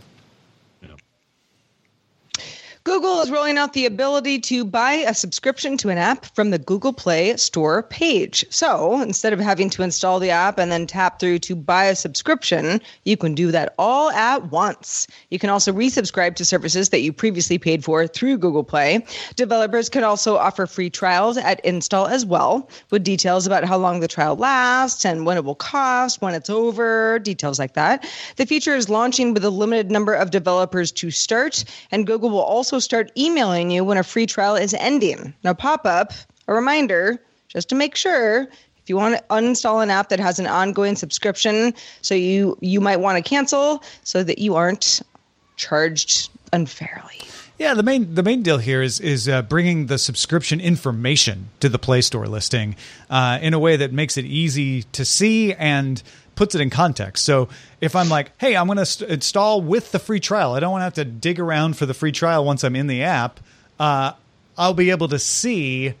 Google 2.83 3.21
is 3.21 3.29
rolling 3.29 3.59
out 3.59 3.73
the 3.73 3.85
ability 3.85 4.39
to 4.39 4.65
buy 4.65 4.93
a 4.93 5.13
subscription 5.13 5.77
to 5.77 5.89
an 5.89 5.99
app 5.99 6.25
from 6.33 6.49
the 6.49 6.57
Google 6.57 6.93
Play 6.93 7.37
Store 7.37 7.83
page. 7.83 8.43
So 8.49 8.99
instead 8.99 9.33
of 9.33 9.39
having 9.39 9.69
to 9.71 9.83
install 9.83 10.19
the 10.19 10.31
app 10.31 10.57
and 10.57 10.71
then 10.71 10.87
tap 10.87 11.19
through 11.19 11.39
to 11.39 11.55
buy 11.55 11.85
a 11.85 11.95
subscription, 11.95 12.81
you 13.03 13.17
can 13.17 13.35
do 13.35 13.51
that 13.51 13.75
all 13.77 14.09
at 14.09 14.49
once. 14.49 15.05
You 15.29 15.37
can 15.37 15.51
also 15.51 15.71
resubscribe 15.71 16.35
to 16.37 16.45
services 16.45 16.89
that 16.89 17.01
you 17.01 17.13
previously 17.13 17.59
paid 17.59 17.83
for 17.83 18.07
through 18.07 18.39
Google 18.39 18.63
Play. 18.63 19.05
Developers 19.35 19.87
can 19.87 20.03
also 20.03 20.37
offer 20.37 20.65
free 20.65 20.89
trials 20.89 21.37
at 21.37 21.59
install 21.59 22.07
as 22.07 22.25
well, 22.25 22.67
with 22.89 23.03
details 23.03 23.45
about 23.45 23.63
how 23.63 23.77
long 23.77 23.99
the 23.99 24.07
trial 24.07 24.35
lasts 24.35 25.05
and 25.05 25.27
when 25.27 25.37
it 25.37 25.45
will 25.45 25.53
cost, 25.53 26.19
when 26.19 26.33
it's 26.33 26.49
over, 26.49 27.19
details 27.19 27.59
like 27.59 27.73
that. 27.73 28.09
The 28.37 28.47
feature 28.47 28.75
is 28.75 28.89
launching 28.89 29.35
with 29.35 29.45
a 29.45 29.51
limited 29.51 29.91
number 29.91 30.15
of 30.15 30.31
developers 30.31 30.91
to 30.93 31.11
start, 31.11 31.63
and 31.91 32.07
Google 32.07 32.31
will 32.31 32.39
also 32.39 32.70
also 32.71 32.79
start 32.79 33.11
emailing 33.17 33.69
you 33.69 33.83
when 33.83 33.97
a 33.97 34.03
free 34.03 34.25
trial 34.25 34.55
is 34.55 34.73
ending. 34.75 35.33
Now, 35.43 35.53
pop 35.53 35.85
up 35.85 36.13
a 36.47 36.53
reminder 36.53 37.21
just 37.49 37.67
to 37.69 37.75
make 37.75 37.97
sure 37.97 38.43
if 38.43 38.89
you 38.89 38.95
want 38.95 39.17
to 39.17 39.23
uninstall 39.25 39.83
an 39.83 39.89
app 39.89 40.07
that 40.07 40.21
has 40.21 40.39
an 40.39 40.47
ongoing 40.47 40.95
subscription 40.95 41.73
so 42.01 42.15
you 42.15 42.57
you 42.61 42.79
might 42.79 43.01
want 43.01 43.23
to 43.23 43.29
cancel 43.29 43.83
so 44.03 44.23
that 44.23 44.39
you 44.39 44.55
aren't 44.55 45.01
charged 45.57 46.29
unfairly 46.53 47.21
yeah 47.59 47.73
the 47.73 47.83
main 47.83 48.15
the 48.15 48.23
main 48.23 48.41
deal 48.41 48.57
here 48.57 48.81
is 48.81 48.99
is 48.99 49.27
uh, 49.29 49.41
bringing 49.43 49.85
the 49.85 49.97
subscription 49.97 50.59
information 50.59 51.49
to 51.59 51.69
the 51.69 51.77
play 51.77 52.01
store 52.01 52.27
listing 52.27 52.75
uh, 53.09 53.37
in 53.41 53.53
a 53.53 53.59
way 53.59 53.75
that 53.75 53.91
makes 53.91 54.17
it 54.17 54.25
easy 54.25 54.83
to 54.83 55.05
see 55.05 55.53
and 55.53 56.01
puts 56.35 56.55
it 56.55 56.61
in 56.61 56.69
context. 56.69 57.25
So 57.25 57.49
if 57.81 57.95
I'm 57.95 58.09
like, 58.09 58.31
hey, 58.39 58.55
I'm 58.55 58.67
going 58.67 58.77
to 58.77 58.85
st- 58.85 59.09
install 59.09 59.61
with 59.61 59.91
the 59.91 59.99
free 59.99 60.19
trial, 60.19 60.53
I 60.53 60.59
don't 60.59 60.71
want 60.71 60.81
to 60.81 60.85
have 60.85 60.93
to 60.95 61.05
dig 61.05 61.39
around 61.39 61.77
for 61.77 61.85
the 61.85 61.93
free 61.93 62.11
trial 62.11 62.45
once 62.45 62.63
I'm 62.63 62.75
in 62.75 62.87
the 62.87 63.03
app. 63.03 63.39
Uh, 63.79 64.13
I'll 64.57 64.73
be 64.73 64.91
able 64.91 65.07
to 65.09 65.19
see 65.19 65.93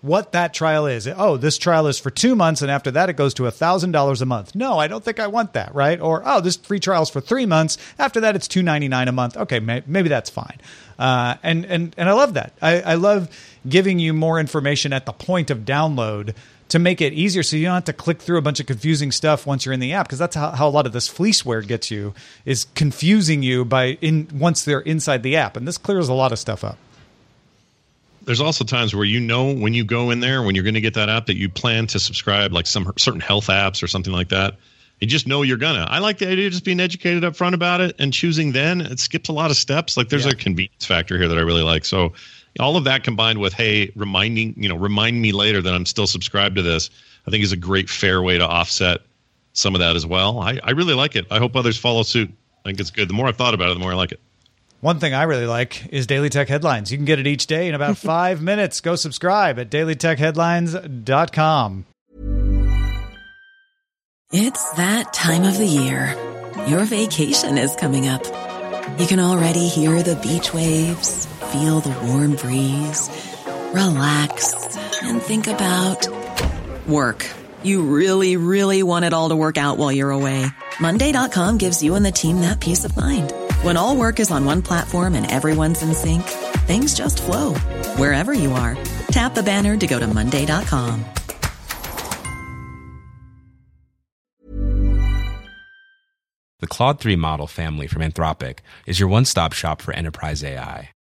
what 0.00 0.32
that 0.32 0.54
trial 0.54 0.86
is. 0.86 1.08
Oh, 1.08 1.36
this 1.36 1.58
trial 1.58 1.86
is 1.88 1.98
for 1.98 2.10
two 2.10 2.36
months, 2.36 2.62
and 2.62 2.70
after 2.70 2.90
that, 2.92 3.10
it 3.10 3.14
goes 3.14 3.34
to 3.34 3.46
a 3.46 3.50
thousand 3.50 3.92
dollars 3.92 4.22
a 4.22 4.26
month. 4.26 4.54
No, 4.54 4.78
I 4.78 4.86
don't 4.86 5.04
think 5.04 5.18
I 5.18 5.26
want 5.26 5.54
that, 5.54 5.74
right? 5.74 6.00
Or 6.00 6.22
oh, 6.24 6.40
this 6.40 6.56
free 6.56 6.78
trial 6.80 7.02
is 7.02 7.10
for 7.10 7.20
three 7.20 7.46
months. 7.46 7.78
After 7.98 8.20
that, 8.20 8.36
it's 8.36 8.46
two 8.48 8.62
ninety 8.62 8.88
nine 8.88 9.08
a 9.08 9.12
month. 9.12 9.36
Okay, 9.36 9.58
may- 9.60 9.82
maybe 9.86 10.08
that's 10.08 10.30
fine. 10.30 10.58
Uh, 10.98 11.34
and 11.42 11.64
and 11.66 11.94
and 11.98 12.08
I 12.08 12.12
love 12.12 12.34
that. 12.34 12.52
I, 12.62 12.80
I 12.80 12.94
love 12.94 13.28
giving 13.68 13.98
you 13.98 14.12
more 14.12 14.38
information 14.38 14.92
at 14.92 15.04
the 15.04 15.12
point 15.12 15.50
of 15.50 15.60
download 15.60 16.34
to 16.68 16.78
make 16.78 17.00
it 17.00 17.12
easier 17.12 17.42
so 17.42 17.56
you 17.56 17.64
don't 17.64 17.74
have 17.74 17.84
to 17.84 17.92
click 17.92 18.20
through 18.20 18.38
a 18.38 18.42
bunch 18.42 18.60
of 18.60 18.66
confusing 18.66 19.10
stuff 19.10 19.46
once 19.46 19.64
you're 19.64 19.72
in 19.72 19.80
the 19.80 19.92
app 19.92 20.06
because 20.06 20.18
that's 20.18 20.36
how, 20.36 20.50
how 20.50 20.68
a 20.68 20.70
lot 20.70 20.86
of 20.86 20.92
this 20.92 21.08
fleeceware 21.08 21.66
gets 21.66 21.90
you 21.90 22.14
is 22.44 22.66
confusing 22.74 23.42
you 23.42 23.64
by 23.64 23.96
in 24.00 24.28
once 24.34 24.64
they're 24.64 24.80
inside 24.80 25.22
the 25.22 25.36
app 25.36 25.56
and 25.56 25.66
this 25.66 25.78
clears 25.78 26.08
a 26.08 26.14
lot 26.14 26.30
of 26.32 26.38
stuff 26.38 26.62
up 26.64 26.76
there's 28.24 28.40
also 28.40 28.64
times 28.64 28.94
where 28.94 29.04
you 29.04 29.20
know 29.20 29.54
when 29.54 29.72
you 29.72 29.84
go 29.84 30.10
in 30.10 30.20
there 30.20 30.42
when 30.42 30.54
you're 30.54 30.64
going 30.64 30.74
to 30.74 30.80
get 30.80 30.94
that 30.94 31.08
app 31.08 31.26
that 31.26 31.36
you 31.36 31.48
plan 31.48 31.86
to 31.86 31.98
subscribe 31.98 32.52
like 32.52 32.66
some 32.66 32.92
certain 32.98 33.20
health 33.20 33.46
apps 33.46 33.82
or 33.82 33.86
something 33.86 34.12
like 34.12 34.28
that 34.28 34.56
you 35.00 35.06
just 35.06 35.28
know 35.28 35.42
you're 35.42 35.58
gonna. 35.58 35.86
I 35.88 36.00
like 36.00 36.18
the 36.18 36.28
idea 36.28 36.48
of 36.48 36.52
just 36.52 36.64
being 36.64 36.80
educated 36.80 37.22
up 37.22 37.36
front 37.36 37.54
about 37.54 37.80
it 37.80 37.94
and 38.00 38.12
choosing 38.12 38.50
then. 38.50 38.80
It 38.80 38.98
skips 38.98 39.28
a 39.28 39.32
lot 39.32 39.52
of 39.52 39.56
steps. 39.56 39.96
Like 39.96 40.08
there's 40.08 40.24
Yeah. 40.24 40.32
a 40.32 40.34
convenience 40.34 40.84
factor 40.84 41.16
here 41.16 41.28
that 41.28 41.38
I 41.38 41.42
really 41.42 41.62
like. 41.62 41.84
So 41.84 42.14
all 42.58 42.76
of 42.76 42.84
that 42.84 43.04
combined 43.04 43.40
with 43.40 43.52
hey, 43.52 43.92
reminding 43.96 44.54
you 44.56 44.68
know, 44.68 44.76
remind 44.76 45.20
me 45.20 45.32
later 45.32 45.60
that 45.62 45.74
I'm 45.74 45.86
still 45.86 46.06
subscribed 46.06 46.56
to 46.56 46.62
this. 46.62 46.90
I 47.26 47.30
think 47.30 47.44
is 47.44 47.52
a 47.52 47.56
great 47.56 47.90
fair 47.90 48.22
way 48.22 48.38
to 48.38 48.46
offset 48.46 49.00
some 49.52 49.74
of 49.74 49.80
that 49.80 49.96
as 49.96 50.06
well. 50.06 50.40
I, 50.40 50.58
I 50.62 50.70
really 50.70 50.94
like 50.94 51.16
it. 51.16 51.26
I 51.30 51.38
hope 51.38 51.56
others 51.56 51.76
follow 51.76 52.02
suit. 52.02 52.30
I 52.64 52.68
think 52.68 52.80
it's 52.80 52.90
good. 52.90 53.08
The 53.08 53.14
more 53.14 53.26
I've 53.26 53.36
thought 53.36 53.54
about 53.54 53.70
it, 53.70 53.74
the 53.74 53.80
more 53.80 53.92
I 53.92 53.96
like 53.96 54.12
it. 54.12 54.20
One 54.80 55.00
thing 55.00 55.12
I 55.12 55.24
really 55.24 55.46
like 55.46 55.92
is 55.92 56.06
Daily 56.06 56.30
Tech 56.30 56.48
Headlines. 56.48 56.92
You 56.92 56.98
can 56.98 57.04
get 57.04 57.18
it 57.18 57.26
each 57.26 57.48
day 57.48 57.68
in 57.68 57.74
about 57.74 57.98
five 57.98 58.40
minutes. 58.40 58.80
Go 58.80 58.94
subscribe 58.94 59.58
at 59.58 59.70
dailytechheadlines.com. 59.70 61.84
It's 64.30 64.70
that 64.72 65.12
time 65.14 65.44
of 65.44 65.56
the 65.58 65.66
year. 65.66 66.14
Your 66.66 66.84
vacation 66.84 67.56
is 67.56 67.74
coming 67.76 68.06
up. 68.06 68.24
You 69.00 69.06
can 69.06 69.20
already 69.20 69.68
hear 69.68 70.02
the 70.02 70.16
beach 70.16 70.52
waves, 70.52 71.26
feel 71.52 71.80
the 71.80 71.94
warm 72.06 72.36
breeze, 72.36 73.08
relax, 73.72 74.54
and 75.02 75.22
think 75.22 75.46
about 75.46 76.06
work. 76.86 77.26
You 77.62 77.82
really, 77.82 78.36
really 78.36 78.82
want 78.82 79.04
it 79.04 79.12
all 79.12 79.30
to 79.30 79.36
work 79.36 79.56
out 79.56 79.78
while 79.78 79.90
you're 79.90 80.10
away. 80.10 80.46
Monday.com 80.80 81.58
gives 81.58 81.82
you 81.82 81.94
and 81.94 82.04
the 82.04 82.12
team 82.12 82.42
that 82.42 82.60
peace 82.60 82.84
of 82.84 82.96
mind. 82.96 83.32
When 83.62 83.76
all 83.76 83.96
work 83.96 84.20
is 84.20 84.30
on 84.30 84.44
one 84.44 84.62
platform 84.62 85.14
and 85.14 85.30
everyone's 85.30 85.82
in 85.82 85.94
sync, 85.94 86.22
things 86.66 86.94
just 86.94 87.22
flow 87.22 87.54
wherever 87.96 88.32
you 88.34 88.52
are. 88.52 88.76
Tap 89.08 89.34
the 89.34 89.42
banner 89.42 89.76
to 89.76 89.86
go 89.86 89.98
to 89.98 90.06
Monday.com. 90.06 91.04
The 96.60 96.66
Claude 96.66 97.00
3 97.00 97.14
model 97.16 97.46
family 97.46 97.86
from 97.86 98.02
Anthropic 98.02 98.58
is 98.84 98.98
your 98.98 99.08
one 99.08 99.24
stop 99.24 99.52
shop 99.52 99.80
for 99.80 99.94
enterprise 99.94 100.42
AI. 100.42 100.90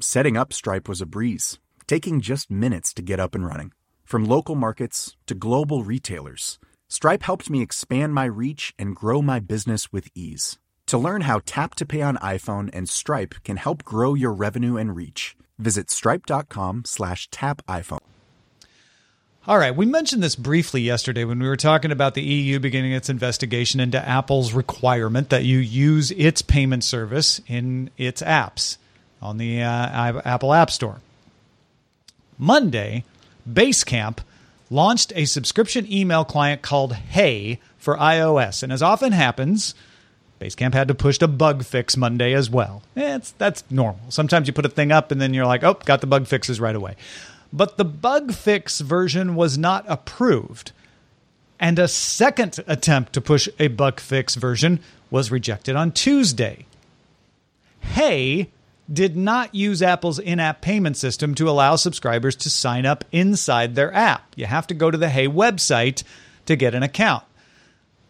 Setting 0.00 0.36
up 0.36 0.52
Stripe 0.52 0.88
was 0.88 1.00
a 1.00 1.06
breeze, 1.06 1.58
taking 1.88 2.20
just 2.20 2.52
minutes 2.52 2.94
to 2.94 3.02
get 3.02 3.18
up 3.18 3.34
and 3.34 3.44
running. 3.44 3.72
From 4.04 4.24
local 4.24 4.54
markets 4.54 5.16
to 5.26 5.34
global 5.34 5.82
retailers, 5.82 6.60
Stripe 6.86 7.24
helped 7.24 7.50
me 7.50 7.62
expand 7.62 8.14
my 8.14 8.26
reach 8.26 8.72
and 8.78 8.94
grow 8.94 9.20
my 9.22 9.40
business 9.40 9.92
with 9.92 10.08
ease. 10.14 10.56
To 10.86 10.98
learn 10.98 11.22
how 11.22 11.40
Tap 11.44 11.74
to 11.74 11.84
Pay 11.84 12.00
on 12.00 12.16
iPhone 12.18 12.70
and 12.72 12.88
Stripe 12.88 13.34
can 13.42 13.56
help 13.56 13.82
grow 13.82 14.14
your 14.14 14.32
revenue 14.32 14.76
and 14.76 14.94
reach, 14.94 15.36
visit 15.58 15.90
stripe.com 15.90 16.84
slash 16.84 17.28
tap 17.32 17.60
iPhone. 17.66 17.98
All 19.48 19.58
right, 19.58 19.74
we 19.74 19.84
mentioned 19.84 20.22
this 20.22 20.36
briefly 20.36 20.80
yesterday 20.80 21.24
when 21.24 21.40
we 21.40 21.48
were 21.48 21.56
talking 21.56 21.90
about 21.90 22.14
the 22.14 22.22
EU 22.22 22.60
beginning 22.60 22.92
its 22.92 23.10
investigation 23.10 23.80
into 23.80 23.98
Apple's 24.08 24.52
requirement 24.52 25.30
that 25.30 25.42
you 25.42 25.58
use 25.58 26.12
its 26.12 26.40
payment 26.40 26.84
service 26.84 27.40
in 27.48 27.90
its 27.96 28.22
apps 28.22 28.76
on 29.20 29.38
the 29.38 29.62
uh, 29.62 30.20
Apple 30.24 30.52
App 30.52 30.70
Store. 30.70 31.00
Monday, 32.38 33.04
Basecamp 33.48 34.18
launched 34.70 35.12
a 35.16 35.24
subscription 35.24 35.90
email 35.90 36.24
client 36.24 36.62
called 36.62 36.94
Hey 36.94 37.58
for 37.78 37.96
iOS, 37.96 38.62
and 38.62 38.72
as 38.72 38.82
often 38.82 39.12
happens, 39.12 39.74
Basecamp 40.40 40.74
had 40.74 40.88
to 40.88 40.94
push 40.94 41.20
a 41.20 41.28
bug 41.28 41.64
fix 41.64 41.96
Monday 41.96 42.32
as 42.32 42.48
well. 42.48 42.82
It's, 42.94 43.32
that's 43.32 43.64
normal. 43.70 44.10
Sometimes 44.10 44.46
you 44.46 44.52
put 44.52 44.66
a 44.66 44.70
thing 44.70 44.92
up 44.92 45.10
and 45.10 45.20
then 45.20 45.34
you're 45.34 45.46
like, 45.46 45.64
oh, 45.64 45.74
got 45.84 46.00
the 46.00 46.06
bug 46.06 46.26
fixes 46.26 46.60
right 46.60 46.76
away. 46.76 46.96
But 47.52 47.76
the 47.76 47.84
bug 47.84 48.32
fix 48.32 48.80
version 48.80 49.34
was 49.34 49.58
not 49.58 49.84
approved. 49.88 50.72
And 51.58 51.78
a 51.78 51.88
second 51.88 52.60
attempt 52.68 53.14
to 53.14 53.20
push 53.20 53.48
a 53.58 53.68
bug 53.68 53.98
fix 53.98 54.36
version 54.36 54.80
was 55.10 55.32
rejected 55.32 55.74
on 55.74 55.90
Tuesday. 55.90 56.66
Hey 57.80 58.50
did 58.92 59.16
not 59.16 59.54
use 59.54 59.82
Apple's 59.82 60.18
in 60.18 60.40
app 60.40 60.60
payment 60.60 60.96
system 60.96 61.34
to 61.34 61.48
allow 61.48 61.76
subscribers 61.76 62.36
to 62.36 62.50
sign 62.50 62.86
up 62.86 63.04
inside 63.12 63.74
their 63.74 63.92
app. 63.94 64.32
You 64.34 64.46
have 64.46 64.66
to 64.68 64.74
go 64.74 64.90
to 64.90 64.98
the 64.98 65.10
Hey 65.10 65.28
website 65.28 66.02
to 66.46 66.56
get 66.56 66.74
an 66.74 66.82
account. 66.82 67.24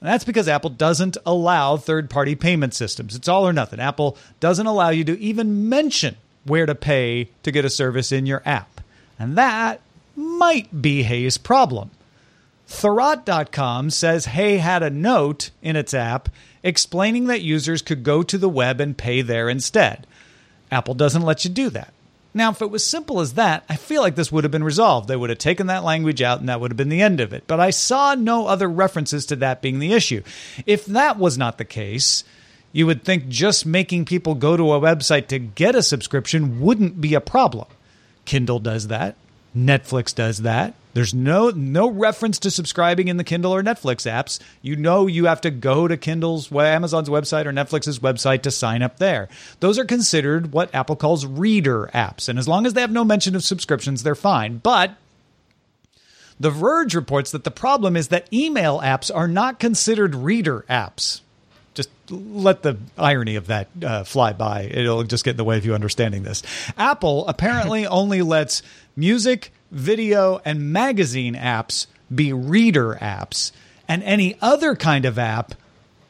That's 0.01 0.25
because 0.25 0.47
Apple 0.47 0.71
doesn't 0.71 1.17
allow 1.27 1.77
third 1.77 2.09
party 2.09 2.37
payment 2.37 2.73
systems. 2.73 3.17
It's 3.17 3.27
all 3.29 3.49
or 3.49 3.53
nothing. 3.53 3.81
Apple 3.81 4.17
doesn't 4.39 4.67
allow 4.67 4.91
you 4.91 5.03
to 5.05 5.19
even 5.19 5.69
mention 5.69 6.17
where 6.45 6.67
to 6.67 6.75
pay 6.75 7.31
to 7.43 7.51
get 7.51 7.65
a 7.65 7.71
service 7.71 8.13
in 8.13 8.25
your 8.25 8.43
app. 8.45 8.81
And 9.19 9.37
that 9.37 9.81
might 10.15 10.81
be 10.81 11.03
Hey's 11.03 11.39
problem. 11.39 11.91
Thurrott.com 12.69 13.91
says 13.91 14.27
Hey 14.27 14.59
had 14.59 14.83
a 14.85 14.91
note 14.91 15.51
in 15.63 15.75
its 15.75 15.95
app 15.95 16.29
explaining 16.63 17.27
that 17.27 17.41
users 17.41 17.83
could 17.83 18.05
go 18.05 18.23
to 18.23 18.39
the 18.39 18.49
web 18.49 18.81
and 18.81 18.97
pay 18.97 19.23
there 19.23 19.49
instead. 19.49 20.07
Apple 20.71 20.95
doesn't 20.95 21.23
let 21.23 21.45
you 21.45 21.51
do 21.51 21.71
that. 21.71 21.93
Now, 22.35 22.51
if 22.51 22.63
it 22.63 22.71
was 22.71 22.85
simple 22.85 23.21
as 23.21 23.35
that, 23.35 23.65
I 23.69 23.77
feel 23.77 24.03
like 24.03 24.15
this 24.15 24.31
would 24.31 24.45
have 24.45 24.51
been 24.51 24.63
resolved. 24.63 25.09
They 25.09 25.17
would 25.17 25.31
have 25.31 25.39
taken 25.39 25.67
that 25.69 25.83
language 25.83 26.23
out 26.23 26.41
and 26.41 26.49
that 26.49 26.61
would 26.61 26.71
have 26.71 26.77
been 26.77 26.91
the 26.91 27.03
end 27.03 27.21
of 27.21 27.33
it. 27.33 27.45
But 27.47 27.59
I 27.59 27.71
saw 27.71 28.15
no 28.15 28.47
other 28.47 28.69
references 28.69 29.27
to 29.27 29.37
that 29.37 29.63
being 29.63 29.79
the 29.79 29.93
issue. 29.93 30.23
If 30.67 30.87
that 30.87 31.19
was 31.19 31.39
not 31.39 31.59
the 31.59 31.65
case, 31.65 32.25
you 32.73 32.87
would 32.87 33.03
think 33.03 33.29
just 33.29 33.65
making 33.65 34.05
people 34.05 34.35
go 34.35 34.57
to 34.57 34.73
a 34.73 34.81
website 34.81 35.29
to 35.29 35.39
get 35.39 35.75
a 35.75 35.83
subscription 35.83 36.61
wouldn't 36.61 37.01
be 37.01 37.15
a 37.15 37.21
problem. 37.21 37.67
Kindle 38.25 38.59
does 38.59 38.89
that. 38.89 39.17
Netflix 39.59 40.15
does 40.15 40.39
that. 40.39 40.75
There's 40.95 41.13
no 41.15 41.51
no 41.51 41.89
reference 41.89 42.39
to 42.41 42.51
subscribing 42.51 43.09
in 43.09 43.17
the 43.17 43.25
Kindle 43.25 43.55
or 43.55 43.63
Netflix 43.63 44.11
apps. 44.11 44.41
You 44.63 44.77
know 44.77 45.07
you 45.07 45.27
have 45.27 45.41
to 45.43 45.51
go 45.51 45.89
to 45.89 45.97
Kindle's 45.97 46.53
Amazon's 46.53 47.09
website 47.09 47.47
or 47.47 47.53
Netflix's 47.53 47.99
website 47.99 48.43
to 48.43 48.51
sign 48.51 48.83
up 48.83 48.99
there. 48.99 49.29
Those 49.61 49.79
are 49.79 49.85
considered 49.85 50.53
what 50.53 50.75
Apple 50.75 50.97
calls 50.97 51.27
reader 51.27 51.91
apps, 51.95 52.29
and 52.29 52.39
as 52.39 52.49
long 52.49 52.67
as 52.67 52.75
they 52.75 52.81
have 52.81 52.91
no 52.91 53.05
mention 53.05 53.35
of 53.37 53.45
subscriptions, 53.45 54.03
they're 54.03 54.15
fine. 54.15 54.59
But 54.59 54.97
The 56.41 56.51
Verge 56.51 56.95
reports 56.95 57.31
that 57.33 57.45
the 57.45 57.51
problem 57.51 57.97
is 57.97 58.09
that 58.09 58.33
email 58.33 58.81
apps 58.81 59.15
are 59.15 59.29
not 59.29 59.59
considered 59.59 60.15
reader 60.15 60.65
apps. 60.71 61.21
Just 61.79 61.91
let 62.11 62.63
the 62.63 62.77
irony 62.99 63.37
of 63.37 63.47
that 63.47 63.69
uh, 63.85 64.03
fly 64.03 64.33
by. 64.33 64.63
It'll 64.63 65.05
just 65.05 65.25
get 65.25 65.31
in 65.31 65.37
the 65.37 65.45
way 65.45 65.59
of 65.59 65.65
you 65.65 65.77
understanding 65.77 66.25
this. 66.25 66.43
Apple 66.77 67.25
apparently 67.29 67.87
only 68.01 68.21
lets 68.21 68.65
music, 68.97 69.53
video, 69.71 70.41
and 70.45 70.73
magazine 70.73 71.37
apps 71.37 71.87
be 72.13 72.33
reader 72.33 72.99
apps, 73.01 73.53
and 73.87 74.03
any 74.03 74.37
other 74.41 74.75
kind 74.75 75.05
of 75.05 75.21
app 75.21 75.55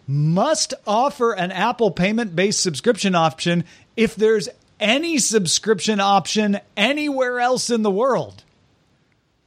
must 0.07 0.73
offer 0.87 1.35
an 1.35 1.53
Apple 1.53 1.91
payment 1.91 2.35
based 2.35 2.63
subscription 2.63 3.15
option 3.15 3.63
if 3.95 4.17
there's 4.17 4.49
any 4.81 5.19
subscription 5.19 6.01
option 6.01 6.61
anywhere 6.79 7.41
else 7.41 7.69
in 7.69 7.83
the 7.83 7.91
world. 7.91 8.43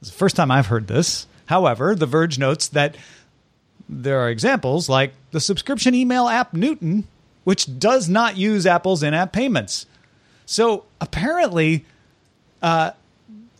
It's 0.00 0.10
the 0.10 0.16
first 0.16 0.36
time 0.36 0.52
I've 0.52 0.66
heard 0.68 0.86
this. 0.86 1.26
However, 1.46 1.96
The 1.96 2.06
Verge 2.06 2.38
notes 2.38 2.68
that 2.68 2.94
there 3.88 4.20
are 4.20 4.30
examples 4.30 4.88
like 4.88 5.12
the 5.30 5.40
subscription 5.40 5.94
email 5.94 6.28
app 6.28 6.54
Newton, 6.54 7.06
which 7.44 7.78
does 7.78 8.08
not 8.08 8.36
use 8.36 8.66
Apple's 8.66 9.02
in 9.02 9.14
app 9.14 9.32
payments. 9.32 9.86
So 10.46 10.84
apparently, 11.00 11.84
uh, 12.62 12.92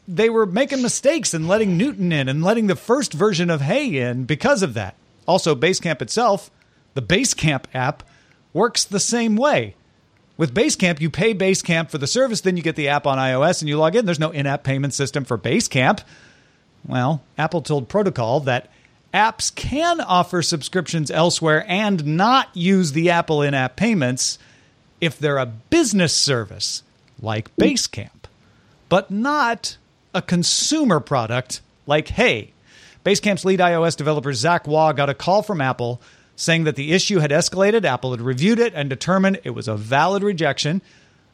they 0.06 0.28
were 0.28 0.46
making 0.46 0.82
mistakes 0.82 1.32
and 1.32 1.48
letting 1.48 1.76
Newton 1.76 2.12
in 2.12 2.28
and 2.28 2.42
letting 2.42 2.66
the 2.66 2.76
first 2.76 3.12
version 3.12 3.50
of 3.50 3.61
Hey 3.61 3.96
in 3.96 4.24
because 4.24 4.62
of 4.62 4.74
that. 4.74 4.94
Also, 5.26 5.54
Basecamp 5.54 6.02
itself 6.02 6.50
The 6.94 7.02
Basecamp 7.02 7.64
app 7.72 8.02
works 8.52 8.85
the 8.85 9.00
same 9.00 9.37
way. 9.37 9.74
With 10.37 10.54
Basecamp, 10.54 11.00
you 11.00 11.08
pay 11.08 11.35
Basecamp 11.35 11.90
for 11.90 11.98
the 11.98 12.06
service, 12.06 12.40
then 12.40 12.56
you 12.56 12.62
get 12.62 12.76
the 12.76 12.88
app 12.88 13.06
on 13.06 13.18
iOS 13.18 13.62
and 13.62 13.68
you 13.68 13.78
log 13.78 13.96
in. 13.96 14.04
There's 14.04 14.18
no 14.18 14.30
in 14.30 14.46
app 14.46 14.64
payment 14.64 14.94
system 14.94 15.24
for 15.24 15.38
Basecamp. 15.38 16.02
Well, 16.87 17.22
Apple 17.38 17.62
told 17.62 17.88
Protocol 17.88 18.40
that 18.40 18.68
apps 19.12 19.55
can 19.55 20.01
offer 20.01 20.42
subscriptions 20.42 21.11
elsewhere 21.11 21.64
and 21.68 22.05
not 22.16 22.48
use 22.55 22.92
the 22.92 23.11
Apple 23.11 23.42
in 23.42 23.55
app 23.55 23.77
payments 23.77 24.38
if 25.01 25.18
they're 25.18 25.38
a 25.38 25.46
business 25.46 26.14
service 26.14 26.83
like 27.20 27.55
Basecamp, 27.57 28.25
but 28.88 29.11
not 29.11 29.77
a 30.14 30.22
consumer 30.22 31.01
product 31.01 31.61
like 31.87 32.09
Hey. 32.09 32.53
Basecamp's 33.05 33.44
lead 33.44 33.59
iOS 33.59 33.96
developer 33.96 34.33
Zach 34.33 34.66
Waugh 34.66 34.92
got 34.92 35.11
a 35.11 35.14
call 35.14 35.42
from 35.42 35.61
Apple 35.61 36.01
saying 36.37 36.64
that 36.64 36.77
the 36.77 36.92
issue 36.92 37.18
had 37.18 37.31
escalated. 37.31 37.85
Apple 37.85 38.12
had 38.12 38.20
reviewed 38.20 38.61
it 38.61 38.72
and 38.75 38.88
determined 38.88 39.40
it 39.44 39.51
was 39.51 39.66
a 39.66 39.77
valid 39.77 40.22
rejection. 40.22 40.83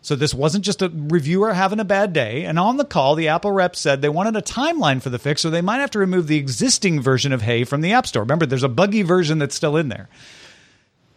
So 0.08 0.16
this 0.16 0.32
wasn't 0.32 0.64
just 0.64 0.80
a 0.80 0.90
reviewer 0.90 1.52
having 1.52 1.80
a 1.80 1.84
bad 1.84 2.14
day. 2.14 2.46
And 2.46 2.58
on 2.58 2.78
the 2.78 2.84
call, 2.86 3.14
the 3.14 3.28
Apple 3.28 3.52
rep 3.52 3.76
said 3.76 4.00
they 4.00 4.08
wanted 4.08 4.36
a 4.36 4.40
timeline 4.40 5.02
for 5.02 5.10
the 5.10 5.18
fix, 5.18 5.42
so 5.42 5.50
they 5.50 5.60
might 5.60 5.80
have 5.80 5.90
to 5.90 5.98
remove 5.98 6.28
the 6.28 6.38
existing 6.38 7.02
version 7.02 7.30
of 7.30 7.42
Hey 7.42 7.64
from 7.64 7.82
the 7.82 7.92
App 7.92 8.06
Store. 8.06 8.22
Remember, 8.22 8.46
there's 8.46 8.62
a 8.62 8.70
buggy 8.70 9.02
version 9.02 9.38
that's 9.38 9.54
still 9.54 9.76
in 9.76 9.90
there. 9.90 10.08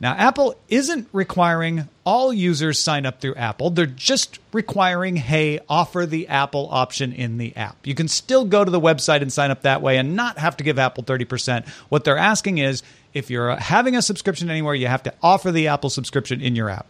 Now, 0.01 0.12
Apple 0.12 0.58
isn't 0.67 1.08
requiring 1.13 1.88
all 2.04 2.34
users 2.34 2.80
sign 2.80 3.06
up 3.06 3.21
through 3.21 3.36
Apple. 3.36 3.69
They're 3.69 3.86
just 3.86 4.39
requiring, 4.51 5.15
hey, 5.15 5.62
offer 5.69 6.06
the 6.06 6.27
Apple 6.27 6.67
option 6.69 7.13
in 7.13 7.38
the 7.38 7.56
app. 7.56 7.88
You 7.88 7.95
can 7.95 8.10
still 8.10 8.43
go 8.43 8.65
to 8.65 8.71
the 8.71 8.82
website 8.82 9.21
and 9.21 9.32
sign 9.32 9.51
up 9.51 9.62
that 9.62 9.82
way 9.82 9.99
and 9.99 10.17
not 10.17 10.38
have 10.38 10.58
to 10.58 10.65
give 10.65 10.77
Apple 10.77 11.06
30%. 11.06 11.65
What 11.88 12.04
they're 12.04 12.17
asking 12.17 12.58
is 12.58 12.84
if 13.13 13.30
you're 13.30 13.56
having 13.56 13.95
a 13.95 14.01
subscription 14.01 14.49
anywhere, 14.49 14.75
you 14.75 14.88
have 14.88 15.04
to 15.04 15.13
offer 15.23 15.49
the 15.54 15.69
Apple 15.69 15.89
subscription 15.89 16.41
in 16.41 16.58
your 16.58 16.69
app. 16.69 16.88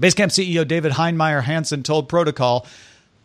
Basecamp 0.00 0.28
CEO 0.28 0.66
David 0.66 0.92
Heinemeier 0.92 1.42
Hansson 1.42 1.82
told 1.82 2.08
Protocol, 2.08 2.66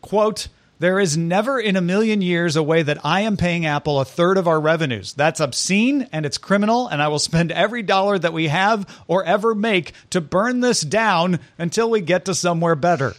quote, 0.02 0.48
there 0.80 1.00
is 1.00 1.18
never 1.18 1.60
in 1.60 1.76
a 1.76 1.82
million 1.82 2.22
years 2.22 2.56
a 2.56 2.62
way 2.62 2.84
that 2.84 3.04
I 3.04 3.22
am 3.22 3.36
paying 3.36 3.66
Apple 3.66 4.00
a 4.00 4.06
third 4.06 4.38
of 4.38 4.48
our 4.48 4.60
revenues. 4.60 5.14
That's 5.14 5.40
obscene 5.40 6.08
and 6.12 6.24
it's 6.24 6.38
criminal, 6.38 6.88
and 6.88 7.02
I 7.02 7.08
will 7.08 7.18
spend 7.18 7.52
every 7.52 7.82
dollar 7.82 8.20
that 8.20 8.34
we 8.34 8.48
have 8.48 8.88
or 9.08 9.24
ever 9.24 9.56
make 9.56 9.94
to 10.12 10.22
burn 10.22 10.60
this 10.60 10.82
down 10.82 11.40
until 11.58 11.90
we 11.90 12.02
get 12.02 12.26
to 12.26 12.36
somewhere 12.36 12.76
better. 12.76 13.16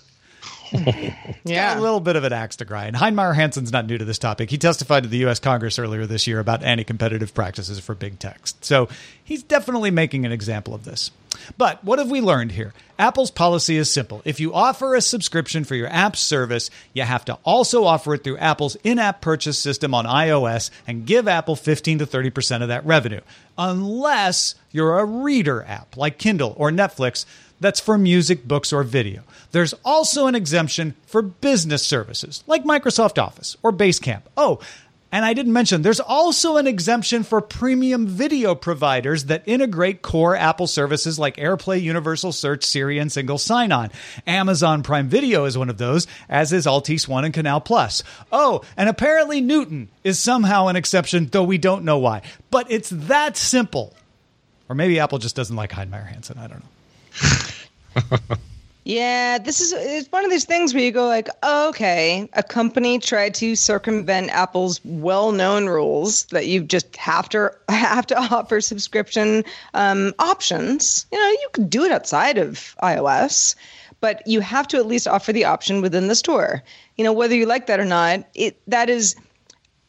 Yeah. 1.45 1.79
a 1.79 1.81
little 1.81 2.01
bit 2.01 2.17
of 2.17 2.25
an 2.25 2.33
axe 2.33 2.57
to 2.57 2.65
grind. 2.65 2.97
Heinemeier 2.97 3.35
Hansson's 3.35 3.73
not 3.73 3.87
new 3.87 3.99
to 3.99 4.05
this 4.05 4.19
topic. 4.19 4.51
He 4.51 4.59
testified 4.59 5.03
to 5.05 5.09
the 5.09 5.19
U.S. 5.19 5.39
Congress 5.41 5.79
earlier 5.79 6.07
this 6.07 6.27
year 6.27 6.41
about 6.41 6.63
anti 6.63 6.85
competitive 6.85 7.33
practices 7.35 7.79
for 7.81 7.95
big 7.95 8.19
text. 8.19 8.65
So 8.65 8.89
he's 9.23 9.43
definitely 9.43 9.91
making 9.91 10.27
an 10.27 10.33
example 10.33 10.75
of 10.75 10.85
this. 10.85 11.11
But 11.57 11.83
what 11.85 11.99
have 11.99 12.11
we 12.11 12.21
learned 12.21 12.53
here? 12.53 12.75
Apple's 12.99 13.31
policy 13.31 13.77
is 13.77 13.93
simple. 13.93 14.23
If 14.25 14.41
you 14.41 14.53
offer 14.53 14.95
a 14.95 15.01
subscription 15.01 15.65
for 15.65 15.77
your 15.77 15.89
app 15.89 16.17
service, 16.17 16.69
you 16.93 17.03
have 17.05 17.25
to 17.27 17.39
also 17.45 17.85
offer 17.85 18.15
it 18.15 18.25
through 18.25 18.39
Apple's 18.39 18.77
in 18.83 18.99
app 18.99 19.21
purchase 19.21 19.59
system 19.59 19.95
on 19.95 20.05
iOS 20.05 20.71
and 20.87 21.07
give 21.07 21.29
Apple 21.29 21.55
15 21.55 22.01
to 22.01 22.07
30% 22.07 22.63
of 22.63 22.69
that 22.69 22.85
revenue, 22.85 23.21
unless 23.57 24.57
you're 24.73 24.99
a 24.99 25.05
reader 25.05 25.63
app 25.65 25.97
like 25.97 26.19
Kindle 26.19 26.55
or 26.57 26.71
Netflix 26.71 27.25
that's 27.61 27.81
for 27.81 27.99
music, 27.99 28.47
books, 28.47 28.73
or 28.73 28.83
video. 28.83 29.23
There's 29.53 29.75
also 29.85 30.27
an 30.27 30.35
exemption 30.35 30.95
for 31.07 31.23
business 31.23 31.85
services 31.85 32.45
like 32.47 32.65
Microsoft 32.65 33.23
Office 33.23 33.57
or 33.63 33.73
Basecamp. 33.73 34.23
Oh, 34.37 34.61
and 35.11 35.25
I 35.25 35.33
didn't 35.33 35.55
mention 35.55 35.81
there's 35.81 36.01
also 36.01 36.59
an 36.59 36.67
exemption 36.67 37.23
for 37.23 37.41
premium 37.41 38.07
video 38.07 38.55
providers 38.55 39.25
that 39.25 39.43
integrate 39.47 40.03
core 40.03 40.37
Apple 40.37 40.67
services 40.67 41.19
like 41.19 41.37
AirPlay, 41.37 41.81
Universal 41.81 42.33
Search, 42.33 42.63
Siri, 42.65 42.99
and 42.99 43.11
Single 43.11 43.39
Sign 43.39 43.73
On. 43.73 43.91
Amazon 44.27 44.83
Prime 44.83 45.09
Video 45.09 45.47
is 45.47 45.57
one 45.57 45.71
of 45.71 45.79
those, 45.79 46.07
as 46.29 46.53
is 46.53 46.67
Altice 46.67 47.09
One 47.09 47.25
and 47.25 47.33
Canal 47.33 47.63
Plus. 47.63 48.03
Oh, 48.31 48.63
and 48.77 48.91
apparently 48.91 49.41
Newton 49.41 49.89
is 50.05 50.19
somehow 50.19 50.67
an 50.67 50.77
exception, 50.77 51.29
though 51.33 51.45
we 51.45 51.57
don't 51.57 51.85
know 51.85 51.99
why. 51.99 52.21
But 52.51 52.71
it's 52.71 52.91
that 52.91 53.39
simple. 53.39 53.95
Or 54.69 54.75
maybe 54.75 55.01
Apple 55.01 55.19
just 55.19 55.37
doesn't 55.37 55.57
like 55.57 55.71
Heinemeier 55.71 56.07
Hansson. 56.07 56.37
I 56.37 56.49
don't 56.49 56.61
know. 56.61 56.78
Yeah, 58.89 59.37
this 59.37 59.61
is 59.61 59.75
it's 59.75 60.11
one 60.11 60.25
of 60.25 60.31
these 60.31 60.47
things 60.47 60.73
where 60.73 60.83
you 60.83 60.93
go 60.93 61.07
like, 61.07 61.29
oh, 61.43 61.69
okay, 61.69 62.27
a 62.33 62.43
company 62.43 62.99
tried 62.99 63.35
to 63.35 63.55
circumvent 63.55 64.31
Apple's 64.31 64.81
well-known 64.83 65.67
rules 65.67 66.25
that 66.31 66.47
you 66.47 66.63
just 66.63 66.97
have 66.97 67.29
to 67.29 67.53
have 67.69 68.07
to 68.07 68.19
offer 68.19 68.63
subscription 68.63 69.45
um, 69.75 70.15
options. 70.19 71.05
You 71.13 71.19
know, 71.19 71.29
you 71.29 71.49
could 71.53 71.69
do 71.69 71.85
it 71.85 71.93
outside 71.93 72.39
of 72.39 72.75
iOS, 72.83 73.57
but 74.01 74.27
you 74.27 74.41
have 74.41 74.67
to 74.69 74.79
at 74.79 74.87
least 74.87 75.07
offer 75.07 75.35
the 75.35 75.45
option 75.45 75.83
within 75.83 76.09
the 76.09 76.15
store. 76.15 76.63
You 76.97 77.05
know, 77.05 77.13
whether 77.13 77.35
you 77.35 77.45
like 77.45 77.67
that 77.67 77.81
or 77.81 77.85
not, 77.85 78.27
it 78.35 78.59
that 78.69 78.89
is, 78.89 79.17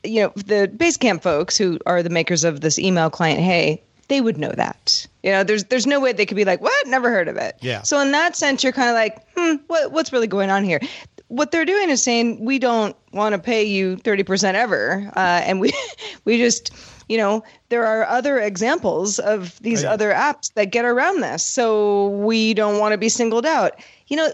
you 0.04 0.24
know, 0.24 0.34
the 0.36 0.70
Basecamp 0.76 1.22
folks 1.22 1.58
who 1.58 1.80
are 1.86 2.04
the 2.04 2.10
makers 2.10 2.44
of 2.44 2.60
this 2.60 2.78
email 2.78 3.10
client, 3.10 3.40
hey, 3.40 3.82
they 4.10 4.22
would 4.22 4.38
know 4.38 4.52
that. 4.52 5.08
You 5.24 5.32
know, 5.32 5.44
there's 5.44 5.64
there's 5.66 5.88
no 5.88 6.00
way 6.00 6.12
they 6.12 6.26
could 6.26 6.36
be 6.36 6.46
like, 6.46 6.62
what? 6.62 6.88
Never 6.88 7.10
heard 7.10 7.28
of 7.28 7.38
it. 7.38 7.58
Yeah. 7.62 7.84
So 7.84 8.00
in 8.02 8.12
that 8.12 8.36
sense, 8.36 8.64
you're 8.64 8.74
kind 8.74 8.90
of 8.90 8.96
like, 8.96 9.26
hmm, 9.36 9.56
what, 9.68 9.92
what's 9.92 10.12
really 10.12 10.28
going 10.28 10.50
on 10.50 10.64
here? 10.64 10.82
What 11.28 11.52
they're 11.52 11.66
doing 11.66 11.90
is 11.90 12.02
saying 12.02 12.44
we 12.44 12.60
don't 12.60 12.96
want 13.14 13.34
to 13.34 13.40
pay 13.40 13.64
you 13.64 13.96
thirty 13.98 14.24
percent 14.24 14.58
ever, 14.58 15.12
uh, 15.16 15.42
and 15.46 15.60
we 15.60 15.72
we 16.26 16.38
just 16.38 16.72
you 17.08 17.18
know 17.18 17.44
there 17.70 17.86
are 17.86 18.04
other 18.06 18.40
examples 18.40 19.20
of 19.20 19.60
these 19.62 19.84
yeah. 19.84 19.92
other 19.92 20.12
apps 20.12 20.52
that 20.56 20.66
get 20.66 20.86
around 20.86 21.22
this, 21.22 21.44
so 21.44 22.08
we 22.10 22.54
don't 22.56 22.80
want 22.80 22.94
to 22.94 22.98
be 22.98 23.10
singled 23.10 23.46
out. 23.46 23.80
You 24.08 24.18
know, 24.18 24.32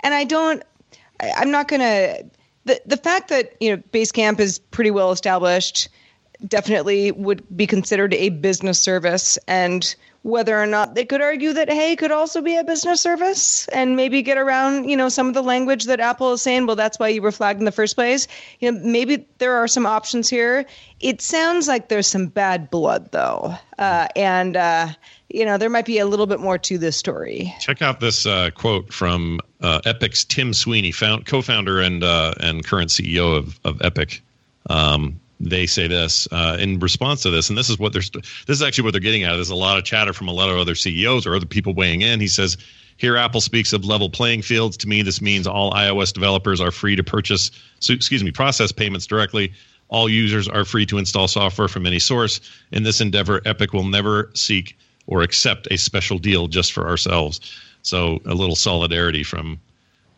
and 0.00 0.14
I 0.14 0.24
don't. 0.24 0.62
I, 1.20 1.32
I'm 1.36 1.50
not 1.50 1.68
gonna. 1.68 2.18
The 2.66 2.82
the 2.84 2.98
fact 2.98 3.30
that 3.30 3.56
you 3.60 3.74
know 3.74 3.82
Basecamp 3.90 4.40
is 4.40 4.58
pretty 4.58 4.90
well 4.90 5.10
established 5.10 5.88
definitely 6.46 7.12
would 7.12 7.44
be 7.56 7.66
considered 7.66 8.14
a 8.14 8.30
business 8.30 8.80
service. 8.80 9.38
And 9.46 9.94
whether 10.22 10.60
or 10.60 10.66
not 10.66 10.94
they 10.94 11.04
could 11.04 11.22
argue 11.22 11.52
that 11.52 11.70
hey 11.70 11.96
could 11.96 12.10
also 12.10 12.42
be 12.42 12.56
a 12.56 12.64
business 12.64 13.00
service 13.00 13.66
and 13.68 13.96
maybe 13.96 14.20
get 14.20 14.36
around 14.36 14.88
you 14.88 14.96
know 14.96 15.08
some 15.08 15.28
of 15.28 15.34
the 15.34 15.42
language 15.42 15.84
that 15.84 15.98
apple 15.98 16.34
is 16.34 16.42
saying 16.42 16.66
well 16.66 16.76
that's 16.76 16.98
why 16.98 17.08
you 17.08 17.22
were 17.22 17.32
flagged 17.32 17.58
in 17.58 17.64
the 17.64 17.72
first 17.72 17.94
place. 17.94 18.28
You 18.60 18.70
know 18.70 18.80
maybe 18.82 19.26
there 19.38 19.54
are 19.54 19.66
some 19.66 19.86
options 19.86 20.28
here. 20.28 20.66
It 21.00 21.22
sounds 21.22 21.68
like 21.68 21.88
there's 21.88 22.06
some 22.06 22.26
bad 22.26 22.70
blood 22.70 23.10
though. 23.12 23.54
Uh, 23.78 24.08
and 24.14 24.56
uh, 24.56 24.88
you 25.30 25.44
know 25.44 25.56
there 25.56 25.70
might 25.70 25.86
be 25.86 25.98
a 25.98 26.06
little 26.06 26.26
bit 26.26 26.40
more 26.40 26.58
to 26.58 26.76
this 26.76 26.96
story. 26.96 27.54
Check 27.60 27.80
out 27.80 28.00
this 28.00 28.26
uh, 28.26 28.50
quote 28.54 28.92
from 28.92 29.40
uh, 29.62 29.80
Epic's 29.86 30.24
Tim 30.24 30.52
Sweeney, 30.52 30.92
found, 30.92 31.24
co-founder 31.24 31.80
and 31.80 32.04
uh, 32.04 32.34
and 32.40 32.64
current 32.64 32.90
CEO 32.90 33.34
of 33.36 33.58
of 33.64 33.80
Epic. 33.80 34.20
Um, 34.68 35.18
they 35.40 35.66
say 35.66 35.88
this 35.88 36.28
uh, 36.30 36.56
in 36.60 36.78
response 36.78 37.22
to 37.22 37.30
this, 37.30 37.48
and 37.48 37.56
this 37.56 37.70
is 37.70 37.78
what 37.78 37.92
they're. 37.92 38.02
This 38.02 38.56
is 38.56 38.62
actually 38.62 38.84
what 38.84 38.92
they're 38.92 39.00
getting 39.00 39.24
at. 39.24 39.34
There's 39.34 39.50
a 39.50 39.54
lot 39.56 39.78
of 39.78 39.84
chatter 39.84 40.12
from 40.12 40.28
a 40.28 40.32
lot 40.32 40.50
of 40.50 40.58
other 40.58 40.74
CEOs 40.74 41.26
or 41.26 41.34
other 41.34 41.46
people 41.46 41.72
weighing 41.72 42.02
in. 42.02 42.20
He 42.20 42.28
says, 42.28 42.58
"Here, 42.98 43.16
Apple 43.16 43.40
speaks 43.40 43.72
of 43.72 43.84
level 43.84 44.10
playing 44.10 44.42
fields. 44.42 44.76
To 44.78 44.88
me, 44.88 45.02
this 45.02 45.22
means 45.22 45.46
all 45.46 45.72
iOS 45.72 46.12
developers 46.12 46.60
are 46.60 46.70
free 46.70 46.94
to 46.94 47.02
purchase. 47.02 47.50
So, 47.80 47.94
excuse 47.94 48.22
me, 48.22 48.30
process 48.30 48.70
payments 48.70 49.06
directly." 49.06 49.52
All 49.88 50.08
users 50.08 50.46
are 50.46 50.64
free 50.64 50.86
to 50.86 50.98
install 50.98 51.26
software 51.26 51.66
from 51.66 51.84
any 51.84 51.98
source. 51.98 52.40
In 52.70 52.84
this 52.84 53.00
endeavor, 53.00 53.42
Epic 53.44 53.72
will 53.72 53.82
never 53.82 54.30
seek 54.34 54.78
or 55.08 55.22
accept 55.22 55.66
a 55.72 55.76
special 55.76 56.16
deal 56.16 56.46
just 56.46 56.72
for 56.72 56.86
ourselves. 56.86 57.40
So 57.82 58.20
a 58.24 58.34
little 58.34 58.54
solidarity 58.54 59.24
from 59.24 59.58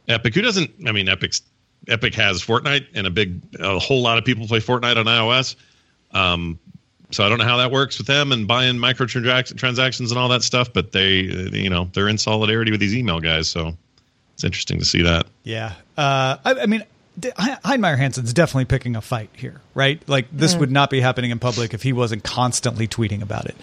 Epic, 0.08 0.34
who 0.34 0.42
doesn't? 0.42 0.70
I 0.86 0.92
mean, 0.92 1.08
Epic's 1.08 1.40
Epic 1.88 2.14
has 2.14 2.42
Fortnite, 2.42 2.86
and 2.94 3.06
a 3.06 3.10
big, 3.10 3.42
a 3.58 3.78
whole 3.78 4.02
lot 4.02 4.18
of 4.18 4.24
people 4.24 4.46
play 4.46 4.60
Fortnite 4.60 4.96
on 4.96 5.06
iOS. 5.06 5.56
Um, 6.12 6.58
so 7.10 7.24
I 7.24 7.28
don't 7.28 7.38
know 7.38 7.44
how 7.44 7.58
that 7.58 7.70
works 7.70 7.98
with 7.98 8.06
them 8.06 8.32
and 8.32 8.48
buying 8.48 8.76
microtransactions 8.76 9.56
transactions 9.56 10.10
and 10.12 10.18
all 10.18 10.28
that 10.28 10.42
stuff, 10.42 10.72
but 10.72 10.92
they, 10.92 11.20
you 11.20 11.68
know, 11.68 11.90
they're 11.92 12.08
in 12.08 12.18
solidarity 12.18 12.70
with 12.70 12.80
these 12.80 12.94
email 12.94 13.20
guys. 13.20 13.48
So 13.48 13.76
it's 14.34 14.44
interesting 14.44 14.78
to 14.78 14.84
see 14.84 15.02
that. 15.02 15.26
Yeah. 15.42 15.74
Uh, 15.96 16.38
I, 16.44 16.60
I 16.62 16.66
mean, 16.66 16.84
D- 17.18 17.30
Heinemeier 17.30 17.98
Hansson's 17.98 18.32
definitely 18.32 18.64
picking 18.64 18.96
a 18.96 19.02
fight 19.02 19.28
here, 19.34 19.60
right? 19.74 20.02
Like 20.08 20.28
this 20.32 20.56
would 20.56 20.70
not 20.70 20.88
be 20.88 21.00
happening 21.00 21.30
in 21.30 21.38
public 21.38 21.74
if 21.74 21.82
he 21.82 21.92
wasn't 21.92 22.24
constantly 22.24 22.88
tweeting 22.88 23.22
about 23.22 23.46
it. 23.46 23.56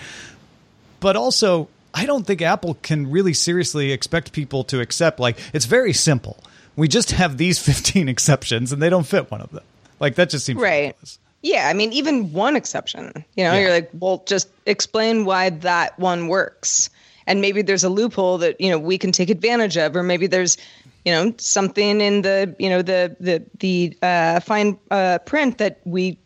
But 1.00 1.16
also, 1.16 1.70
I 1.94 2.06
don't 2.06 2.28
think 2.28 2.42
Apple 2.44 2.76
can 2.84 3.10
really 3.10 3.34
seriously 3.34 3.92
expect 3.92 4.32
people 4.32 4.64
to 4.66 4.80
accept. 4.80 5.20
Like, 5.20 5.40
it's 5.54 5.66
very 5.66 5.94
simple. 5.94 6.38
We 6.80 6.88
just 6.88 7.12
have 7.12 7.38
these 7.38 7.60
15 7.64 8.10
exceptions, 8.10 8.72
and 8.72 8.82
they 8.82 8.90
don't 8.90 9.06
fit 9.06 9.30
one 9.30 9.42
of 9.42 9.52
them. 9.52 9.64
Like 10.00 10.16
that 10.16 10.30
just 10.30 10.46
seems 10.46 10.60
Right. 10.62 10.88
ridiculous. 10.88 11.20
Yeah, 11.42 11.68
I 11.70 11.74
mean, 11.74 11.94
even 11.94 12.34
one 12.34 12.56
exception. 12.56 13.24
You 13.38 13.44
know, 13.46 13.54
Yeah. 13.54 13.60
you're 13.60 13.72
like, 13.72 13.90
well, 13.94 14.24
just 14.26 14.50
explain 14.66 15.24
why 15.26 15.50
that 15.52 15.98
one 16.00 16.28
works, 16.28 16.90
and 17.28 17.40
maybe 17.42 17.62
there's 17.62 17.84
a 17.84 17.90
loophole 17.90 18.38
that 18.40 18.60
you 18.60 18.70
know 18.70 18.78
we 18.80 18.98
can 18.98 19.12
take 19.12 19.30
advantage 19.30 19.78
of, 19.78 19.96
or 19.96 20.04
maybe 20.04 20.28
there's, 20.28 20.58
you 21.06 21.12
know, 21.14 21.34
something 21.38 22.02
in 22.02 22.24
the 22.24 22.54
you 22.60 22.70
know 22.70 22.82
the 22.82 23.16
the 23.22 23.42
the 23.60 23.98
uh, 24.02 24.40
fine 24.42 24.78
uh, 24.92 25.20
print 25.26 25.58
that 25.60 25.80
we 25.86 26.18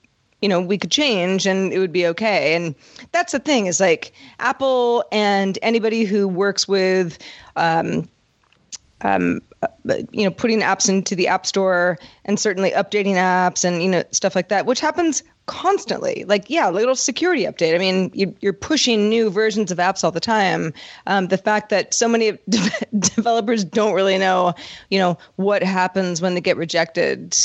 you 0.42 0.50
know, 0.50 0.60
we 0.60 0.78
could 0.78 0.92
change 0.92 1.46
and 1.48 1.72
it 1.72 1.80
would 1.80 1.94
be 1.94 2.06
okay. 2.06 2.54
And 2.54 2.76
that's 3.14 3.32
the 3.32 3.40
thing 3.40 3.68
is 3.68 3.80
like 3.80 4.12
Apple 4.40 5.06
and 5.10 5.58
anybody 5.62 6.04
who 6.04 6.28
works 6.28 6.68
with, 6.68 7.18
um, 7.56 8.10
um, 9.04 9.42
uh, 9.62 9.68
you 10.12 10.24
know, 10.24 10.32
putting 10.32 10.62
apps 10.62 10.90
into 10.90 11.16
the 11.16 11.28
App 11.28 11.46
Store 11.46 11.98
and 12.26 12.40
certainly 12.40 12.72
updating 12.72 13.16
apps 13.16 13.66
and 13.66 13.84
you 13.84 13.90
know 13.90 14.04
stuff 14.12 14.36
like 14.36 14.50
that, 14.50 14.66
which 14.66 14.80
happens 14.80 15.24
constantly. 15.46 16.24
Like, 16.26 16.50
yeah, 16.50 16.70
little 16.70 16.96
security 16.96 17.44
update. 17.44 17.76
I 17.76 17.78
mean, 17.78 18.12
you, 18.14 18.36
are 18.50 18.54
pushing 18.54 19.10
new 19.10 19.30
versions 19.30 19.72
of 19.72 19.78
apps 19.78 20.04
all 20.04 20.12
the 20.12 20.20
time. 20.20 20.74
Um, 21.06 21.28
the 21.28 21.38
fact 21.38 21.70
that 21.70 21.94
so 21.94 22.08
many 22.08 22.38
developers 22.98 23.64
don't 23.64 23.94
really 23.94 24.18
know, 24.18 24.54
you 24.90 25.00
know, 25.00 25.18
what 25.36 25.64
happens 25.64 26.22
when 26.22 26.34
they 26.34 26.42
get 26.42 26.58
rejected 26.58 27.36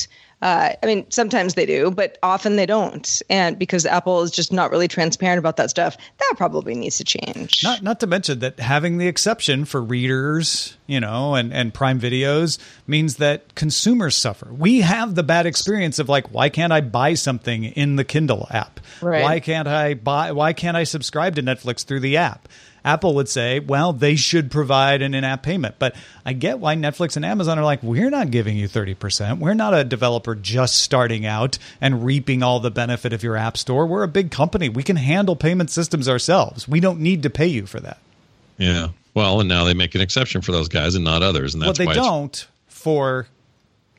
uh, 0.40 0.70
I 0.80 0.86
mean, 0.86 1.04
sometimes 1.10 1.54
they 1.54 1.66
do, 1.66 1.90
but 1.90 2.16
often 2.22 2.56
they 2.56 2.66
don't. 2.66 3.22
And 3.28 3.58
because 3.58 3.84
Apple 3.84 4.22
is 4.22 4.30
just 4.30 4.52
not 4.52 4.70
really 4.70 4.86
transparent 4.86 5.38
about 5.40 5.56
that 5.56 5.68
stuff, 5.68 5.96
that 6.18 6.34
probably 6.36 6.76
needs 6.76 6.98
to 6.98 7.04
change. 7.04 7.64
Not 7.64 7.82
not 7.82 8.00
to 8.00 8.06
mention 8.06 8.38
that 8.38 8.60
having 8.60 8.98
the 8.98 9.08
exception 9.08 9.64
for 9.64 9.82
readers, 9.82 10.76
you 10.86 11.00
know, 11.00 11.34
and, 11.34 11.52
and 11.52 11.74
Prime 11.74 12.00
videos 12.00 12.58
means 12.86 13.16
that 13.16 13.54
consumers 13.56 14.14
suffer. 14.14 14.52
We 14.52 14.80
have 14.82 15.16
the 15.16 15.24
bad 15.24 15.46
experience 15.46 15.98
of 15.98 16.08
like, 16.08 16.32
why 16.32 16.50
can't 16.50 16.72
I 16.72 16.82
buy 16.82 17.14
something 17.14 17.64
in 17.64 17.96
the 17.96 18.04
Kindle 18.04 18.46
app? 18.50 18.78
Right. 19.02 19.22
Why 19.22 19.40
can't 19.40 19.66
I 19.66 19.94
buy 19.94 20.30
why 20.30 20.52
can't 20.52 20.76
I 20.76 20.84
subscribe 20.84 21.34
to 21.34 21.42
Netflix 21.42 21.84
through 21.84 22.00
the 22.00 22.16
app? 22.16 22.48
Apple 22.88 23.14
would 23.16 23.28
say, 23.28 23.60
well, 23.60 23.92
they 23.92 24.16
should 24.16 24.50
provide 24.50 25.02
an 25.02 25.12
in 25.14 25.22
app 25.22 25.42
payment. 25.42 25.74
But 25.78 25.94
I 26.24 26.32
get 26.32 26.58
why 26.58 26.74
Netflix 26.74 27.16
and 27.16 27.24
Amazon 27.24 27.58
are 27.58 27.64
like, 27.64 27.82
we're 27.82 28.08
not 28.08 28.30
giving 28.30 28.56
you 28.56 28.66
30%. 28.66 29.38
We're 29.40 29.52
not 29.52 29.74
a 29.74 29.84
developer 29.84 30.34
just 30.34 30.76
starting 30.76 31.26
out 31.26 31.58
and 31.82 32.02
reaping 32.02 32.42
all 32.42 32.60
the 32.60 32.70
benefit 32.70 33.12
of 33.12 33.22
your 33.22 33.36
app 33.36 33.58
store. 33.58 33.86
We're 33.86 34.04
a 34.04 34.08
big 34.08 34.30
company. 34.30 34.70
We 34.70 34.82
can 34.82 34.96
handle 34.96 35.36
payment 35.36 35.70
systems 35.70 36.08
ourselves. 36.08 36.66
We 36.66 36.80
don't 36.80 37.00
need 37.00 37.22
to 37.24 37.30
pay 37.30 37.46
you 37.46 37.66
for 37.66 37.78
that. 37.78 37.98
Yeah. 38.56 38.88
Well, 39.12 39.40
and 39.40 39.50
now 39.50 39.64
they 39.64 39.74
make 39.74 39.94
an 39.94 40.00
exception 40.00 40.40
for 40.40 40.52
those 40.52 40.68
guys 40.68 40.94
and 40.94 41.04
not 41.04 41.22
others. 41.22 41.52
And 41.52 41.62
that's 41.62 41.78
well, 41.78 41.88
they 41.88 41.94
don't 41.94 42.48
for 42.68 43.26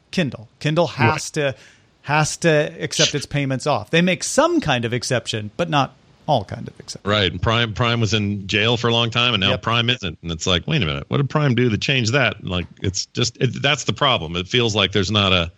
Kindle. 0.10 0.48
Kindle 0.60 0.88
has 0.88 1.30
to 1.32 1.54
has 2.02 2.38
to 2.38 2.50
accept 2.80 3.14
its 3.14 3.28
payments 3.28 3.68
off. 3.68 3.92
They 3.92 4.02
make 4.02 4.24
some 4.24 4.62
kind 4.62 4.84
of 4.84 4.94
exception, 4.94 5.52
but 5.58 5.70
not 5.70 5.94
all 6.30 6.46
kind 6.46 6.68
of 6.68 6.80
exceptions. 6.80 7.12
Right. 7.12 7.32
And 7.32 7.42
Prime 7.42 7.74
Prime 7.74 8.00
was 8.00 8.14
in 8.14 8.46
jail 8.46 8.78
for 8.78 8.88
a 8.88 8.94
long 8.94 9.10
time, 9.10 9.34
and 9.34 9.42
now 9.42 9.50
yep. 9.50 9.64
Prime 9.64 9.90
isn't. 9.90 10.20
And 10.22 10.32
it's 10.32 10.46
like, 10.46 10.68
wait 10.68 10.84
a 10.84 10.86
minute, 10.86 11.06
what 11.08 11.18
did 11.18 11.28
Prime 11.28 11.56
do 11.56 11.70
to 11.70 11.78
change 11.78 12.12
that? 12.12 12.44
Like, 12.44 12.68
it's 12.84 13.08
just 13.08 13.38
it, 13.38 13.62
that's 13.64 13.86
the 13.86 13.94
problem. 13.94 14.36
It 14.36 14.48
feels 14.48 14.76
like 14.76 14.92
there's 14.92 15.10
not 15.10 15.34
a, 15.34 15.52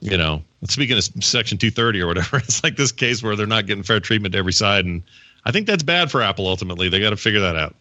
you 0.00 0.16
know, 0.16 0.42
speaking 0.66 0.96
of 0.96 1.04
Section 1.04 1.58
230 1.58 2.00
or 2.00 2.06
whatever, 2.06 2.36
it's 2.38 2.64
like 2.64 2.76
this 2.76 2.92
case 2.92 3.22
where 3.22 3.36
they're 3.36 3.46
not 3.46 3.66
getting 3.66 3.82
fair 3.82 4.00
treatment 4.00 4.32
to 4.32 4.38
every 4.38 4.54
side, 4.54 4.86
and 4.86 5.02
I 5.44 5.52
think 5.52 5.66
that's 5.66 5.82
bad 5.82 6.10
for 6.10 6.22
Apple. 6.22 6.46
Ultimately, 6.46 6.88
they 6.88 6.98
got 6.98 7.10
to 7.10 7.16
figure 7.16 7.40
that 7.40 7.56
out. 7.56 7.74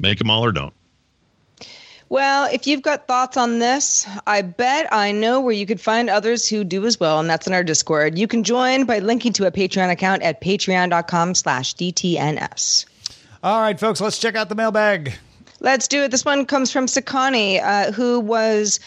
Make 0.00 0.18
them 0.18 0.30
all 0.30 0.42
or 0.42 0.52
don't. 0.52 0.72
Well, 2.10 2.48
if 2.52 2.66
you've 2.66 2.82
got 2.82 3.06
thoughts 3.06 3.36
on 3.36 3.58
this, 3.58 4.06
I 4.26 4.42
bet 4.42 4.92
I 4.92 5.10
know 5.10 5.40
where 5.40 5.54
you 5.54 5.66
could 5.66 5.80
find 5.80 6.10
others 6.10 6.48
who 6.48 6.62
do 6.62 6.84
as 6.86 7.00
well, 7.00 7.18
and 7.18 7.28
that's 7.28 7.46
in 7.46 7.54
our 7.54 7.64
Discord. 7.64 8.18
You 8.18 8.28
can 8.28 8.44
join 8.44 8.84
by 8.84 8.98
linking 8.98 9.32
to 9.34 9.46
a 9.46 9.50
Patreon 9.50 9.90
account 9.90 10.22
at 10.22 10.40
patreon.com 10.40 11.34
slash 11.34 11.74
DTNS. 11.74 12.84
All 13.42 13.60
right, 13.60 13.78
folks, 13.78 14.00
let's 14.00 14.18
check 14.18 14.36
out 14.36 14.48
the 14.48 14.54
mailbag. 14.54 15.14
Let's 15.60 15.88
do 15.88 16.02
it. 16.04 16.10
This 16.10 16.24
one 16.24 16.44
comes 16.44 16.70
from 16.70 16.86
Sakani, 16.86 17.62
uh, 17.62 17.90
who 17.92 18.20
was 18.20 18.80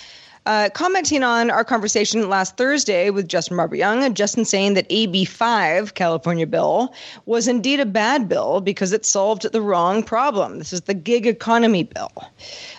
uh, 0.47 0.69
commenting 0.73 1.23
on 1.23 1.51
our 1.51 1.65
conversation 1.65 2.29
last 2.29 2.55
Thursday 2.55 3.09
with 3.09 3.27
Justin 3.27 3.57
Robert 3.57 3.75
Young, 3.75 4.01
and 4.01 4.15
Justin 4.15 4.45
saying 4.45 4.75
that 4.75 4.85
AB 4.89 5.25
5, 5.25 5.93
California 5.93 6.47
bill, 6.47 6.93
was 7.25 7.49
indeed 7.49 7.81
a 7.81 7.85
bad 7.85 8.29
bill 8.29 8.61
because 8.61 8.93
it 8.93 9.05
solved 9.05 9.51
the 9.51 9.61
wrong 9.61 10.01
problem. 10.01 10.57
This 10.57 10.71
is 10.71 10.81
the 10.81 10.93
gig 10.93 11.27
economy 11.27 11.83
bill. 11.83 12.13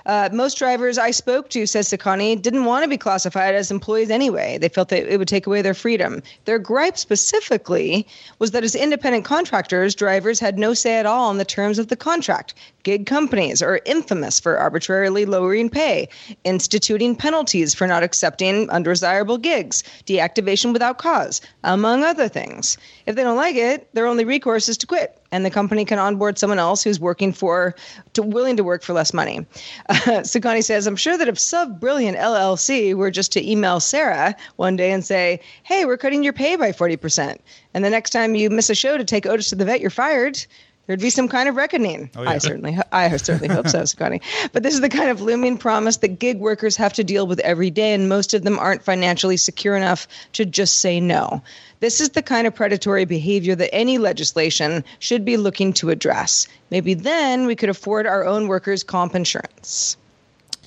Uh, 0.08 0.30
most 0.32 0.56
drivers 0.56 0.96
I 0.96 1.10
spoke 1.10 1.50
to, 1.50 1.66
says 1.66 1.90
Sakani, 1.90 2.40
didn't 2.40 2.64
want 2.64 2.82
to 2.82 2.88
be 2.88 2.96
classified 2.96 3.54
as 3.54 3.70
employees 3.70 4.08
anyway. 4.08 4.56
They 4.56 4.70
felt 4.70 4.88
that 4.88 5.06
it 5.06 5.18
would 5.18 5.28
take 5.28 5.46
away 5.46 5.60
their 5.60 5.74
freedom. 5.74 6.22
Their 6.46 6.58
gripe 6.58 6.96
specifically 6.96 8.06
was 8.38 8.52
that 8.52 8.64
as 8.64 8.74
independent 8.74 9.26
contractors, 9.26 9.94
drivers 9.94 10.40
had 10.40 10.58
no 10.58 10.72
say 10.72 10.96
at 10.96 11.04
all 11.04 11.30
in 11.30 11.36
the 11.36 11.44
terms 11.44 11.78
of 11.78 11.88
the 11.88 11.96
contract. 11.96 12.54
Gig 12.84 13.04
companies 13.04 13.60
are 13.60 13.82
infamous 13.84 14.40
for 14.40 14.56
arbitrarily 14.56 15.26
lowering 15.26 15.68
pay, 15.68 16.08
instituting 16.42 17.14
penalties 17.14 17.74
for 17.74 17.86
not 17.86 18.02
accepting 18.02 18.70
undesirable 18.70 19.36
gigs, 19.36 19.84
deactivation 20.06 20.72
without 20.72 20.96
cause, 20.96 21.42
among 21.64 22.02
other 22.02 22.28
things. 22.28 22.78
If 23.04 23.14
they 23.14 23.24
don't 23.24 23.36
like 23.36 23.56
it, 23.56 23.92
their 23.92 24.06
only 24.06 24.24
recourse 24.24 24.70
is 24.70 24.78
to 24.78 24.86
quit 24.86 25.20
and 25.30 25.44
the 25.44 25.50
company 25.50 25.84
can 25.84 25.98
onboard 25.98 26.38
someone 26.38 26.58
else 26.58 26.82
who's 26.82 26.98
working 26.98 27.32
for, 27.32 27.74
to, 28.14 28.22
willing 28.22 28.56
to 28.56 28.64
work 28.64 28.82
for 28.82 28.92
less 28.92 29.12
money. 29.12 29.46
Uh, 29.88 30.22
says, 30.60 30.86
I'm 30.86 30.96
sure 30.96 31.18
that 31.18 31.28
if 31.28 31.38
Sub 31.38 31.80
Brilliant 31.80 32.16
LLC 32.16 32.94
were 32.94 33.10
just 33.10 33.32
to 33.32 33.50
email 33.50 33.80
Sarah 33.80 34.34
one 34.56 34.76
day 34.76 34.92
and 34.92 35.04
say, 35.04 35.40
hey, 35.62 35.84
we're 35.84 35.96
cutting 35.96 36.24
your 36.24 36.32
pay 36.32 36.56
by 36.56 36.72
40%, 36.72 37.38
and 37.74 37.84
the 37.84 37.90
next 37.90 38.10
time 38.10 38.34
you 38.34 38.50
miss 38.50 38.70
a 38.70 38.74
show 38.74 38.96
to 38.96 39.04
take 39.04 39.26
Otis 39.26 39.50
to 39.50 39.56
the 39.56 39.64
vet, 39.64 39.80
you're 39.80 39.90
fired, 39.90 40.44
there'd 40.88 41.00
be 41.00 41.10
some 41.10 41.28
kind 41.28 41.48
of 41.48 41.54
reckoning. 41.54 42.10
Oh, 42.16 42.22
yeah. 42.22 42.30
I 42.30 42.38
certainly, 42.38 42.76
I 42.90 43.16
certainly 43.18 43.54
hope 43.54 43.68
so, 43.68 43.84
Scotty. 43.84 44.20
But 44.52 44.62
this 44.62 44.74
is 44.74 44.80
the 44.80 44.88
kind 44.88 45.10
of 45.10 45.20
looming 45.20 45.58
promise 45.58 45.98
that 45.98 46.18
gig 46.18 46.40
workers 46.40 46.74
have 46.76 46.92
to 46.94 47.04
deal 47.04 47.26
with 47.26 47.38
every 47.40 47.70
day, 47.70 47.92
and 47.92 48.08
most 48.08 48.34
of 48.34 48.42
them 48.42 48.58
aren't 48.58 48.82
financially 48.82 49.36
secure 49.36 49.76
enough 49.76 50.08
to 50.32 50.44
just 50.44 50.80
say 50.80 50.98
no. 50.98 51.42
This 51.80 52.00
is 52.00 52.10
the 52.10 52.22
kind 52.22 52.46
of 52.46 52.54
predatory 52.54 53.04
behavior 53.04 53.54
that 53.54 53.72
any 53.72 53.98
legislation 53.98 54.82
should 54.98 55.24
be 55.24 55.36
looking 55.36 55.72
to 55.74 55.90
address. 55.90 56.48
Maybe 56.70 56.94
then 56.94 57.46
we 57.46 57.54
could 57.54 57.68
afford 57.68 58.06
our 58.06 58.24
own 58.24 58.48
workers' 58.48 58.82
comp 58.82 59.14
insurance. 59.14 59.96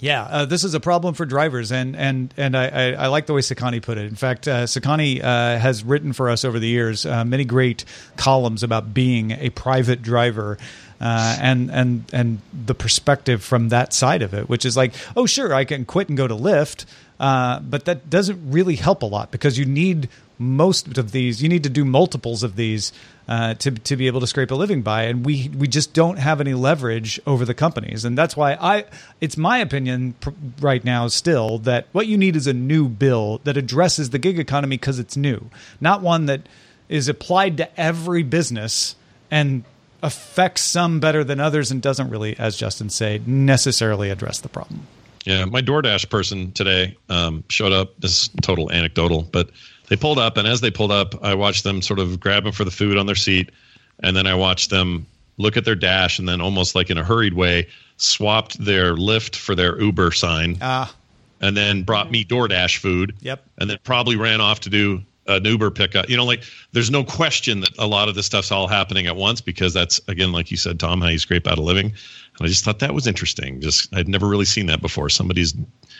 Yeah, 0.01 0.23
uh, 0.23 0.45
this 0.45 0.63
is 0.63 0.73
a 0.73 0.79
problem 0.79 1.13
for 1.13 1.27
drivers, 1.27 1.71
and 1.71 1.95
and 1.95 2.33
and 2.35 2.57
I, 2.57 2.67
I, 2.67 2.91
I, 2.93 3.07
like 3.07 3.27
the 3.27 3.33
way 3.33 3.41
Sakani 3.41 3.83
put 3.83 3.99
it. 3.99 4.05
In 4.05 4.15
fact, 4.15 4.47
uh, 4.47 4.63
Sakani 4.63 5.23
uh, 5.23 5.59
has 5.59 5.83
written 5.83 6.11
for 6.11 6.27
us 6.27 6.43
over 6.43 6.57
the 6.57 6.67
years 6.67 7.05
uh, 7.05 7.23
many 7.23 7.45
great 7.45 7.85
columns 8.17 8.63
about 8.63 8.95
being 8.95 9.31
a 9.31 9.51
private 9.51 10.01
driver. 10.01 10.57
Uh, 10.99 11.35
and 11.41 11.71
and 11.71 12.05
and 12.13 12.39
the 12.53 12.75
perspective 12.75 13.43
from 13.43 13.69
that 13.69 13.91
side 13.91 14.21
of 14.21 14.35
it, 14.35 14.47
which 14.47 14.65
is 14.65 14.77
like, 14.77 14.93
oh 15.15 15.25
sure, 15.25 15.51
I 15.51 15.65
can 15.65 15.83
quit 15.83 16.09
and 16.09 16.17
go 16.17 16.27
to 16.27 16.35
Lyft, 16.35 16.85
uh, 17.19 17.59
but 17.59 17.85
that 17.85 18.07
doesn't 18.07 18.51
really 18.51 18.75
help 18.75 19.01
a 19.01 19.07
lot 19.07 19.31
because 19.31 19.57
you 19.57 19.65
need 19.65 20.09
most 20.37 20.99
of 20.99 21.11
these. 21.11 21.41
You 21.41 21.49
need 21.49 21.63
to 21.63 21.69
do 21.69 21.85
multiples 21.85 22.43
of 22.43 22.55
these 22.55 22.93
uh, 23.27 23.53
to 23.55 23.71
to 23.71 23.95
be 23.95 24.07
able 24.07 24.19
to 24.19 24.27
scrape 24.27 24.51
a 24.51 24.55
living 24.55 24.81
by, 24.81 25.03
and 25.03 25.25
we 25.25 25.49
we 25.55 25.67
just 25.67 25.93
don't 25.93 26.17
have 26.17 26.41
any 26.41 26.53
leverage 26.53 27.19
over 27.25 27.45
the 27.45 27.53
companies, 27.53 28.05
and 28.05 28.17
that's 28.17 28.35
why 28.35 28.53
I. 28.53 28.85
It's 29.19 29.37
my 29.37 29.59
opinion 29.59 30.15
pr- 30.19 30.31
right 30.59 30.83
now 30.83 31.07
still 31.07 31.59
that 31.59 31.87
what 31.91 32.07
you 32.07 32.17
need 32.17 32.35
is 32.35 32.47
a 32.47 32.53
new 32.53 32.89
bill 32.89 33.39
that 33.43 33.57
addresses 33.57 34.09
the 34.09 34.19
gig 34.19 34.39
economy 34.39 34.77
because 34.77 34.99
it's 34.99 35.15
new, 35.15 35.49
not 35.79 36.01
one 36.01 36.25
that 36.25 36.41
is 36.89 37.07
applied 37.07 37.57
to 37.57 37.79
every 37.79 38.23
business 38.23 38.95
and 39.29 39.63
affects 40.03 40.61
some 40.61 40.99
better 40.99 41.23
than 41.23 41.39
others 41.39 41.71
and 41.71 41.81
doesn't 41.81 42.09
really, 42.09 42.37
as 42.37 42.57
Justin 42.57 42.89
said, 42.89 43.27
necessarily 43.27 44.09
address 44.09 44.39
the 44.39 44.49
problem. 44.49 44.85
Yeah, 45.25 45.45
my 45.45 45.61
DoorDash 45.61 46.09
person 46.09 46.51
today 46.51 46.97
um, 47.07 47.43
showed 47.47 47.71
up. 47.71 47.99
This 47.99 48.23
is 48.23 48.29
total 48.41 48.71
anecdotal, 48.71 49.21
but 49.21 49.51
they 49.91 49.97
pulled 49.97 50.19
up, 50.19 50.37
and 50.37 50.47
as 50.47 50.61
they 50.61 50.71
pulled 50.71 50.93
up, 50.93 51.21
I 51.21 51.33
watched 51.33 51.65
them 51.65 51.81
sort 51.81 51.99
of 51.99 52.17
grabbing 52.17 52.53
for 52.53 52.63
the 52.63 52.71
food 52.71 52.97
on 52.97 53.07
their 53.07 53.15
seat, 53.15 53.51
and 53.99 54.15
then 54.15 54.25
I 54.25 54.33
watched 54.33 54.69
them 54.69 55.05
look 55.35 55.57
at 55.57 55.65
their 55.65 55.75
dash, 55.75 56.17
and 56.17 56.29
then 56.29 56.39
almost 56.39 56.75
like 56.75 56.89
in 56.89 56.97
a 56.97 57.03
hurried 57.03 57.33
way, 57.33 57.67
swapped 57.97 58.57
their 58.63 58.95
Lyft 58.95 59.35
for 59.35 59.53
their 59.53 59.77
Uber 59.81 60.11
sign. 60.13 60.57
Ah. 60.61 60.95
And 61.41 61.57
then 61.57 61.83
brought 61.83 62.09
me 62.09 62.23
DoorDash 62.23 62.77
food. 62.77 63.15
Yep. 63.19 63.43
And 63.57 63.69
then 63.69 63.79
probably 63.83 64.15
ran 64.15 64.39
off 64.39 64.61
to 64.61 64.69
do 64.69 65.03
an 65.27 65.45
Uber 65.45 65.71
pickup. 65.71 66.09
You 66.09 66.17
know, 66.17 66.25
like 66.25 66.43
there's 66.71 66.91
no 66.91 67.03
question 67.03 67.61
that 67.61 67.77
a 67.77 67.87
lot 67.87 68.09
of 68.09 68.15
this 68.15 68.25
stuff's 68.25 68.51
all 68.51 68.67
happening 68.67 69.07
at 69.07 69.15
once 69.15 69.41
because 69.41 69.73
that's 69.73 69.99
again, 70.07 70.31
like 70.31 70.51
you 70.51 70.57
said, 70.57 70.79
Tom, 70.79 71.01
how 71.01 71.07
you 71.07 71.19
scrape 71.19 71.47
out 71.47 71.57
a 71.57 71.61
living. 71.61 71.87
And 71.87 72.45
I 72.45 72.47
just 72.47 72.63
thought 72.63 72.79
that 72.79 72.93
was 72.93 73.07
interesting. 73.07 73.61
Just 73.61 73.93
I'd 73.95 74.07
never 74.07 74.27
really 74.27 74.45
seen 74.45 74.65
that 74.67 74.81
before. 74.81 75.09
Somebody's 75.09 75.53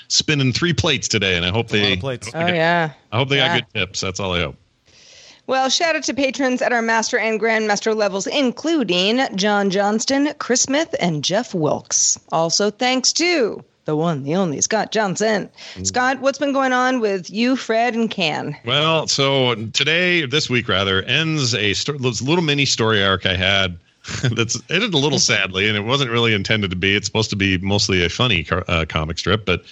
spinning 0.08 0.54
three 0.54 0.74
plates 0.74 1.08
today, 1.08 1.36
and 1.38 1.46
I 1.46 1.50
hope 1.50 1.70
they. 1.70 1.98
plates. 1.98 2.30
Oh 2.34 2.48
yeah. 2.48 2.94
I 3.12 3.18
hope 3.18 3.30
they 3.30 3.38
yeah. 3.38 3.60
got 3.60 3.74
good 3.74 3.80
tips. 3.80 4.02
That's 4.02 4.20
all 4.20 4.34
I 4.34 4.42
hope. 4.42 4.56
Well, 5.48 5.70
shout 5.70 5.96
out 5.96 6.04
to 6.04 6.14
patrons 6.14 6.62
at 6.62 6.72
our 6.72 6.82
master 6.82 7.18
and 7.18 7.40
grandmaster 7.40 7.96
levels, 7.96 8.28
including 8.28 9.20
John 9.36 9.70
Johnston, 9.70 10.34
Chris 10.38 10.62
Smith, 10.62 10.96
and 11.00 11.24
Jeff 11.24 11.54
Wilkes. 11.54 12.20
Also, 12.32 12.70
thanks 12.70 13.12
to 13.14 13.64
the 13.86 13.96
one, 13.96 14.24
the 14.24 14.36
only 14.36 14.62
Scott 14.62 14.92
Johnson. 14.92 15.50
Scott, 15.84 16.20
what's 16.22 16.38
been 16.38 16.54
going 16.54 16.74
on 16.74 17.00
with 17.00 17.30
you, 17.30 17.56
Fred, 17.56 17.96
and 17.96 18.10
Can? 18.10 18.56
Well, 18.66 19.08
so 19.08 19.56
today, 19.74 20.26
this 20.26 20.50
week 20.50 20.68
rather, 20.68 21.04
ends 21.04 21.56
a 21.56 21.74
sto- 21.74 21.94
little 21.94 22.42
mini 22.42 22.66
story 22.66 23.04
arc 23.04 23.26
I 23.26 23.36
had 23.36 23.78
that's 24.36 24.62
ended 24.70 24.94
a 24.94 24.98
little 24.98 25.20
sadly, 25.20 25.68
and 25.68 25.78
it 25.78 25.82
wasn't 25.82 26.12
really 26.12 26.34
intended 26.34 26.70
to 26.72 26.78
be. 26.78 26.96
It's 26.96 27.08
supposed 27.08 27.30
to 27.32 27.36
be 27.36 27.58
mostly 27.58 28.04
a 28.04 28.10
funny 28.10 28.48
uh, 28.52 28.86
comic 28.88 29.18
strip, 29.18 29.46
but 29.46 29.64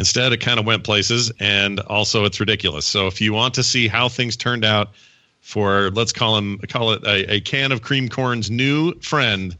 Instead, 0.00 0.32
it 0.32 0.38
kind 0.38 0.58
of 0.58 0.64
went 0.64 0.82
places, 0.82 1.30
and 1.40 1.78
also 1.80 2.24
it's 2.24 2.40
ridiculous. 2.40 2.86
So 2.86 3.06
if 3.06 3.20
you 3.20 3.34
want 3.34 3.52
to 3.52 3.62
see 3.62 3.86
how 3.86 4.08
things 4.08 4.34
turned 4.34 4.64
out 4.64 4.92
for 5.40 5.90
let's 5.90 6.10
call 6.10 6.38
him 6.38 6.58
call 6.68 6.92
it 6.92 7.04
a, 7.04 7.34
a 7.34 7.40
can 7.40 7.70
of 7.70 7.82
cream 7.82 8.08
corn's 8.08 8.50
new 8.50 8.94
friend. 9.00 9.58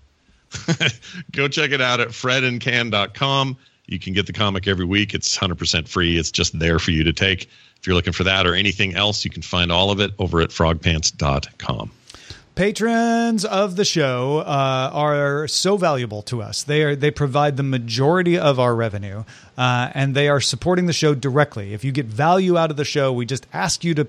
Go 1.33 1.47
check 1.47 1.73
it 1.73 1.83
out 1.83 2.01
at 2.01 2.09
fredandcan.com. 2.09 3.57
You 3.91 3.99
can 3.99 4.12
get 4.12 4.26
the 4.26 4.32
comic 4.32 4.68
every 4.68 4.84
week. 4.84 5.14
It's 5.14 5.36
100% 5.36 5.88
free. 5.88 6.16
It's 6.16 6.30
just 6.30 6.57
there 6.59 6.78
for 6.78 6.93
you 6.93 7.03
to 7.05 7.12
take. 7.12 7.51
If 7.76 7.86
you're 7.86 7.97
looking 7.97 8.12
for 8.12 8.24
that 8.24 8.47
or 8.47 8.55
anything 8.55 8.95
else, 8.95 9.24
you 9.24 9.30
can 9.30 9.43
find 9.43 9.72
all 9.72 9.91
of 9.91 9.99
it 9.99 10.12
over 10.18 10.41
at 10.41 10.51
frogpants.com. 10.51 11.91
Patrons 12.55 13.45
of 13.45 13.76
the 13.76 13.84
show 13.84 14.38
uh, 14.38 14.91
are 14.93 15.49
so 15.49 15.76
valuable 15.76 16.22
to 16.22 16.43
us. 16.43 16.62
They 16.62 16.82
are 16.82 16.95
they 16.95 17.11
provide 17.11 17.57
the 17.57 17.62
majority 17.62 18.38
of 18.38 18.61
our 18.61 18.74
revenue, 18.74 19.24
uh, 19.57 19.91
and 19.95 20.14
they 20.14 20.28
are 20.28 20.41
supporting 20.41 20.86
the 20.86 20.93
show 20.93 21.14
directly. 21.14 21.72
If 21.72 21.84
you 21.84 21.93
get 21.93 22.07
value 22.07 22.59
out 22.59 22.70
of 22.70 22.76
the 22.76 22.84
show, 22.84 23.12
we 23.12 23.24
just 23.24 23.47
ask 23.53 23.82
you 23.82 23.95
to 23.95 24.09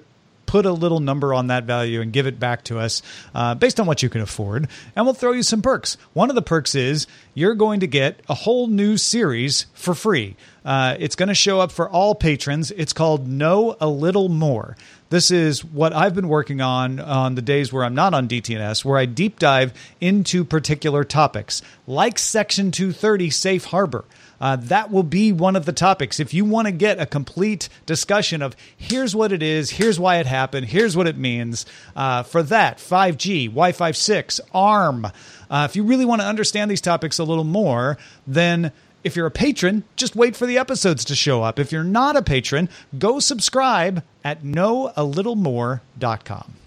put 0.52 0.66
a 0.66 0.74
little 0.74 1.00
number 1.00 1.34
on 1.34 1.48
that 1.48 1.64
value 1.64 2.02
and 2.02 2.12
give 2.12 2.28
it 2.28 2.38
back 2.38 2.62
to 2.62 2.78
us 2.78 3.02
uh, 3.34 3.56
based 3.56 3.80
on 3.80 3.86
what 3.86 4.04
you 4.04 4.10
can 4.10 4.20
afford. 4.20 4.68
And 4.98 5.06
we'll 5.06 5.14
throw 5.14 5.32
you 5.32 5.44
some 5.44 5.62
perks. 5.62 5.96
One 6.12 6.30
of 6.30 6.36
the 6.36 6.42
perks 6.42 6.76
is 6.76 7.08
you're 7.34 7.56
going 7.56 7.80
to 7.80 7.88
get 7.88 8.20
a 8.28 8.34
whole 8.34 8.68
new 8.68 8.98
series 8.98 9.68
for 9.74 9.96
free. 9.96 10.36
Uh, 10.66 10.98
it's 11.00 11.16
going 11.16 11.30
to 11.30 11.36
show 11.36 11.62
up 11.62 11.72
for 11.72 11.90
all 11.90 12.16
patrons. 12.16 12.70
It's 12.72 12.92
called 12.92 13.30
Know 13.30 13.78
a 13.80 13.88
Little 13.88 14.28
More. 14.28 14.76
This 15.10 15.32
is 15.32 15.64
what 15.64 15.94
I've 15.94 16.16
been 16.16 16.28
working 16.28 16.60
on 16.60 17.00
on 17.00 17.36
the 17.36 17.42
days 17.42 17.72
where 17.72 17.86
I'm 17.86 17.96
not 17.96 18.14
on 18.14 18.28
DTNS, 18.28 18.84
where 18.84 18.98
I 18.98 19.06
deep 19.06 19.40
dive 19.40 19.74
into 20.02 20.44
particular 20.44 21.06
topics, 21.06 21.62
like 21.88 22.20
Section 22.20 22.72
230 22.72 23.30
Safe 23.30 23.64
Harbor. 23.64 24.04
Uh, 24.42 24.58
that 24.58 24.92
will 24.92 25.04
be 25.04 25.32
one 25.32 25.56
of 25.56 25.66
the 25.66 25.72
topics. 25.72 26.20
If 26.20 26.34
you 26.34 26.44
want 26.44 26.66
to 26.66 26.72
get 26.72 27.00
a 27.00 27.06
complete 27.06 27.70
discussion 27.86 28.42
of 28.42 28.56
here's 28.76 29.16
what 29.16 29.32
it 29.32 29.44
is, 29.44 29.70
here's 29.70 30.00
why 30.00 30.18
it 30.18 30.26
happened, 30.26 30.66
here's 30.66 30.98
what 30.98 31.08
it 31.08 31.16
means, 31.16 31.68
uh, 31.96 32.24
for 32.24 32.42
that, 32.44 32.80
5G, 32.80 33.46
Wi 33.46 33.72
Fi 33.72 33.92
6, 33.92 34.42
ARM, 34.54 35.06
uh, 35.06 35.68
if 35.70 35.76
you 35.76 35.84
really 35.84 36.06
want 36.06 36.22
to 36.22 36.28
understand 36.28 36.72
these 36.72 36.82
topics 36.82 37.20
a 37.20 37.24
little 37.24 37.44
more, 37.44 38.00
then 38.26 38.72
if 39.04 39.16
you're 39.16 39.28
a 39.28 39.32
patron, 39.32 39.84
just 39.96 40.16
wait 40.16 40.36
for 40.36 40.48
the 40.48 40.58
episodes 40.58 41.06
to 41.06 41.16
show 41.16 41.44
up. 41.44 41.60
If 41.60 41.72
you're 41.72 41.84
not 41.84 42.16
a 42.16 42.22
patron, 42.22 42.70
go 42.98 43.20
subscribe 43.20 44.04
at 44.24 44.44
knowalittlemore.com. 44.44 46.61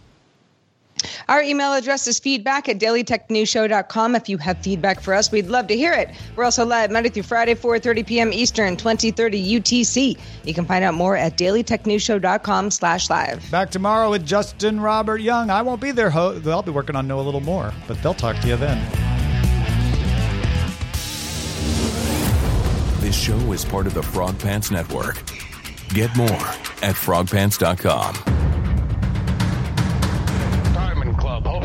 Our 1.29 1.43
email 1.43 1.73
address 1.73 2.07
is 2.07 2.19
feedback 2.19 2.69
at 2.69 2.79
dailytechnewsshow.com. 2.79 4.15
If 4.17 4.29
you 4.29 4.39
have 4.39 4.59
feedback 4.59 5.01
for 5.01 5.15
us, 5.15 5.31
we'd 5.33 5.47
love 5.47 5.67
to 5.69 5.77
hear 5.77 5.93
it. 5.93 6.11
We're 6.37 6.45
also 6.45 6.65
live 6.65 6.91
Monday 6.91 7.09
through 7.11 7.25
Friday, 7.25 7.55
4.30 7.55 8.07
p.m. 8.07 8.33
Eastern, 8.33 8.77
2030 8.77 9.61
UTC. 9.61 10.19
You 10.45 10.55
can 10.55 10.65
find 10.65 10.85
out 10.85 10.95
more 10.95 11.17
at 11.17 11.37
dailytechnewsshow.com 11.37 12.71
slash 12.71 13.11
live. 13.11 13.51
Back 13.51 13.71
tomorrow 13.71 14.11
with 14.11 14.27
Justin 14.27 14.81
Robert 14.81 15.21
Young. 15.21 15.51
I 15.51 15.63
won't 15.63 15.81
be 15.81 15.91
there. 15.91 16.11
Ho- 16.11 16.41
I'll 16.47 16.63
be 16.63 16.71
working 16.71 16.97
on 16.97 17.07
Know 17.07 17.21
a 17.21 17.23
Little 17.23 17.41
More, 17.41 17.73
but 17.87 18.03
they'll 18.03 18.15
talk 18.15 18.39
to 18.41 18.49
you 18.49 18.57
then. 18.57 18.81
This 23.01 23.15
show 23.15 23.53
is 23.53 23.65
part 23.65 23.87
of 23.87 23.93
the 23.95 24.03
Frog 24.03 24.39
Pants 24.39 24.71
Network. 24.71 25.23
Get 25.89 26.17
more 26.17 26.27
at 26.83 26.95
frogpants.com. 26.97 28.15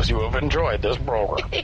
hopes 0.00 0.08
you 0.08 0.18
have 0.20 0.42
enjoyed 0.42 0.80
this 0.80 0.96
program. 0.98 1.50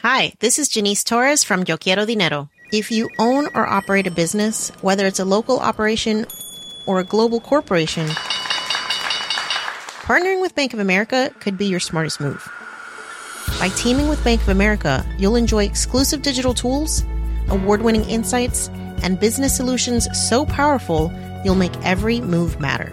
Hi, 0.00 0.32
this 0.40 0.58
is 0.58 0.68
Janice 0.68 1.04
Torres 1.04 1.44
from 1.44 1.64
Yo 1.66 1.76
Quiero 1.76 2.04
Dinero. 2.04 2.48
If 2.72 2.90
you 2.90 3.08
own 3.18 3.46
or 3.54 3.66
operate 3.66 4.06
a 4.06 4.10
business, 4.10 4.70
whether 4.80 5.06
it's 5.06 5.18
a 5.20 5.24
local 5.24 5.58
operation 5.58 6.26
or 6.86 7.00
a 7.00 7.04
global 7.04 7.40
corporation, 7.40 8.06
partnering 10.06 10.40
with 10.40 10.54
Bank 10.54 10.72
of 10.72 10.78
America 10.80 11.34
could 11.40 11.58
be 11.58 11.66
your 11.66 11.80
smartest 11.80 12.20
move. 12.20 12.48
By 13.58 13.68
teaming 13.70 14.08
with 14.08 14.24
Bank 14.24 14.40
of 14.42 14.48
America, 14.48 15.04
you'll 15.18 15.36
enjoy 15.36 15.64
exclusive 15.64 16.22
digital 16.22 16.54
tools, 16.54 17.04
award 17.48 17.82
winning 17.82 18.08
insights, 18.08 18.68
and 19.02 19.18
business 19.20 19.56
solutions 19.56 20.08
so 20.28 20.46
powerful 20.46 21.12
you'll 21.44 21.56
make 21.56 21.76
every 21.84 22.20
move 22.20 22.60
matter. 22.60 22.92